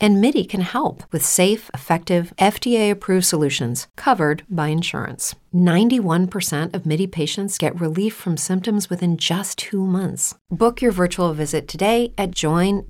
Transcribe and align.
And 0.00 0.20
MIDI 0.20 0.44
can 0.44 0.60
help 0.60 1.02
with 1.12 1.24
safe, 1.24 1.70
effective, 1.74 2.32
FDA 2.38 2.90
approved 2.90 3.26
solutions 3.26 3.88
covered 3.96 4.44
by 4.48 4.68
insurance. 4.68 5.34
91% 5.54 6.74
of 6.74 6.86
MIDI 6.86 7.06
patients 7.06 7.58
get 7.58 7.80
relief 7.80 8.14
from 8.14 8.36
symptoms 8.36 8.90
within 8.90 9.16
just 9.16 9.58
two 9.58 9.84
months. 9.84 10.34
Book 10.50 10.80
your 10.80 10.92
virtual 10.92 11.32
visit 11.32 11.66
today 11.66 12.12
at 12.16 12.30
joinmidi.com. 12.30 12.88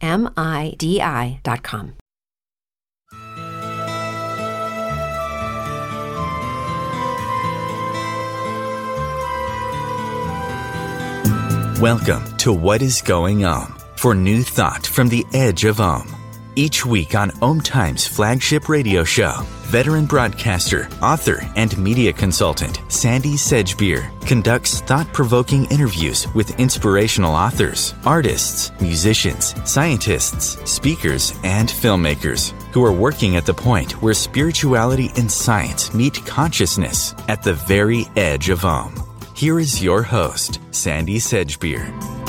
Welcome 11.80 12.36
to 12.38 12.52
What 12.52 12.82
is 12.82 13.00
Going 13.02 13.44
On 13.44 13.72
for 13.96 14.12
new 14.12 14.42
thought 14.42 14.84
from 14.84 15.08
the 15.08 15.24
edge 15.32 15.64
of 15.64 15.80
Om. 15.80 16.17
Each 16.58 16.84
week 16.84 17.14
on 17.14 17.30
Om 17.40 17.60
Times 17.60 18.04
flagship 18.04 18.68
radio 18.68 19.04
show, 19.04 19.46
veteran 19.66 20.06
broadcaster, 20.06 20.88
author, 21.00 21.48
and 21.54 21.78
media 21.78 22.12
consultant 22.12 22.80
Sandy 22.88 23.34
Sedgbeer 23.34 24.10
conducts 24.26 24.80
thought 24.80 25.06
provoking 25.12 25.66
interviews 25.66 26.26
with 26.34 26.58
inspirational 26.58 27.32
authors, 27.32 27.94
artists, 28.04 28.72
musicians, 28.80 29.54
scientists, 29.70 30.58
speakers, 30.68 31.32
and 31.44 31.68
filmmakers 31.68 32.50
who 32.72 32.84
are 32.84 32.92
working 32.92 33.36
at 33.36 33.46
the 33.46 33.54
point 33.54 33.92
where 34.02 34.12
spirituality 34.12 35.12
and 35.16 35.30
science 35.30 35.94
meet 35.94 36.26
consciousness 36.26 37.14
at 37.28 37.40
the 37.40 37.54
very 37.54 38.04
edge 38.16 38.48
of 38.48 38.64
Om. 38.64 39.00
Here 39.32 39.60
is 39.60 39.80
your 39.80 40.02
host, 40.02 40.58
Sandy 40.72 41.18
Sedgbeer. 41.18 42.27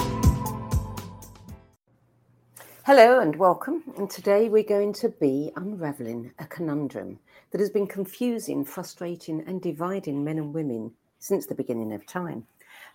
Hello 2.90 3.20
and 3.20 3.36
welcome. 3.36 3.84
And 3.98 4.10
today 4.10 4.50
we're 4.50 4.64
going 4.64 4.94
to 4.94 5.10
be 5.10 5.52
unraveling 5.56 6.32
a 6.40 6.48
conundrum 6.48 7.20
that 7.52 7.62
has 7.62 7.70
been 7.70 7.86
confusing, 7.86 8.66
frustrating, 8.66 9.44
and 9.46 9.62
dividing 9.62 10.24
men 10.24 10.40
and 10.40 10.56
women 10.56 10.92
since 11.20 11.46
the 11.46 11.54
beginning 11.54 11.94
of 11.94 12.08
time. 12.08 12.48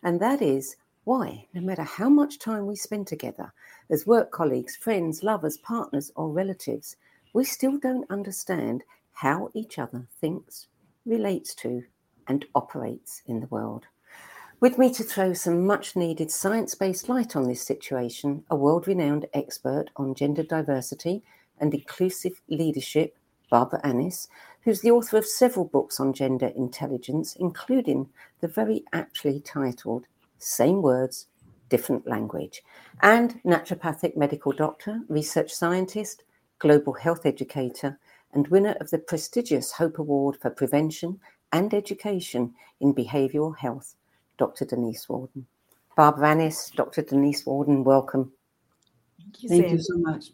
And 0.02 0.18
that 0.18 0.42
is 0.42 0.74
why, 1.04 1.46
no 1.54 1.60
matter 1.60 1.84
how 1.84 2.08
much 2.08 2.40
time 2.40 2.66
we 2.66 2.74
spend 2.74 3.06
together 3.06 3.52
as 3.88 4.04
work 4.04 4.32
colleagues, 4.32 4.74
friends, 4.74 5.22
lovers, 5.22 5.58
partners, 5.58 6.10
or 6.16 6.28
relatives, 6.28 6.96
we 7.32 7.44
still 7.44 7.78
don't 7.78 8.10
understand 8.10 8.82
how 9.12 9.52
each 9.54 9.78
other 9.78 10.08
thinks, 10.20 10.66
relates 11.06 11.54
to, 11.54 11.84
and 12.26 12.46
operates 12.56 13.22
in 13.26 13.38
the 13.38 13.46
world. 13.46 13.86
With 14.64 14.78
me 14.78 14.90
to 14.94 15.04
throw 15.04 15.34
some 15.34 15.66
much 15.66 15.94
needed 15.94 16.30
science 16.30 16.74
based 16.74 17.10
light 17.10 17.36
on 17.36 17.46
this 17.46 17.60
situation, 17.60 18.44
a 18.48 18.56
world 18.56 18.88
renowned 18.88 19.26
expert 19.34 19.90
on 19.96 20.14
gender 20.14 20.42
diversity 20.42 21.22
and 21.58 21.74
inclusive 21.74 22.40
leadership, 22.48 23.18
Barbara 23.50 23.82
Annis, 23.84 24.26
who's 24.62 24.80
the 24.80 24.90
author 24.90 25.18
of 25.18 25.26
several 25.26 25.66
books 25.66 26.00
on 26.00 26.14
gender 26.14 26.50
intelligence, 26.56 27.36
including 27.38 28.08
the 28.40 28.48
very 28.48 28.84
aptly 28.94 29.38
titled 29.38 30.06
Same 30.38 30.80
Words, 30.80 31.26
Different 31.68 32.06
Language, 32.06 32.62
and 33.02 33.42
naturopathic 33.44 34.16
medical 34.16 34.52
doctor, 34.52 35.02
research 35.10 35.52
scientist, 35.52 36.24
global 36.58 36.94
health 36.94 37.26
educator, 37.26 37.98
and 38.32 38.48
winner 38.48 38.76
of 38.80 38.88
the 38.88 38.98
prestigious 38.98 39.72
Hope 39.72 39.98
Award 39.98 40.38
for 40.40 40.48
Prevention 40.48 41.20
and 41.52 41.74
Education 41.74 42.54
in 42.80 42.94
Behavioral 42.94 43.58
Health 43.58 43.94
Dr. 44.38 44.64
Denise 44.64 45.08
Warden. 45.08 45.46
Barbara 45.96 46.30
Annis, 46.30 46.70
Dr. 46.74 47.02
Denise 47.02 47.46
Warden, 47.46 47.84
welcome. 47.84 48.32
Thank 49.18 49.42
you, 49.42 49.48
Thank 49.48 49.70
you 49.70 49.78
so 49.78 49.98
much. 49.98 50.26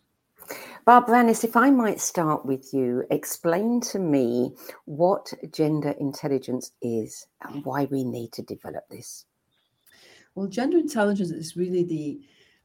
Barbara 0.84 1.18
Annis, 1.18 1.44
if 1.44 1.56
I 1.56 1.70
might 1.70 2.00
start 2.00 2.46
with 2.46 2.72
you, 2.72 3.04
explain 3.10 3.80
to 3.82 3.98
me 3.98 4.54
what 4.86 5.32
gender 5.52 5.90
intelligence 6.00 6.72
is 6.80 7.26
and 7.42 7.64
why 7.64 7.84
we 7.84 8.04
need 8.04 8.32
to 8.32 8.42
develop 8.42 8.88
this. 8.90 9.26
Well, 10.34 10.46
gender 10.46 10.78
intelligence 10.78 11.30
is 11.30 11.56
really 11.56 11.84
the 11.84 12.20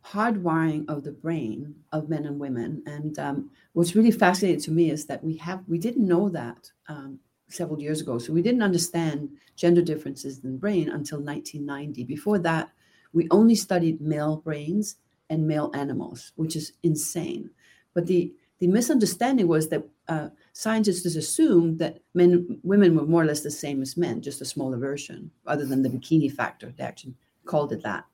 hardwiring 0.06 0.88
of 0.88 1.03
the 1.03 1.12
brain 1.12 1.75
of 1.91 2.09
men 2.09 2.25
and 2.25 2.40
women. 2.40 2.84
And 2.85 3.18
um, 3.19 3.50
what's 3.74 3.95
really 3.95 4.12
fascinating 4.12 4.62
to 4.62 4.72
me 4.72 4.91
is 4.91 5.06
that 5.07 5.24
we 5.24 5.35
have 5.38 5.63
we 5.68 5.78
didn't 5.78 6.07
know 6.07 6.29
that 6.29 6.72
um, 6.88 7.19
several 7.47 7.79
years 7.79 8.01
ago. 8.01 8.17
So 8.17 8.33
we 8.33 8.41
didn't 8.41 8.63
understand 8.63 9.29
gender 9.56 9.81
differences 9.81 10.44
in 10.44 10.51
the 10.53 10.57
brain 10.57 10.89
until 10.89 11.19
1990. 11.19 12.03
Before 12.03 12.39
that, 12.39 12.69
we 13.13 13.28
only 13.31 13.56
studied 13.56 14.01
male 14.01 14.38
brains 14.38 14.97
and 15.29 15.47
male 15.47 15.72
animals, 15.73 16.31
which 16.35 16.56
is 16.56 16.73
insane. 16.83 17.50
But 17.94 18.07
the 18.07 18.33
the 18.59 18.67
misunderstanding 18.67 19.47
was 19.47 19.67
that 19.69 19.83
uh, 20.07 20.29
scientists 20.53 21.03
just 21.03 21.17
assumed 21.17 21.79
that 21.79 22.00
men 22.13 22.59
women 22.63 22.95
were 22.95 23.06
more 23.06 23.22
or 23.22 23.25
less 23.25 23.41
the 23.41 23.51
same 23.51 23.81
as 23.81 23.97
men, 23.97 24.22
just 24.22 24.41
a 24.41 24.45
smaller 24.45 24.77
version, 24.77 25.29
other 25.45 25.66
than 25.66 25.81
the 25.81 25.89
bikini 25.89 26.31
factor. 26.31 26.73
They 26.75 26.83
actually 26.83 27.16
called 27.45 27.73
it 27.73 27.83
that. 27.83 28.06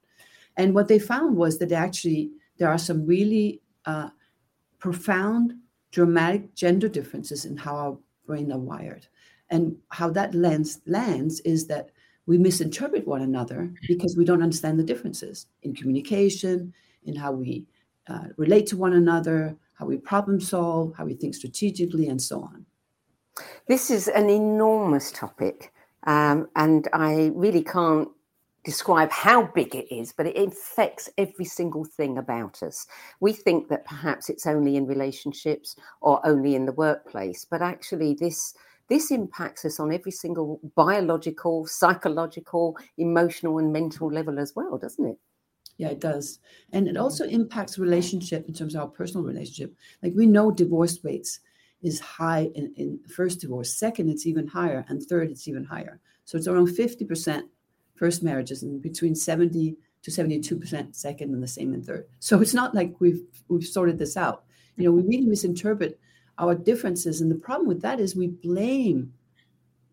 And 0.57 0.73
what 0.73 0.87
they 0.87 0.99
found 0.99 1.37
was 1.37 1.59
that 1.59 1.71
actually 1.71 2.31
there 2.57 2.69
are 2.69 2.77
some 2.77 3.05
really 3.05 3.61
uh, 3.85 4.09
profound, 4.79 5.53
dramatic 5.91 6.55
gender 6.55 6.87
differences 6.87 7.45
in 7.45 7.57
how 7.57 7.75
our 7.75 7.97
brain 8.25 8.51
are 8.51 8.59
wired. 8.59 9.07
And 9.51 9.75
how 9.89 10.09
that 10.12 10.34
lands 10.34 11.39
is 11.41 11.67
that 11.67 11.91
we 12.25 12.38
misinterpret 12.38 13.06
one 13.06 13.22
another 13.22 13.73
because 13.88 14.16
we 14.16 14.25
don't 14.25 14.41
understand 14.41 14.79
the 14.79 14.84
differences 14.84 15.47
in 15.63 15.75
communication, 15.75 16.73
in 17.03 17.16
how 17.16 17.34
we 17.34 17.66
uh, 18.07 18.28
relate 18.38 18.66
to 18.67 18.78
one 18.78 18.94
another, 18.94 19.57
how 19.73 19.85
we 19.85 19.97
problem 19.97 20.40
solve, 20.40 20.94
how 20.95 21.06
we 21.06 21.13
think 21.13 21.35
strategically, 21.35 22.07
and 22.07 22.22
so 22.22 22.41
on. 22.41 22.66
This 23.67 23.90
is 23.90 24.07
an 24.07 24.29
enormous 24.29 25.11
topic, 25.11 25.73
um, 26.07 26.47
and 26.56 26.88
I 26.94 27.31
really 27.34 27.63
can't 27.63 28.09
describe 28.63 29.11
how 29.11 29.47
big 29.56 29.73
it 29.75 29.94
is, 29.94 30.13
but 30.13 30.28
it 30.28 30.38
affects 30.38 31.09
every 31.17 31.45
single 31.45 31.84
thing 31.84 32.17
about 32.17 32.61
us. 32.61 32.85
We 33.19 33.34
think 33.34 33.69
that 33.69 33.85
perhaps 33.85 34.29
it's 34.29 34.45
only 34.45 34.75
in 34.75 34.85
relationships 34.85 35.75
or 36.01 36.25
only 36.25 36.56
in 36.56 36.66
the 36.66 36.73
workplace, 36.73 37.45
but 37.50 37.61
actually, 37.61 38.13
this 38.13 38.53
this 38.87 39.11
impacts 39.11 39.65
us 39.65 39.79
on 39.79 39.93
every 39.93 40.11
single 40.11 40.59
biological, 40.75 41.65
psychological, 41.65 42.77
emotional, 42.97 43.57
and 43.59 43.71
mental 43.71 44.11
level 44.11 44.39
as 44.39 44.53
well, 44.55 44.77
doesn't 44.77 45.05
it? 45.05 45.17
Yeah, 45.77 45.89
it 45.89 45.99
does. 45.99 46.39
And 46.73 46.87
it 46.87 46.97
also 46.97 47.25
impacts 47.25 47.79
relationship 47.79 48.47
in 48.47 48.53
terms 48.53 48.75
of 48.75 48.81
our 48.81 48.87
personal 48.87 49.25
relationship. 49.25 49.73
Like 50.03 50.13
we 50.15 50.27
know 50.27 50.51
divorce 50.51 50.99
rates 51.03 51.39
is 51.81 51.99
high 51.99 52.51
in, 52.53 52.73
in 52.75 52.99
first 53.07 53.39
divorce. 53.39 53.73
Second, 53.73 54.09
it's 54.09 54.27
even 54.27 54.47
higher. 54.47 54.85
And 54.89 55.01
third, 55.01 55.31
it's 55.31 55.47
even 55.47 55.63
higher. 55.63 55.99
So 56.25 56.37
it's 56.37 56.47
around 56.47 56.67
50% 56.67 57.43
first 57.95 58.23
marriages 58.23 58.63
and 58.63 58.81
between 58.81 59.15
70 59.15 59.75
to 60.03 60.11
72% 60.11 60.95
second 60.95 61.33
and 61.33 61.43
the 61.43 61.47
same 61.47 61.73
in 61.73 61.83
third. 61.83 62.07
So 62.19 62.41
it's 62.41 62.53
not 62.53 62.73
like 62.73 62.95
we've 62.99 63.21
we've 63.47 63.65
sorted 63.65 63.99
this 63.99 64.17
out. 64.17 64.43
You 64.77 64.85
know, 64.85 64.91
we 64.91 65.01
mm-hmm. 65.01 65.09
really 65.09 65.25
misinterpret 65.27 65.99
our 66.37 66.55
differences. 66.55 67.21
And 67.21 67.29
the 67.29 67.35
problem 67.35 67.67
with 67.67 67.81
that 67.81 67.99
is 67.99 68.15
we 68.15 68.27
blame 68.27 69.13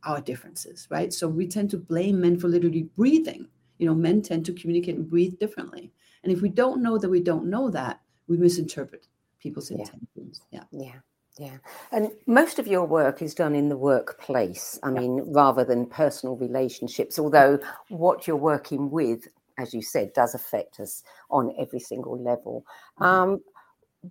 our 0.04 0.21
differences, 0.21 0.87
right? 0.91 1.12
So 1.12 1.28
we 1.28 1.47
tend 1.47 1.71
to 1.71 1.76
blame 1.76 2.21
men 2.21 2.38
for 2.38 2.49
literally 2.49 2.88
breathing. 2.97 3.49
You 3.78 3.87
know, 3.87 3.94
men 3.94 4.22
tend 4.22 4.47
to 4.47 4.53
communicate 4.53 4.97
and 4.97 5.09
breathe 5.09 5.38
differently. 5.38 5.93
And 6.22 6.32
if 6.32 6.41
we 6.41 6.49
don't 6.49 6.82
know 6.82 6.99
that 6.99 7.09
we 7.09 7.21
don't 7.21 7.47
know 7.47 7.71
that, 7.71 8.00
we 8.26 8.37
misinterpret 8.37 9.06
people's 9.38 9.71
intentions. 9.71 10.43
Yeah. 10.50 10.65
Yeah. 10.72 10.97
Yeah. 11.38 11.59
And 11.93 12.11
most 12.26 12.58
of 12.58 12.67
your 12.67 12.84
work 12.84 13.23
is 13.23 13.32
done 13.34 13.55
in 13.55 13.69
the 13.69 13.76
workplace. 13.76 14.79
I 14.82 14.91
mean, 14.91 15.23
rather 15.26 15.64
than 15.64 15.87
personal 15.87 16.37
relationships, 16.37 17.19
although 17.19 17.61
what 17.88 18.26
you're 18.26 18.37
working 18.37 18.91
with, 18.91 19.29
as 19.56 19.73
you 19.73 19.81
said, 19.81 20.12
does 20.14 20.34
affect 20.34 20.81
us 20.81 21.05
on 21.31 21.55
every 21.58 21.79
single 21.79 22.20
level. 22.20 22.64
Mm-hmm. 23.00 23.05
Um, 23.05 23.41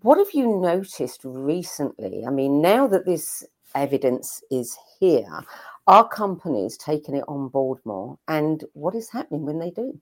what 0.01 0.17
have 0.17 0.33
you 0.33 0.59
noticed 0.59 1.21
recently? 1.23 2.25
I 2.25 2.29
mean, 2.29 2.61
now 2.61 2.87
that 2.87 3.05
this 3.05 3.43
evidence 3.75 4.41
is 4.51 4.77
here, 4.99 5.43
are 5.87 6.07
companies 6.07 6.77
taking 6.77 7.15
it 7.15 7.23
on 7.27 7.47
board 7.49 7.79
more? 7.85 8.17
And 8.27 8.63
what 8.73 8.95
is 8.95 9.09
happening 9.09 9.45
when 9.45 9.59
they 9.59 9.71
do? 9.71 9.99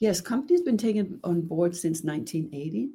Yes, 0.00 0.20
companies 0.20 0.60
have 0.60 0.66
been 0.66 0.78
taken 0.78 1.20
on 1.24 1.42
board 1.42 1.74
since 1.74 2.02
1980. 2.02 2.90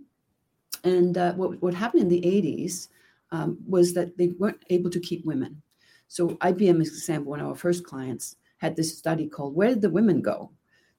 And 0.83 1.17
uh, 1.17 1.33
what, 1.33 1.61
what 1.61 1.73
happened 1.73 2.03
in 2.03 2.09
the 2.09 2.21
80s 2.21 2.89
um, 3.31 3.57
was 3.67 3.93
that 3.93 4.17
they 4.17 4.27
weren't 4.39 4.63
able 4.69 4.89
to 4.89 4.99
keep 4.99 5.25
women. 5.25 5.61
So 6.07 6.29
IBM, 6.29 6.81
as 6.81 6.89
example, 6.89 7.31
one 7.31 7.39
of 7.39 7.47
our 7.47 7.55
first 7.55 7.83
clients, 7.83 8.35
had 8.57 8.75
this 8.75 8.97
study 8.97 9.27
called 9.27 9.55
"Where 9.55 9.69
Did 9.69 9.81
the 9.81 9.89
Women 9.89 10.21
Go?" 10.21 10.51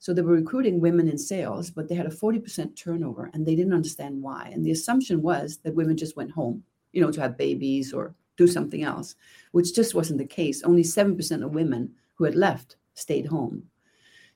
So 0.04 0.12
they 0.12 0.20
were 0.20 0.34
recruiting 0.34 0.80
women 0.80 1.08
in 1.08 1.16
sales, 1.16 1.70
but 1.70 1.88
they 1.88 1.94
had 1.94 2.04
a 2.04 2.10
40% 2.10 2.76
turnover 2.76 3.30
and 3.32 3.46
they 3.46 3.56
didn't 3.56 3.72
understand 3.72 4.20
why. 4.20 4.50
And 4.52 4.62
the 4.62 4.70
assumption 4.70 5.22
was 5.22 5.60
that 5.62 5.74
women 5.74 5.96
just 5.96 6.14
went 6.14 6.30
home, 6.30 6.62
you 6.92 7.00
know, 7.00 7.10
to 7.10 7.22
have 7.22 7.38
babies 7.38 7.94
or 7.94 8.14
do 8.36 8.46
something 8.46 8.82
else, 8.82 9.14
which 9.52 9.74
just 9.74 9.94
wasn't 9.94 10.18
the 10.18 10.26
case. 10.26 10.62
Only 10.62 10.82
7% 10.82 11.42
of 11.42 11.54
women 11.54 11.94
who 12.16 12.24
had 12.24 12.34
left 12.34 12.76
stayed 12.92 13.24
home. 13.24 13.62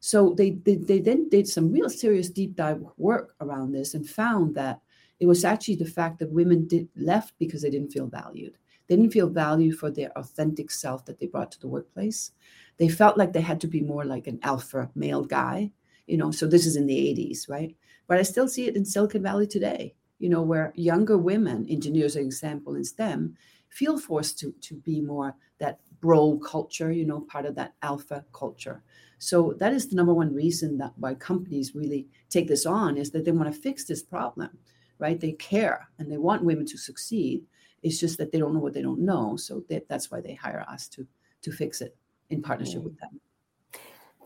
So 0.00 0.32
they, 0.38 0.52
they, 0.52 0.76
they 0.76 1.00
then 1.00 1.28
did 1.28 1.46
some 1.46 1.70
real 1.70 1.90
serious 1.90 2.30
deep 2.30 2.56
dive 2.56 2.82
work 2.96 3.34
around 3.42 3.72
this 3.72 3.92
and 3.92 4.08
found 4.08 4.54
that 4.54 4.80
it 5.20 5.26
was 5.26 5.44
actually 5.44 5.76
the 5.76 5.84
fact 5.84 6.18
that 6.20 6.30
women 6.30 6.66
did 6.66 6.88
left 6.96 7.34
because 7.38 7.60
they 7.60 7.68
didn't 7.68 7.92
feel 7.92 8.06
valued. 8.06 8.56
They 8.88 8.96
didn't 8.96 9.12
feel 9.12 9.28
valued 9.28 9.78
for 9.78 9.90
their 9.90 10.10
authentic 10.18 10.70
self 10.70 11.04
that 11.06 11.18
they 11.18 11.26
brought 11.26 11.52
to 11.52 11.60
the 11.60 11.68
workplace. 11.68 12.32
They 12.78 12.88
felt 12.88 13.18
like 13.18 13.32
they 13.32 13.40
had 13.40 13.60
to 13.60 13.66
be 13.66 13.80
more 13.80 14.04
like 14.04 14.26
an 14.26 14.38
alpha 14.42 14.90
male 14.94 15.24
guy, 15.24 15.72
you 16.06 16.16
know. 16.16 16.30
So 16.30 16.46
this 16.46 16.66
is 16.66 16.76
in 16.76 16.86
the 16.86 16.96
80s, 16.96 17.48
right? 17.48 17.76
But 18.06 18.18
I 18.18 18.22
still 18.22 18.48
see 18.48 18.66
it 18.66 18.76
in 18.76 18.84
Silicon 18.84 19.22
Valley 19.22 19.46
today, 19.46 19.94
you 20.18 20.28
know, 20.28 20.42
where 20.42 20.72
younger 20.74 21.18
women, 21.18 21.66
engineers, 21.68 22.14
for 22.14 22.20
example, 22.20 22.74
in 22.74 22.84
STEM, 22.84 23.36
feel 23.68 23.98
forced 23.98 24.38
to 24.38 24.52
to 24.62 24.74
be 24.76 25.00
more 25.00 25.36
that 25.58 25.80
bro 26.00 26.38
culture, 26.38 26.90
you 26.92 27.04
know, 27.04 27.20
part 27.20 27.44
of 27.44 27.54
that 27.56 27.74
alpha 27.82 28.24
culture. 28.32 28.82
So 29.18 29.54
that 29.58 29.72
is 29.72 29.88
the 29.88 29.96
number 29.96 30.14
one 30.14 30.32
reason 30.32 30.78
that 30.78 30.92
why 30.96 31.14
companies 31.14 31.74
really 31.74 32.06
take 32.30 32.48
this 32.48 32.66
on 32.66 32.96
is 32.96 33.10
that 33.10 33.24
they 33.24 33.32
want 33.32 33.52
to 33.52 33.60
fix 33.60 33.84
this 33.84 34.02
problem, 34.02 34.56
right? 34.98 35.18
They 35.18 35.32
care 35.32 35.88
and 35.98 36.10
they 36.10 36.18
want 36.18 36.44
women 36.44 36.66
to 36.66 36.78
succeed. 36.78 37.44
It's 37.82 38.00
just 38.00 38.18
that 38.18 38.32
they 38.32 38.38
don't 38.38 38.54
know 38.54 38.60
what 38.60 38.74
they 38.74 38.82
don't 38.82 39.00
know. 39.00 39.36
So 39.36 39.64
that, 39.68 39.88
that's 39.88 40.10
why 40.10 40.20
they 40.20 40.34
hire 40.34 40.64
us 40.68 40.88
to 40.88 41.06
to 41.42 41.52
fix 41.52 41.80
it 41.80 41.96
in 42.30 42.42
partnership 42.42 42.80
mm. 42.80 42.84
with 42.84 42.98
them. 42.98 43.20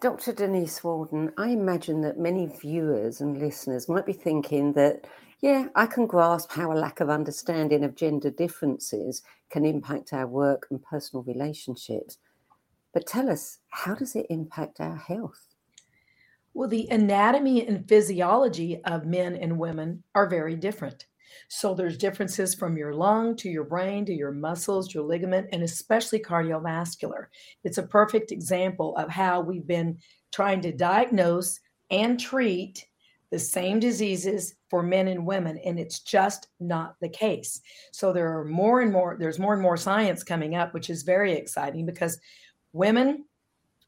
Dr. 0.00 0.32
Denise 0.32 0.82
Warden, 0.82 1.31
I 1.38 1.50
imagine 1.50 2.00
that 2.00 2.19
many 2.19 2.46
viewers 2.46 3.20
and 3.20 3.38
listeners 3.38 3.88
might 3.88 4.04
be 4.04 4.12
thinking 4.12 4.72
that, 4.72 5.06
yeah, 5.40 5.69
I 5.76 5.87
can 5.87 6.06
grasp 6.06 6.50
how 6.50 6.72
a 6.72 6.75
lack 6.75 6.99
of 6.99 7.08
understanding 7.08 7.84
of 7.84 7.94
gender 7.94 8.31
differences 8.31 9.22
can 9.50 9.64
impact 9.64 10.12
our 10.12 10.26
work 10.26 10.66
and 10.70 10.82
personal 10.82 11.22
relationships. 11.22 12.19
But 12.93 13.06
tell 13.06 13.31
us, 13.31 13.58
how 13.69 13.94
does 13.94 14.16
it 14.16 14.26
impact 14.28 14.81
our 14.81 14.96
health? 14.96 15.55
Well, 16.52 16.69
the 16.69 16.88
anatomy 16.90 17.66
and 17.66 17.88
physiology 17.88 18.82
of 18.84 19.06
men 19.06 19.37
and 19.37 19.56
women 19.56 20.02
are 20.16 20.28
very 20.28 20.56
different. 20.56 21.06
So 21.49 21.75
there's 21.75 21.96
differences 21.96 22.55
from 22.55 22.76
your 22.76 22.94
lung 22.94 23.37
to 23.37 23.49
your 23.49 23.64
brain 23.64 24.05
to 24.06 24.14
your 24.14 24.32
muscles, 24.32 24.94
your 24.94 25.05
ligament, 25.05 25.49
and 25.52 25.62
especially 25.62 26.20
cardiovascular. 26.20 27.26
It's 27.64 27.79
a 27.79 27.82
perfect 27.82 28.32
example 28.32 28.96
of 28.96 29.08
how 29.08 29.40
we've 29.40 29.67
been 29.67 29.99
trying 30.32 30.61
to 30.62 30.73
diagnose 30.73 31.61
and 31.90 32.19
treat 32.19 32.87
the 33.31 33.38
same 33.38 33.81
diseases 33.81 34.55
for 34.69 34.82
men 34.82 35.08
and 35.08 35.26
women 35.26 35.58
and 35.64 35.81
it's 35.81 36.00
just 36.00 36.49
not 36.61 36.96
the 37.00 37.08
case 37.08 37.62
so 37.90 38.12
there 38.12 38.38
are 38.38 38.44
more 38.44 38.82
and 38.82 38.93
more 38.93 39.17
there's 39.19 39.38
more 39.38 39.55
and 39.55 39.62
more 39.62 39.76
science 39.76 40.23
coming 40.23 40.55
up 40.55 40.75
which 40.75 40.90
is 40.90 41.02
very 41.02 41.32
exciting 41.32 41.87
because 41.87 42.20
women 42.75 43.25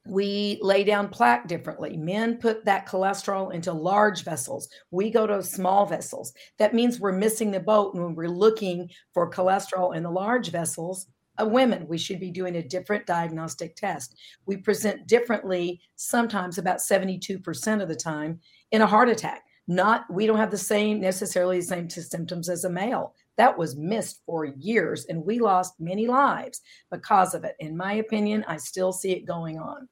we 0.07 0.59
lay 0.61 0.85
down 0.85 1.09
plaque 1.09 1.49
differently. 1.49 1.97
Men 1.97 2.37
put 2.37 2.65
that 2.67 2.87
cholesterol 2.87 3.53
into 3.53 3.73
large 3.73 4.23
vessels. 4.23 4.69
We 4.91 5.11
go 5.11 5.27
to 5.27 5.43
small 5.43 5.87
vessels. 5.87 6.35
That 6.59 6.75
means 6.75 7.01
we're 7.01 7.13
missing 7.13 7.51
the 7.51 7.61
boat 7.61 7.95
when 7.95 8.15
we're 8.15 8.29
looking 8.29 8.91
for 9.15 9.31
cholesterol 9.31 9.97
in 9.97 10.03
the 10.03 10.11
large 10.11 10.51
vessels. 10.51 11.07
Of 11.37 11.51
women, 11.51 11.89
we 11.89 11.99
should 11.99 12.21
be 12.21 12.31
doing 12.31 12.57
a 12.57 12.63
different 12.63 13.07
diagnostic 13.07 13.75
test. 13.75 14.15
We 14.47 14.57
present 14.57 15.09
differently, 15.09 15.81
sometimes 15.97 16.59
about 16.59 16.79
72% 16.79 17.83
of 17.83 17.89
the 17.89 17.97
time, 17.97 18.39
in 18.71 18.83
a 18.83 18.87
heart 18.87 19.09
attack. 19.09 19.43
Not, 19.67 20.05
we 20.09 20.27
don't 20.27 20.37
have 20.37 20.53
the 20.53 20.59
same, 20.59 21.01
necessarily 21.01 21.59
the 21.59 21.67
same 21.67 21.91
symptoms 21.91 22.49
as 22.49 22.65
a 22.65 22.71
male. 22.71 23.15
That 23.37 23.59
was 23.59 23.75
missed 23.75 24.21
for 24.27 24.45
years, 24.45 25.07
and 25.07 25.25
we 25.25 25.41
lost 25.41 25.81
many 25.81 26.07
lives 26.07 26.61
because 26.91 27.35
of 27.35 27.43
it. 27.43 27.57
In 27.59 27.77
my 27.77 27.95
opinion, 27.95 28.45
I 28.47 28.59
still 28.59 28.93
see 28.93 29.11
it 29.11 29.27
going 29.27 29.59
on. 29.59 29.89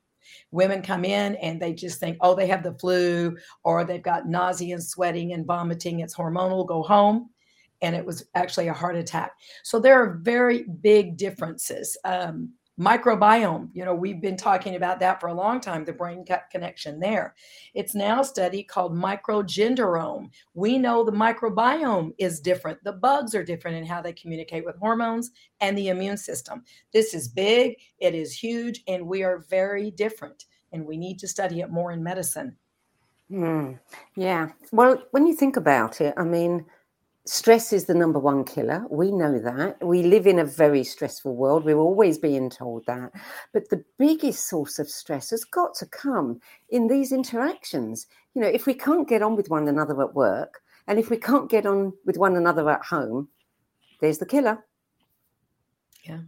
Women 0.50 0.82
come 0.82 1.04
in 1.04 1.36
and 1.36 1.60
they 1.60 1.72
just 1.72 2.00
think, 2.00 2.18
oh, 2.20 2.34
they 2.34 2.46
have 2.46 2.62
the 2.62 2.74
flu 2.74 3.36
or 3.64 3.84
they've 3.84 4.02
got 4.02 4.28
nausea 4.28 4.74
and 4.74 4.84
sweating 4.84 5.32
and 5.32 5.46
vomiting. 5.46 6.00
It's 6.00 6.14
hormonal, 6.14 6.66
go 6.66 6.82
home. 6.82 7.30
And 7.80 7.96
it 7.96 8.04
was 8.04 8.26
actually 8.34 8.68
a 8.68 8.72
heart 8.72 8.96
attack. 8.96 9.32
So 9.64 9.80
there 9.80 10.00
are 10.00 10.18
very 10.22 10.64
big 10.64 11.16
differences. 11.16 11.96
Um, 12.04 12.50
microbiome. 12.82 13.70
You 13.72 13.84
know 13.84 13.94
we've 13.94 14.20
been 14.20 14.36
talking 14.36 14.76
about 14.76 15.00
that 15.00 15.20
for 15.20 15.28
a 15.28 15.34
long 15.34 15.60
time 15.60 15.84
the 15.84 15.92
brain 15.92 16.24
connection 16.50 16.98
there. 16.98 17.34
It's 17.74 17.94
now 17.94 18.20
a 18.20 18.24
study 18.24 18.62
called 18.62 18.94
microgenderome. 18.94 20.30
We 20.54 20.78
know 20.78 21.04
the 21.04 21.12
microbiome 21.12 22.12
is 22.18 22.40
different. 22.40 22.82
The 22.84 22.92
bugs 22.92 23.34
are 23.34 23.44
different 23.44 23.76
in 23.76 23.86
how 23.86 24.02
they 24.02 24.12
communicate 24.12 24.64
with 24.64 24.78
hormones 24.78 25.30
and 25.60 25.76
the 25.76 25.88
immune 25.88 26.16
system. 26.16 26.64
This 26.92 27.14
is 27.14 27.28
big 27.28 27.76
it 27.98 28.14
is 28.14 28.32
huge 28.32 28.82
and 28.88 29.06
we 29.06 29.22
are 29.22 29.44
very 29.48 29.90
different 29.90 30.46
and 30.72 30.84
we 30.84 30.96
need 30.96 31.18
to 31.20 31.28
study 31.28 31.60
it 31.60 31.70
more 31.70 31.92
in 31.92 32.02
medicine. 32.02 32.56
Mm, 33.30 33.78
yeah. 34.16 34.50
Well 34.72 35.02
when 35.12 35.26
you 35.26 35.34
think 35.34 35.56
about 35.56 36.00
it 36.00 36.14
i 36.16 36.24
mean 36.24 36.66
stress 37.26 37.72
is 37.72 37.84
the 37.84 37.94
number 37.94 38.18
one 38.18 38.44
killer. 38.44 38.84
We 38.90 39.12
know 39.12 39.38
that. 39.38 39.84
We 39.84 40.02
live 40.02 40.26
in 40.26 40.38
a 40.38 40.44
very 40.44 40.84
stressful 40.84 41.34
world. 41.34 41.64
We're 41.64 41.78
always 41.78 42.18
being 42.18 42.50
told 42.50 42.84
that. 42.86 43.12
But 43.52 43.68
the 43.68 43.84
biggest 43.98 44.48
source 44.48 44.78
of 44.78 44.88
stress 44.88 45.30
has 45.30 45.44
got 45.44 45.74
to 45.76 45.86
come 45.86 46.40
in 46.70 46.88
these 46.88 47.12
interactions. 47.12 48.06
You 48.34 48.42
know, 48.42 48.48
if 48.48 48.66
we 48.66 48.74
can't 48.74 49.08
get 49.08 49.22
on 49.22 49.36
with 49.36 49.50
one 49.50 49.68
another 49.68 50.00
at 50.02 50.14
work, 50.14 50.62
and 50.88 50.98
if 50.98 51.10
we 51.10 51.16
can't 51.16 51.50
get 51.50 51.66
on 51.66 51.92
with 52.04 52.16
one 52.18 52.36
another 52.36 52.68
at 52.68 52.84
home, 52.84 53.28
there's 54.00 54.18
the 54.18 54.26
killer. 54.26 54.58
Yeah. 56.04 56.20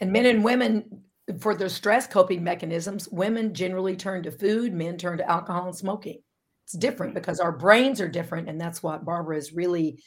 And 0.00 0.12
men 0.12 0.24
and 0.24 0.42
women, 0.42 1.02
for 1.40 1.54
their 1.54 1.68
stress 1.68 2.06
coping 2.06 2.42
mechanisms, 2.42 3.06
women 3.10 3.52
generally 3.52 3.96
turn 3.96 4.22
to 4.22 4.30
food, 4.30 4.72
men 4.72 4.96
turn 4.96 5.18
to 5.18 5.30
alcohol 5.30 5.66
and 5.66 5.76
smoking 5.76 6.22
it's 6.70 6.78
different 6.78 7.14
because 7.14 7.40
our 7.40 7.50
brains 7.50 8.00
are 8.00 8.08
different 8.08 8.48
and 8.48 8.60
that's 8.60 8.80
what 8.80 9.04
barbara 9.04 9.36
is 9.36 9.52
really 9.52 10.00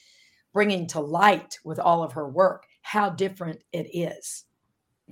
bringing 0.54 0.88
to 0.88 1.02
light 1.02 1.60
with 1.66 1.78
all 1.78 2.02
of 2.02 2.14
her 2.14 2.30
work 2.30 2.66
how 2.84 3.10
different 3.10 3.62
it 3.74 3.86
is 3.94 4.46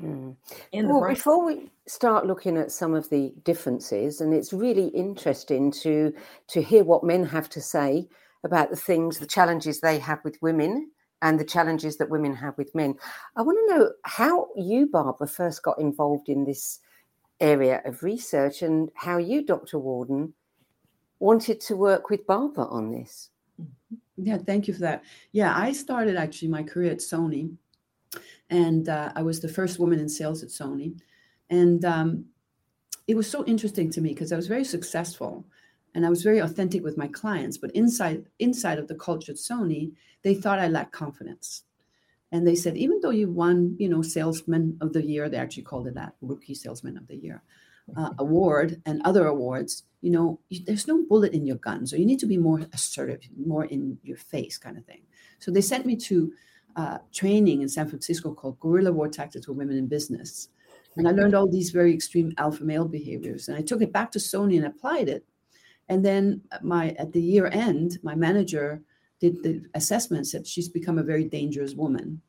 mm. 0.01 0.33
well, 0.73 1.09
before 1.09 1.45
we 1.45 1.69
start 1.87 2.25
looking 2.25 2.55
at 2.55 2.71
some 2.71 2.93
of 2.93 3.09
the 3.09 3.33
differences 3.43 4.21
and 4.21 4.33
it's 4.33 4.53
really 4.53 4.87
interesting 4.87 5.69
to 5.71 6.13
to 6.47 6.61
hear 6.61 6.85
what 6.85 7.03
men 7.03 7.25
have 7.25 7.49
to 7.49 7.59
say 7.59 8.07
about 8.45 8.69
the 8.69 8.77
things 8.77 9.19
the 9.19 9.27
challenges 9.27 9.81
they 9.81 9.99
have 9.99 10.23
with 10.23 10.41
women 10.41 10.89
and 11.21 11.37
the 11.37 11.45
challenges 11.45 11.97
that 11.97 12.09
women 12.09 12.33
have 12.33 12.57
with 12.57 12.73
men. 12.73 12.95
I 13.35 13.43
want 13.43 13.59
to 13.59 13.75
know 13.75 13.91
how 14.05 14.47
you 14.55 14.87
barbara 14.87 15.27
first 15.27 15.61
got 15.61 15.77
involved 15.77 16.29
in 16.29 16.45
this 16.45 16.79
area 17.39 17.79
of 17.85 18.01
research 18.01 18.61
and 18.61 18.89
how 18.95 19.17
you 19.17 19.43
dr 19.43 19.77
warden 19.77 20.33
wanted 21.21 21.61
to 21.61 21.75
work 21.75 22.09
with 22.09 22.25
Barbara 22.25 22.65
on 22.65 22.91
this. 22.91 23.29
Mm-hmm. 23.61 23.95
Yeah, 24.17 24.37
thank 24.37 24.67
you 24.67 24.73
for 24.73 24.81
that. 24.81 25.03
Yeah, 25.31 25.53
I 25.55 25.71
started 25.71 26.15
actually 26.15 26.49
my 26.49 26.63
career 26.63 26.91
at 26.91 26.97
Sony, 26.97 27.55
and 28.49 28.89
uh, 28.89 29.11
I 29.15 29.21
was 29.21 29.39
the 29.39 29.47
first 29.47 29.79
woman 29.79 29.99
in 29.99 30.09
sales 30.09 30.43
at 30.43 30.49
Sony, 30.49 30.99
and 31.49 31.85
um, 31.85 32.25
it 33.07 33.15
was 33.15 33.29
so 33.29 33.45
interesting 33.45 33.89
to 33.91 34.01
me 34.01 34.09
because 34.09 34.31
I 34.31 34.35
was 34.35 34.47
very 34.47 34.63
successful, 34.63 35.45
and 35.93 36.05
I 36.05 36.09
was 36.09 36.23
very 36.23 36.39
authentic 36.39 36.83
with 36.83 36.97
my 36.97 37.07
clients. 37.07 37.57
But 37.57 37.71
inside 37.71 38.25
inside 38.39 38.79
of 38.79 38.87
the 38.87 38.95
culture 38.95 39.31
at 39.31 39.37
Sony, 39.37 39.91
they 40.23 40.33
thought 40.33 40.59
I 40.59 40.67
lacked 40.67 40.91
confidence, 40.91 41.63
and 42.31 42.45
they 42.45 42.55
said 42.55 42.77
even 42.77 42.99
though 42.99 43.11
you 43.11 43.29
won, 43.29 43.75
you 43.79 43.89
know, 43.89 44.01
salesman 44.01 44.77
of 44.81 44.93
the 44.93 45.05
year, 45.05 45.29
they 45.29 45.37
actually 45.37 45.63
called 45.63 45.87
it 45.87 45.95
that, 45.95 46.15
rookie 46.21 46.55
salesman 46.55 46.97
of 46.97 47.07
the 47.07 47.15
year 47.15 47.43
uh, 47.95 48.11
award 48.19 48.81
and 48.85 49.01
other 49.03 49.27
awards, 49.27 49.83
you 50.01 50.11
know, 50.11 50.39
there's 50.65 50.87
no 50.87 51.03
bullet 51.07 51.33
in 51.33 51.45
your 51.45 51.57
gun. 51.57 51.85
So 51.85 51.95
you 51.95 52.05
need 52.05 52.19
to 52.19 52.25
be 52.25 52.37
more 52.37 52.61
assertive, 52.73 53.21
more 53.37 53.65
in 53.65 53.97
your 54.03 54.17
face 54.17 54.57
kind 54.57 54.77
of 54.77 54.85
thing. 54.85 55.01
So 55.39 55.51
they 55.51 55.61
sent 55.61 55.85
me 55.85 55.95
to 55.97 56.31
uh, 56.75 56.97
training 57.13 57.61
in 57.61 57.69
San 57.69 57.87
Francisco 57.87 58.33
called 58.33 58.59
Guerrilla 58.59 58.91
War 58.91 59.07
Tactics 59.07 59.45
for 59.45 59.53
Women 59.53 59.77
in 59.77 59.87
Business. 59.87 60.49
And 60.97 61.07
I 61.07 61.11
learned 61.11 61.35
all 61.35 61.47
these 61.47 61.71
very 61.71 61.93
extreme 61.93 62.33
alpha 62.37 62.63
male 62.63 62.87
behaviors. 62.87 63.47
And 63.47 63.57
I 63.57 63.61
took 63.61 63.81
it 63.81 63.93
back 63.93 64.11
to 64.11 64.19
Sony 64.19 64.57
and 64.57 64.65
applied 64.65 65.07
it. 65.07 65.25
And 65.89 66.05
then 66.05 66.41
my 66.61 66.89
at 66.97 67.11
the 67.11 67.21
year 67.21 67.47
end, 67.47 67.99
my 68.03 68.15
manager 68.15 68.81
did 69.19 69.43
the 69.43 69.63
assessment, 69.75 70.27
said 70.27 70.47
she's 70.47 70.69
become 70.69 70.97
a 70.97 71.03
very 71.03 71.25
dangerous 71.25 71.75
woman. 71.75 72.21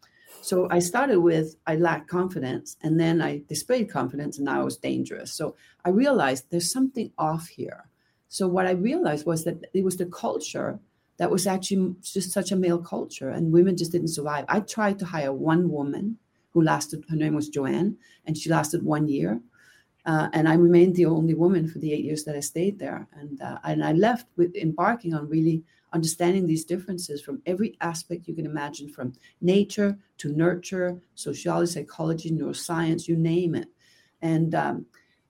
So 0.43 0.67
I 0.71 0.81
started 0.81 1.21
with 1.21 1.55
I 1.67 1.77
lacked 1.77 2.09
confidence, 2.09 2.77
and 2.83 2.99
then 2.99 3.23
I 3.23 3.43
displayed 3.49 3.89
confidence, 3.89 4.39
and 4.39 4.47
now 4.47 4.61
I 4.61 4.65
was 4.65 4.77
dangerous. 4.77 5.33
So 5.33 5.55
I 5.85 5.91
realized 5.91 6.51
there's 6.51 6.71
something 6.71 7.13
off 7.17 7.47
here. 7.47 7.89
So 8.29 8.49
what 8.49 8.67
I 8.67 8.73
realized 8.73 9.25
was 9.25 9.45
that 9.45 9.65
it 9.73 9.85
was 9.85 9.99
the 9.99 10.07
culture 10.07 10.81
that 11.19 11.31
was 11.31 11.47
actually 11.47 11.95
just 12.03 12.33
such 12.33 12.51
a 12.51 12.57
male 12.57 12.83
culture, 12.83 13.31
and 13.31 13.53
women 13.53 13.77
just 13.77 13.93
didn't 13.93 14.09
survive. 14.09 14.45
I 14.49 14.61
tried 14.61 14.99
to 14.99 15.07
hire 15.07 15.33
one 15.33 15.71
woman 15.71 16.19
who 16.51 16.63
lasted. 16.63 17.05
Her 17.09 17.17
name 17.17 17.35
was 17.37 17.49
Joanne, 17.49 17.99
and 18.27 18.37
she 18.37 18.51
lasted 18.51 18.83
one 18.83 19.07
year. 19.09 19.41
Uh, 20.05 20.29
and 20.33 20.49
I 20.49 20.55
remained 20.55 20.97
the 20.97 21.07
only 21.07 21.35
woman 21.35 21.69
for 21.69 21.79
the 21.79 21.93
eight 21.93 22.05
years 22.05 22.25
that 22.25 22.35
I 22.35 22.41
stayed 22.41 22.81
there. 22.81 23.07
And, 23.13 23.41
uh, 23.41 23.59
and 23.63 23.85
I 23.85 23.93
left 23.93 24.27
with 24.37 24.57
embarking 24.57 25.15
on 25.15 25.29
really 25.29 25.63
understanding 25.93 26.47
these 26.47 26.65
differences 26.65 27.23
from 27.23 27.43
every 27.47 27.77
aspect 27.81 28.27
you 28.27 28.35
can 28.35 28.47
imagine 28.47 28.89
from 28.89 29.13
nature 29.41 29.99
to 30.19 30.33
nurture, 30.33 31.01
sociology, 31.15 31.73
psychology, 31.73 32.31
neuroscience, 32.31 33.09
you 33.09 33.17
name 33.17 33.55
it. 33.55 33.69
And 34.23 34.55
um, 34.55 34.87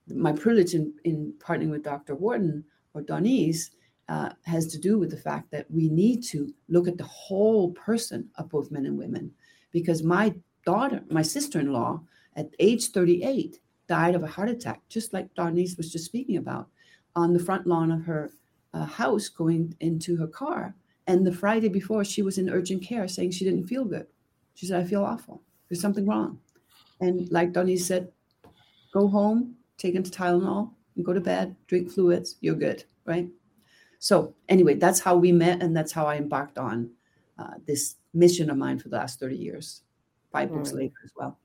my 0.08 0.32
privilege 0.32 0.74
in, 0.74 0.92
in 1.04 1.34
partnering 1.38 1.70
with 1.70 1.82
Dr. 1.82 2.14
Wharton 2.14 2.64
or 2.94 3.02
Dawnese 3.02 3.70
uh, 4.08 4.30
has 4.44 4.66
to 4.68 4.78
do 4.78 4.98
with 4.98 5.10
the 5.10 5.16
fact 5.16 5.50
that 5.50 5.70
we 5.70 5.88
need 5.88 6.22
to 6.24 6.52
look 6.68 6.88
at 6.88 6.98
the 6.98 7.04
whole 7.04 7.70
person 7.72 8.28
of 8.36 8.48
both 8.48 8.70
men 8.70 8.86
and 8.86 8.98
women. 8.98 9.30
Because 9.72 10.02
my 10.02 10.34
daughter, 10.66 11.02
my 11.08 11.22
sister 11.22 11.60
in 11.60 11.72
law, 11.72 12.00
at 12.36 12.50
age 12.58 12.88
38, 12.88 13.58
died 13.88 14.14
of 14.14 14.22
a 14.22 14.26
heart 14.26 14.48
attack, 14.48 14.80
just 14.88 15.12
like 15.12 15.34
Dawnese 15.34 15.76
was 15.76 15.90
just 15.90 16.04
speaking 16.04 16.36
about, 16.36 16.68
on 17.14 17.32
the 17.32 17.38
front 17.38 17.66
lawn 17.66 17.90
of 17.90 18.04
her 18.04 18.30
uh, 18.74 18.84
house 18.84 19.28
going 19.28 19.74
into 19.80 20.16
her 20.16 20.26
car. 20.26 20.74
And 21.06 21.26
the 21.26 21.32
Friday 21.32 21.68
before, 21.68 22.04
she 22.04 22.22
was 22.22 22.38
in 22.38 22.48
urgent 22.48 22.82
care 22.82 23.08
saying 23.08 23.32
she 23.32 23.44
didn't 23.44 23.66
feel 23.66 23.84
good. 23.84 24.06
She 24.54 24.66
said, 24.66 24.80
I 24.80 24.84
feel 24.84 25.04
awful. 25.04 25.42
There's 25.68 25.80
something 25.80 26.06
wrong. 26.06 26.38
And 27.00 27.30
like 27.30 27.52
Dawnese 27.52 27.80
said, 27.80 28.12
go 28.92 29.08
home, 29.08 29.56
take 29.78 29.94
into 29.94 30.10
Tylenol, 30.10 30.70
and 30.96 31.04
go 31.04 31.12
to 31.12 31.20
bed, 31.20 31.56
drink 31.66 31.90
fluids, 31.90 32.36
you're 32.40 32.54
good, 32.54 32.84
right? 33.04 33.28
So, 33.98 34.34
anyway, 34.48 34.74
that's 34.74 35.00
how 35.00 35.16
we 35.16 35.32
met, 35.32 35.62
and 35.62 35.76
that's 35.76 35.92
how 35.92 36.06
I 36.06 36.16
embarked 36.16 36.58
on 36.58 36.90
uh, 37.38 37.54
this 37.66 37.96
mission 38.14 38.50
of 38.50 38.56
mine 38.56 38.78
for 38.78 38.88
the 38.88 38.96
last 38.96 39.18
30 39.18 39.36
years, 39.36 39.82
five 40.32 40.50
mm. 40.50 40.54
books 40.54 40.72
later 40.72 40.94
as 41.04 41.12
well. 41.16 41.38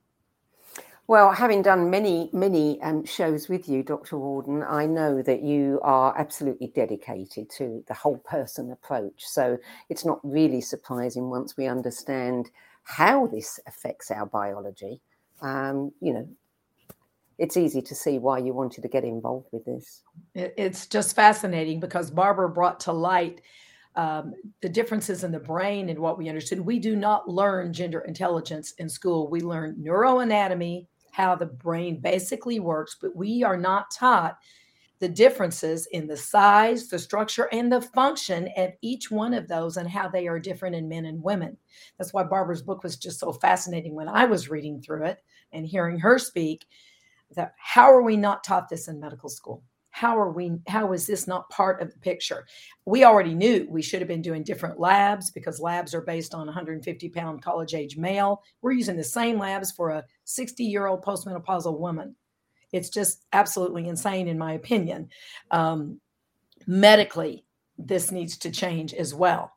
Well, 1.08 1.32
having 1.32 1.62
done 1.62 1.90
many, 1.90 2.30
many 2.34 2.82
um, 2.82 3.06
shows 3.06 3.48
with 3.48 3.70
you, 3.70 3.82
Dr. 3.82 4.18
Warden, 4.18 4.62
I 4.62 4.86
know 4.86 5.22
that 5.22 5.42
you 5.42 5.80
are 5.82 6.14
absolutely 6.18 6.68
dedicated 6.68 7.50
to 7.52 7.82
the 7.88 7.94
whole 7.94 8.18
person 8.18 8.72
approach. 8.72 9.26
So 9.26 9.58
it's 9.88 10.04
not 10.04 10.20
really 10.22 10.60
surprising 10.60 11.30
once 11.30 11.56
we 11.56 11.66
understand 11.66 12.52
how 12.84 13.28
this 13.28 13.58
affects 13.68 14.12
our 14.12 14.26
biology. 14.26 15.00
Um, 15.42 15.94
you 16.02 16.14
know, 16.14 16.28
it's 17.38 17.56
easy 17.56 17.82
to 17.84 17.96
see 17.96 18.20
why 18.20 18.40
you 18.40 18.52
wanted 18.52 18.82
to 18.82 18.90
get 18.90 19.06
involved 19.06 19.48
with 19.54 19.64
this. 19.64 20.02
It's 20.36 20.88
just 20.88 21.16
fascinating 21.16 21.80
because 21.80 22.12
Barbara 22.12 22.50
brought 22.50 22.82
to 22.82 22.92
light 22.92 23.40
um, 23.96 24.34
the 24.62 24.70
differences 24.70 25.24
in 25.24 25.32
the 25.32 25.40
brain 25.40 25.88
and 25.88 26.00
what 26.00 26.18
we 26.18 26.28
understood. 26.28 26.60
We 26.60 26.80
do 26.80 26.98
not 26.98 27.30
learn 27.30 27.72
gender 27.72 28.02
intelligence 28.02 28.74
in 28.74 28.90
school. 28.90 29.30
We 29.30 29.40
learn 29.40 29.76
neuroanatomy, 29.82 30.86
how 31.18 31.36
the 31.36 31.48
brain 31.48 32.00
basically 32.00 32.60
works, 32.60 32.96
but 33.02 33.16
we 33.16 33.44
are 33.44 33.58
not 33.58 33.90
taught 33.90 34.38
the 35.00 35.10
differences 35.10 35.88
in 35.88 36.06
the 36.06 36.16
size, 36.16 36.90
the 36.90 37.00
structure, 37.00 37.50
and 37.52 37.72
the 37.72 37.82
function 37.82 38.48
of 38.56 38.70
each 38.84 39.10
one 39.10 39.34
of 39.34 39.48
those 39.48 39.78
and 39.78 39.90
how 39.90 40.08
they 40.08 40.28
are 40.28 40.40
different 40.40 40.76
in 40.76 40.88
men 40.88 41.06
and 41.06 41.22
women. 41.22 41.58
That's 41.98 42.14
why 42.14 42.22
Barbara's 42.22 42.62
book 42.62 42.84
was 42.84 42.98
just 42.98 43.20
so 43.20 43.34
fascinating 43.34 43.96
when 43.96 44.08
I 44.08 44.26
was 44.26 44.50
reading 44.50 44.80
through 44.80 45.06
it 45.06 45.24
and 45.54 45.66
hearing 45.66 45.98
her 45.98 46.20
speak. 46.20 46.68
That 47.36 47.54
how 47.58 47.92
are 47.92 48.04
we 48.04 48.16
not 48.16 48.44
taught 48.44 48.70
this 48.70 48.88
in 48.88 49.00
medical 49.00 49.30
school? 49.30 49.64
How 49.98 50.16
are 50.16 50.30
we 50.32 50.52
how 50.68 50.94
is 50.94 51.08
this 51.08 51.26
not 51.26 51.50
part 51.50 51.82
of 51.82 51.92
the 51.92 51.98
picture? 52.00 52.46
We 52.86 53.04
already 53.04 53.34
knew 53.34 53.66
we 53.68 53.82
should 53.82 54.00
have 54.00 54.08
been 54.08 54.22
doing 54.22 54.44
different 54.44 54.80
labs 54.80 55.32
because 55.32 55.60
labs 55.60 55.96
are 55.96 56.02
based 56.02 56.36
on 56.36 56.46
150 56.46 57.10
pound 57.10 57.42
college 57.42 57.74
age 57.74 57.98
male. 57.98 58.44
We're 58.62 58.74
using 58.74 58.96
the 58.96 59.04
same 59.04 59.40
labs 59.40 59.72
for 59.72 59.90
a 59.90 60.06
60 60.26 60.64
year 60.64 60.86
old 60.86 61.04
postmenopausal 61.04 61.80
woman. 61.80 62.16
It's 62.72 62.90
just 62.90 63.26
absolutely 63.34 63.88
insane 63.88 64.28
in 64.28 64.38
my 64.38 64.54
opinion. 64.54 65.10
Um, 65.50 66.00
medically 66.68 67.44
this 67.80 68.12
needs 68.12 68.38
to 68.38 68.52
change 68.52 68.94
as 68.94 69.16
well. 69.16 69.52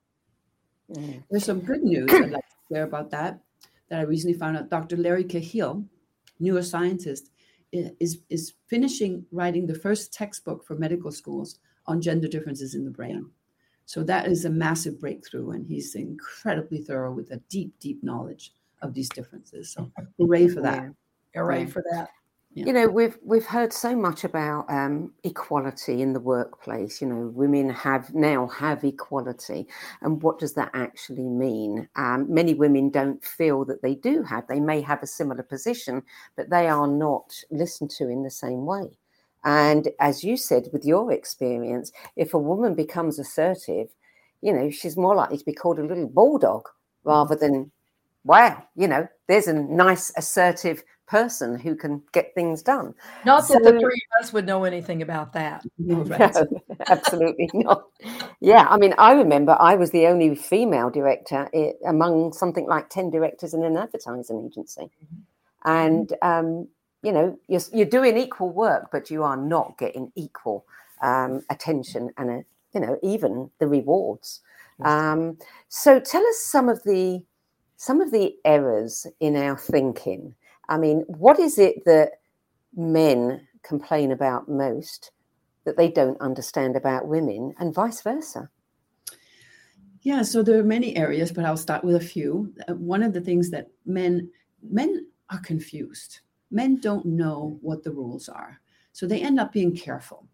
Mm. 0.91 1.23
there's 1.31 1.45
some 1.45 1.61
good 1.61 1.85
news 1.85 2.11
i'd 2.13 2.33
like 2.33 2.43
to 2.43 2.75
share 2.75 2.83
about 2.83 3.13
that 3.13 3.39
that 3.89 4.01
i 4.01 4.03
recently 4.03 4.37
found 4.37 4.57
out 4.57 4.69
dr 4.71 4.97
larry 4.97 5.23
cahill 5.23 5.85
neuroscientist 6.41 7.30
is 7.73 8.19
is 8.29 8.55
finishing 8.67 9.25
writing 9.31 9.67
the 9.67 9.75
first 9.75 10.13
textbook 10.13 10.65
for 10.67 10.75
medical 10.75 11.13
schools 11.13 11.59
on 11.87 12.01
gender 12.01 12.29
differences 12.29 12.75
in 12.75 12.85
the 12.85 12.91
brain. 12.91 13.31
So 13.87 14.05
that 14.05 14.27
is 14.27 14.45
a 14.45 14.51
massive 14.51 15.01
breakthrough, 15.01 15.51
and 15.51 15.67
he's 15.67 15.95
incredibly 15.95 16.79
thorough 16.79 17.13
with 17.13 17.31
a 17.33 17.39
deep, 17.49 17.75
deep 17.81 18.03
knowledge 18.03 18.55
of 18.83 18.95
these 18.95 19.09
differences. 19.09 19.73
So 19.73 19.91
hooray 20.19 20.49
for 20.49 20.61
that! 20.61 20.85
Yeah. 21.35 21.41
Hooray 21.41 21.67
for 21.67 21.83
that! 21.91 22.11
Yeah. 22.53 22.67
You 22.67 22.73
know, 22.73 22.89
we've 22.89 23.17
we've 23.23 23.47
heard 23.47 23.73
so 23.73 23.95
much 23.95 24.25
about 24.25 24.69
um, 24.69 25.13
equality 25.23 26.03
in 26.03 26.13
the 26.13 26.19
workplace. 26.21 27.01
You 27.01 27.07
know, 27.07 27.29
women 27.29 27.71
have 27.71 28.13
now 28.13 28.49
have 28.49 28.83
equality, 28.83 29.69
and 30.03 30.21
what 30.21 30.41
does 30.41 30.55
that 30.55 30.71
actually 30.75 31.29
mean? 31.29 31.89
Um, 31.95 32.27
many 32.29 32.55
women 32.55 32.91
don't 32.91 33.23
feel 33.25 33.65
that 33.67 33.83
they 33.83 33.95
do 33.95 34.25
have. 34.25 34.49
They 34.49 34.59
may 34.59 34.81
have 34.81 35.01
a 35.01 35.07
similar 35.07 35.45
position, 35.45 36.03
but 36.37 36.51
they 36.51 36.67
are 36.67 36.89
not 36.89 37.33
listened 37.53 37.91
to 37.93 38.09
in 38.09 38.25
the 38.25 38.31
same 38.31 38.67
way. 38.67 38.99
And 39.45 39.89
as 40.01 40.25
you 40.25 40.37
said, 40.37 40.69
with 40.73 40.85
your 40.85 41.13
experience, 41.13 41.93
if 42.17 42.35
a 42.35 42.39
woman 42.39 42.75
becomes 42.75 43.21
assertive, 43.21 43.89
you 44.43 44.53
know, 44.53 44.71
she's 44.71 44.97
more 44.97 45.15
likely 45.15 45.39
to 45.39 45.45
be 45.45 45.55
called 45.55 45.79
a 45.79 45.85
little 45.87 46.09
bulldog 46.09 46.63
rather 47.05 47.37
than, 47.37 47.71
wow, 48.25 48.63
you 48.77 48.89
know, 48.89 49.09
there's 49.29 49.47
a 49.47 49.55
nice 49.55 50.13
assertive 50.17 50.83
person 51.11 51.59
who 51.59 51.75
can 51.75 52.01
get 52.13 52.33
things 52.37 52.63
done. 52.63 52.95
Not 53.25 53.45
so, 53.45 53.55
that 53.55 53.65
the 53.65 53.81
three 53.81 54.01
of 54.13 54.25
us 54.25 54.33
would 54.33 54.47
know 54.47 54.63
anything 54.63 55.03
about 55.03 55.33
that. 55.33 55.65
No, 55.79 56.07
absolutely 56.89 57.51
not. 57.53 57.85
Yeah, 58.41 58.67
I 58.71 58.77
mean, 58.77 58.95
I 58.97 59.13
remember 59.13 59.57
I 59.59 59.75
was 59.75 59.91
the 59.91 60.07
only 60.07 60.37
female 60.37 60.89
director 60.89 61.49
among 61.85 62.33
something 62.33 62.67
like 62.67 62.91
10 62.91 63.11
directors 63.11 63.55
in 63.55 63.65
an 63.65 63.77
advertising 63.77 64.47
agency. 64.47 64.83
Mm-hmm. 64.83 65.71
And, 65.71 66.13
um, 66.23 66.69
you 67.03 67.13
know, 67.13 67.37
you're, 67.49 67.63
you're 67.73 67.87
doing 67.87 68.17
equal 68.17 68.51
work, 68.51 68.91
but 68.93 69.11
you 69.11 69.25
are 69.25 69.37
not 69.37 69.79
getting 69.79 70.13
equal 70.15 70.65
um, 71.03 71.43
attention 71.51 72.11
and, 72.19 72.31
a, 72.31 72.45
you 72.73 72.81
know, 72.81 72.99
even 73.03 73.51
the 73.59 73.67
rewards. 73.67 74.43
Um, 74.83 75.39
so 75.69 76.01
tell 76.01 76.25
us 76.27 76.39
some 76.39 76.69
of 76.69 76.83
the 76.85 77.23
some 77.81 78.03
of 78.03 78.11
the 78.11 78.35
errors 78.45 79.07
in 79.21 79.37
our 79.37 79.57
thinking 79.57 80.35
I 80.69 80.77
mean, 80.77 81.01
what 81.09 81.41
is 81.41 81.59
it 81.59 81.85
that 81.87 82.21
men 82.77 83.41
complain 83.65 84.13
about 84.13 84.49
most 84.49 85.11
that 85.65 85.77
they 85.79 85.91
don't 85.91 86.21
understand 86.21 86.77
about 86.77 87.09
women 87.09 87.55
and 87.59 87.75
vice 87.75 88.03
versa? 88.03 88.49
Yeah, 90.03 90.23
so 90.23 90.43
there 90.43 90.61
are 90.61 90.65
many 90.65 90.95
areas, 90.95 91.33
but 91.33 91.45
I'll 91.45 91.57
start 91.57 91.83
with 91.83 91.97
a 91.97 92.01
few. 92.01 92.55
Uh, 92.69 92.75
one 92.75 93.03
of 93.03 93.13
the 93.15 93.21
things 93.21 93.51
that 93.51 93.69
men 93.85 94.31
men 94.63 95.07
are 95.31 95.41
confused. 95.41 96.21
Men 96.51 96.81
don't 96.81 97.07
know 97.07 97.59
what 97.63 97.83
the 97.83 97.93
rules 97.93 98.29
are. 98.29 98.61
So 98.93 99.07
they 99.07 99.23
end 99.23 99.41
up 99.41 99.53
being 99.53 99.75
careful. 99.75 100.29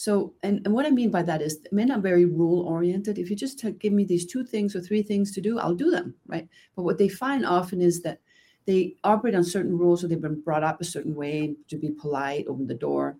So, 0.00 0.32
and, 0.42 0.62
and 0.64 0.72
what 0.72 0.86
I 0.86 0.90
mean 0.90 1.10
by 1.10 1.22
that 1.24 1.42
is 1.42 1.58
men 1.72 1.90
are 1.90 2.00
very 2.00 2.24
rule 2.24 2.66
oriented. 2.66 3.18
If 3.18 3.28
you 3.28 3.36
just 3.36 3.62
give 3.78 3.92
me 3.92 4.02
these 4.02 4.24
two 4.24 4.46
things 4.46 4.74
or 4.74 4.80
three 4.80 5.02
things 5.02 5.30
to 5.32 5.42
do, 5.42 5.58
I'll 5.58 5.74
do 5.74 5.90
them, 5.90 6.14
right? 6.26 6.48
But 6.74 6.84
what 6.84 6.96
they 6.96 7.10
find 7.10 7.44
often 7.44 7.82
is 7.82 8.00
that 8.00 8.18
they 8.64 8.96
operate 9.04 9.34
on 9.34 9.44
certain 9.44 9.76
rules, 9.76 10.02
or 10.02 10.08
they've 10.08 10.18
been 10.18 10.40
brought 10.40 10.64
up 10.64 10.80
a 10.80 10.86
certain 10.86 11.14
way 11.14 11.54
to 11.68 11.76
be 11.76 11.90
polite, 11.90 12.46
open 12.48 12.66
the 12.66 12.72
door, 12.72 13.18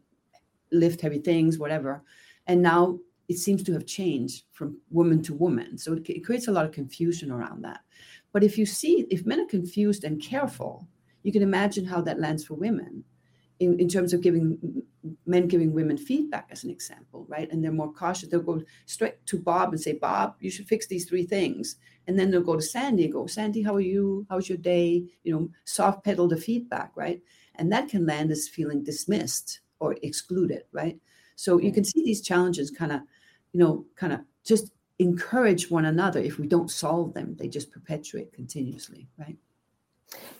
lift 0.73 1.03
heavy 1.03 1.19
things, 1.19 1.59
whatever. 1.59 2.03
And 2.47 2.63
now 2.63 2.99
it 3.29 3.37
seems 3.37 3.63
to 3.65 3.75
have 3.75 3.85
changed 3.85 4.45
from 4.53 4.79
woman 4.89 5.23
to 5.25 5.35
woman. 5.35 5.77
So 5.77 5.93
it, 5.93 6.09
it 6.09 6.25
creates 6.25 6.49
a 6.49 6.53
lot 6.53 6.65
of 6.65 6.73
confusion 6.73 7.31
around 7.31 7.61
that. 7.63 7.81
But 8.33 8.43
if 8.43 8.57
you 8.57 8.65
see, 8.65 9.07
if 9.11 9.27
men 9.27 9.41
are 9.41 9.47
confused 9.47 10.05
and 10.05 10.23
careful, 10.23 10.89
you 11.25 11.31
can 11.31 11.43
imagine 11.43 11.85
how 11.85 12.01
that 12.01 12.21
lands 12.21 12.43
for 12.43 12.55
women 12.55 13.05
in, 13.61 13.79
in 13.79 13.89
terms 13.89 14.13
of 14.13 14.23
giving 14.23 14.83
men 15.27 15.47
giving 15.47 15.73
women 15.73 15.97
feedback 15.97 16.49
as 16.51 16.65
an 16.65 16.71
example, 16.71 17.27
right? 17.29 17.51
And 17.51 17.63
they're 17.63 17.73
more 17.73 17.93
cautious. 17.93 18.29
They'll 18.29 18.41
go 18.41 18.63
straight 18.87 19.25
to 19.27 19.39
Bob 19.39 19.71
and 19.71 19.81
say, 19.81 19.93
Bob, 19.93 20.35
you 20.41 20.51
should 20.51 20.67
fix 20.67 20.87
these 20.87 21.05
three 21.05 21.25
things. 21.25 21.77
And 22.07 22.19
then 22.19 22.31
they'll 22.31 22.43
go 22.43 22.57
to 22.57 22.63
Sandy 22.63 23.05
and 23.05 23.13
go, 23.13 23.27
Sandy, 23.27 23.63
how 23.63 23.75
are 23.75 23.81
you? 23.81 24.27
How's 24.29 24.49
your 24.49 24.59
day? 24.59 25.05
You 25.23 25.33
know, 25.33 25.51
soft 25.65 26.05
pedal 26.05 26.27
the 26.27 26.37
feedback, 26.37 26.93
right? 26.97 27.23
And 27.55 27.71
that 27.73 27.89
can 27.89 28.07
land 28.07 28.31
as 28.31 28.49
feeling 28.49 28.83
dismissed 28.83 29.61
or 29.79 29.97
excluded, 30.03 30.65
right? 30.73 30.99
So 31.37 31.59
you 31.59 31.73
can 31.73 31.85
see 31.85 32.03
these 32.03 32.23
challenges 32.23 32.71
kind 32.71 32.93
of, 32.93 33.01
you 33.53 33.61
know, 33.61 33.87
kind 33.97 34.13
of 34.13 34.21
just 34.45 34.73
encourage 34.99 35.71
one 35.71 35.85
another. 35.85 36.21
If 36.21 36.39
we 36.39 36.47
don't 36.47 36.71
solve 36.71 37.15
them, 37.15 37.37
they 37.39 37.49
just 37.49 37.71
perpetuate 37.71 38.33
continuously, 38.33 39.09
right? 39.19 39.37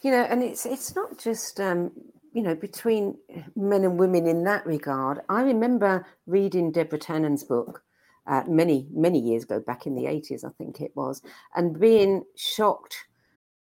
You 0.03 0.11
know, 0.11 0.23
and 0.23 0.43
it's 0.43 0.67
it's 0.67 0.95
not 0.97 1.19
just 1.19 1.61
um, 1.61 1.93
you 2.33 2.43
know, 2.43 2.55
between 2.55 3.17
men 3.57 3.85
and 3.85 3.99
women 3.99 4.27
in 4.27 4.45
that 4.45 4.67
regard. 4.67 5.21
I 5.29 5.43
remember 5.43 6.07
reading 6.27 6.71
Deborah 6.71 6.99
Tannen's 6.99 7.45
book 7.45 7.83
uh, 8.27 8.43
many, 8.47 8.87
many 8.93 9.19
years 9.19 9.45
ago, 9.45 9.61
back 9.61 9.87
in 9.87 9.95
the 9.95 10.05
80s, 10.05 10.45
I 10.45 10.51
think 10.57 10.81
it 10.81 10.93
was, 10.95 11.23
and 11.55 11.79
being 11.79 12.25
shocked. 12.37 12.97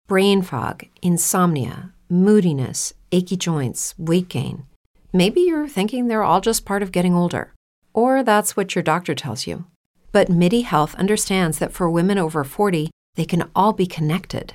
Brain 0.06 0.42
fog, 0.42 0.84
insomnia, 1.02 1.92
moodiness, 2.08 2.92
achy 3.12 3.36
joints, 3.36 3.94
weight 3.98 4.28
gain. 4.28 4.66
Maybe 5.12 5.42
you're 5.42 5.68
thinking 5.68 6.08
they're 6.08 6.22
all 6.22 6.40
just 6.40 6.64
part 6.64 6.82
of 6.82 6.92
getting 6.92 7.14
older, 7.14 7.54
or 7.92 8.22
that's 8.22 8.56
what 8.56 8.74
your 8.74 8.82
doctor 8.82 9.14
tells 9.14 9.46
you. 9.46 9.66
But 10.12 10.28
MIDI 10.28 10.62
Health 10.62 10.94
understands 10.96 11.58
that 11.58 11.72
for 11.72 11.90
women 11.90 12.18
over 12.18 12.44
40, 12.44 12.90
they 13.14 13.24
can 13.24 13.50
all 13.54 13.72
be 13.72 13.86
connected. 13.86 14.54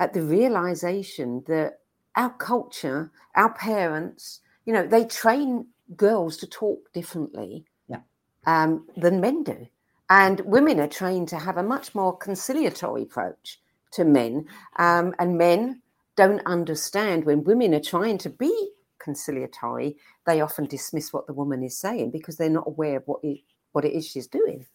at 0.00 0.14
the 0.14 0.22
realization 0.22 1.44
that 1.46 1.80
our 2.16 2.30
culture, 2.30 3.12
our 3.36 3.52
parents, 3.54 4.40
you 4.64 4.72
know, 4.72 4.86
they 4.86 5.04
train 5.04 5.66
girls 5.94 6.38
to 6.38 6.46
talk 6.46 6.92
differently 6.92 7.66
yeah. 7.88 8.00
um, 8.46 8.88
than 8.96 9.20
men 9.20 9.44
do. 9.44 9.68
And 10.08 10.40
women 10.40 10.80
are 10.80 10.88
trained 10.88 11.28
to 11.28 11.38
have 11.38 11.58
a 11.58 11.62
much 11.62 11.94
more 11.94 12.16
conciliatory 12.16 13.02
approach 13.02 13.60
to 13.92 14.04
men. 14.04 14.46
Um, 14.76 15.14
and 15.18 15.38
men 15.38 15.82
don't 16.16 16.44
understand 16.46 17.24
when 17.24 17.44
women 17.44 17.74
are 17.74 17.80
trying 17.80 18.18
to 18.18 18.30
be 18.30 18.70
conciliatory, 18.98 19.96
they 20.26 20.40
often 20.40 20.66
dismiss 20.66 21.12
what 21.12 21.26
the 21.26 21.32
woman 21.32 21.62
is 21.62 21.78
saying 21.78 22.10
because 22.10 22.36
they're 22.36 22.50
not 22.50 22.66
aware 22.66 22.96
of 22.96 23.02
what 23.06 23.20
it, 23.22 23.40
what 23.72 23.84
it 23.84 23.92
is 23.92 24.06
she's 24.06 24.26
doing. 24.26 24.66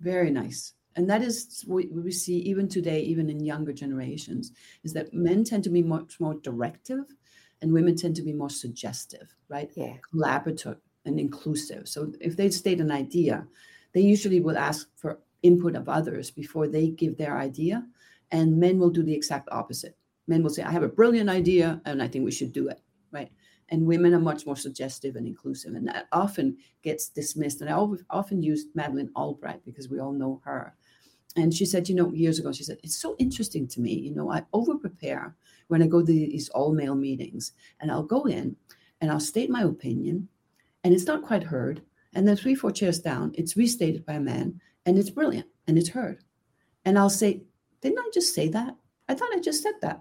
Very 0.00 0.30
nice 0.30 0.72
and 0.96 1.08
that 1.08 1.22
is 1.22 1.64
what 1.66 1.84
we 1.92 2.10
see 2.10 2.36
even 2.38 2.68
today 2.68 3.00
even 3.00 3.30
in 3.30 3.40
younger 3.40 3.72
generations 3.72 4.52
is 4.84 4.92
that 4.92 5.12
men 5.12 5.44
tend 5.44 5.64
to 5.64 5.70
be 5.70 5.82
much 5.82 6.18
more 6.20 6.34
directive 6.34 7.04
and 7.60 7.72
women 7.72 7.96
tend 7.96 8.14
to 8.16 8.22
be 8.22 8.32
more 8.32 8.50
suggestive 8.50 9.34
right? 9.48 9.70
Yeah. 9.74 9.94
Collaborative 10.12 10.78
and 11.04 11.18
inclusive. 11.18 11.88
So 11.88 12.12
if 12.20 12.36
they 12.36 12.50
state 12.50 12.80
an 12.80 12.90
idea 12.90 13.46
they 13.92 14.00
usually 14.00 14.40
will 14.40 14.58
ask 14.58 14.88
for 14.96 15.18
input 15.42 15.76
of 15.76 15.88
others 15.88 16.30
before 16.30 16.66
they 16.68 16.88
give 16.88 17.16
their 17.16 17.38
idea. 17.38 17.86
And 18.30 18.58
men 18.58 18.78
will 18.78 18.90
do 18.90 19.02
the 19.02 19.14
exact 19.14 19.48
opposite. 19.50 19.96
Men 20.26 20.42
will 20.42 20.50
say 20.50 20.62
i 20.62 20.70
have 20.70 20.82
a 20.82 20.88
brilliant 20.88 21.30
idea 21.30 21.80
and 21.86 22.02
i 22.02 22.08
think 22.08 22.24
we 22.24 22.30
should 22.30 22.52
do 22.52 22.68
it 22.68 22.80
right 23.10 23.30
and 23.70 23.86
women 23.86 24.14
are 24.14 24.20
much 24.20 24.46
more 24.46 24.56
suggestive 24.56 25.16
and 25.16 25.26
inclusive 25.26 25.74
and 25.74 25.86
that 25.86 26.06
often 26.12 26.56
gets 26.82 27.08
dismissed 27.08 27.60
and 27.60 27.70
i 27.70 27.86
often 28.10 28.42
use 28.42 28.66
madeleine 28.74 29.10
albright 29.14 29.64
because 29.64 29.88
we 29.88 30.00
all 30.00 30.12
know 30.12 30.40
her 30.44 30.74
and 31.36 31.54
she 31.54 31.66
said, 31.66 31.88
you 31.88 31.94
know, 31.94 32.12
years 32.12 32.38
ago, 32.38 32.52
she 32.52 32.64
said, 32.64 32.78
it's 32.82 32.96
so 32.96 33.14
interesting 33.18 33.68
to 33.68 33.80
me. 33.80 33.92
You 33.92 34.14
know, 34.14 34.30
I 34.30 34.42
over 34.52 34.76
prepare 34.76 35.36
when 35.68 35.82
I 35.82 35.86
go 35.86 36.00
to 36.00 36.06
these 36.06 36.48
all 36.50 36.72
male 36.72 36.94
meetings, 36.94 37.52
and 37.80 37.90
I'll 37.90 38.02
go 38.02 38.24
in 38.24 38.56
and 39.00 39.10
I'll 39.10 39.20
state 39.20 39.50
my 39.50 39.62
opinion, 39.62 40.28
and 40.82 40.94
it's 40.94 41.06
not 41.06 41.22
quite 41.22 41.44
heard. 41.44 41.82
And 42.14 42.26
then 42.26 42.36
three, 42.36 42.54
four 42.54 42.72
chairs 42.72 42.98
down, 42.98 43.32
it's 43.34 43.56
restated 43.56 44.04
by 44.06 44.14
a 44.14 44.20
man, 44.20 44.60
and 44.86 44.98
it's 44.98 45.10
brilliant 45.10 45.46
and 45.66 45.78
it's 45.78 45.90
heard. 45.90 46.24
And 46.84 46.98
I'll 46.98 47.10
say, 47.10 47.42
didn't 47.82 47.98
I 47.98 48.10
just 48.12 48.34
say 48.34 48.48
that? 48.48 48.74
I 49.08 49.14
thought 49.14 49.34
I 49.34 49.40
just 49.40 49.62
said 49.62 49.74
that, 49.82 50.00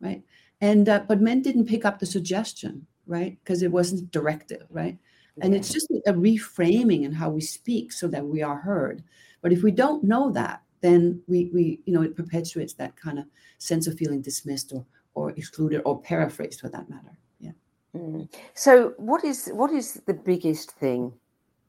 right? 0.00 0.22
And 0.60 0.88
uh, 0.88 1.04
but 1.06 1.20
men 1.20 1.40
didn't 1.40 1.66
pick 1.66 1.84
up 1.84 1.98
the 1.98 2.06
suggestion, 2.06 2.86
right? 3.06 3.38
Because 3.42 3.62
it 3.62 3.70
wasn't 3.70 4.10
directive, 4.10 4.66
right? 4.70 4.98
And 5.40 5.54
it's 5.54 5.72
just 5.72 5.90
a 6.06 6.12
reframing 6.12 7.02
in 7.02 7.12
how 7.12 7.28
we 7.28 7.40
speak 7.40 7.92
so 7.92 8.06
that 8.08 8.24
we 8.24 8.42
are 8.42 8.56
heard. 8.56 9.02
But 9.42 9.52
if 9.52 9.62
we 9.62 9.72
don't 9.72 10.04
know 10.04 10.30
that, 10.30 10.62
then 10.80 11.20
we, 11.26 11.50
we 11.52 11.80
you 11.86 11.92
know, 11.92 12.02
it 12.02 12.16
perpetuates 12.16 12.74
that 12.74 12.94
kind 12.96 13.18
of 13.18 13.24
sense 13.58 13.86
of 13.86 13.98
feeling 13.98 14.22
dismissed 14.22 14.72
or, 14.72 14.84
or 15.14 15.30
excluded 15.30 15.82
or 15.84 16.00
paraphrased 16.00 16.60
for 16.60 16.68
that 16.68 16.88
matter. 16.88 17.18
Yeah. 17.40 17.50
Mm. 17.96 18.28
So 18.54 18.94
what 18.96 19.24
is 19.24 19.48
what 19.52 19.72
is 19.72 19.94
the 20.06 20.14
biggest 20.14 20.70
thing 20.72 21.12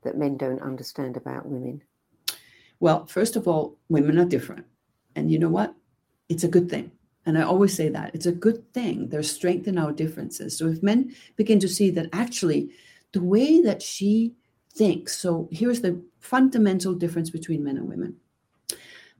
that 0.03 0.17
men 0.17 0.37
don't 0.37 0.61
understand 0.61 1.17
about 1.17 1.47
women? 1.47 1.81
Well, 2.79 3.05
first 3.07 3.35
of 3.35 3.47
all, 3.47 3.77
women 3.89 4.19
are 4.19 4.25
different. 4.25 4.65
And 5.15 5.31
you 5.31 5.39
know 5.39 5.49
what? 5.49 5.73
It's 6.29 6.43
a 6.43 6.49
good 6.49 6.69
thing. 6.69 6.91
And 7.25 7.37
I 7.37 7.41
always 7.41 7.73
say 7.73 7.89
that 7.89 8.13
it's 8.13 8.27
a 8.27 8.31
good 8.31 8.71
thing. 8.73 9.09
There's 9.09 9.31
strength 9.31 9.67
in 9.67 9.77
our 9.77 9.91
differences. 9.91 10.57
So 10.57 10.67
if 10.67 10.83
men 10.83 11.15
begin 11.35 11.59
to 11.59 11.67
see 11.67 11.89
that 11.91 12.09
actually 12.13 12.69
the 13.13 13.23
way 13.23 13.61
that 13.61 13.81
she 13.81 14.33
thinks, 14.73 15.17
so 15.17 15.49
here's 15.51 15.81
the 15.81 16.01
fundamental 16.19 16.93
difference 16.93 17.29
between 17.29 17.63
men 17.63 17.77
and 17.77 17.87
women. 17.87 18.17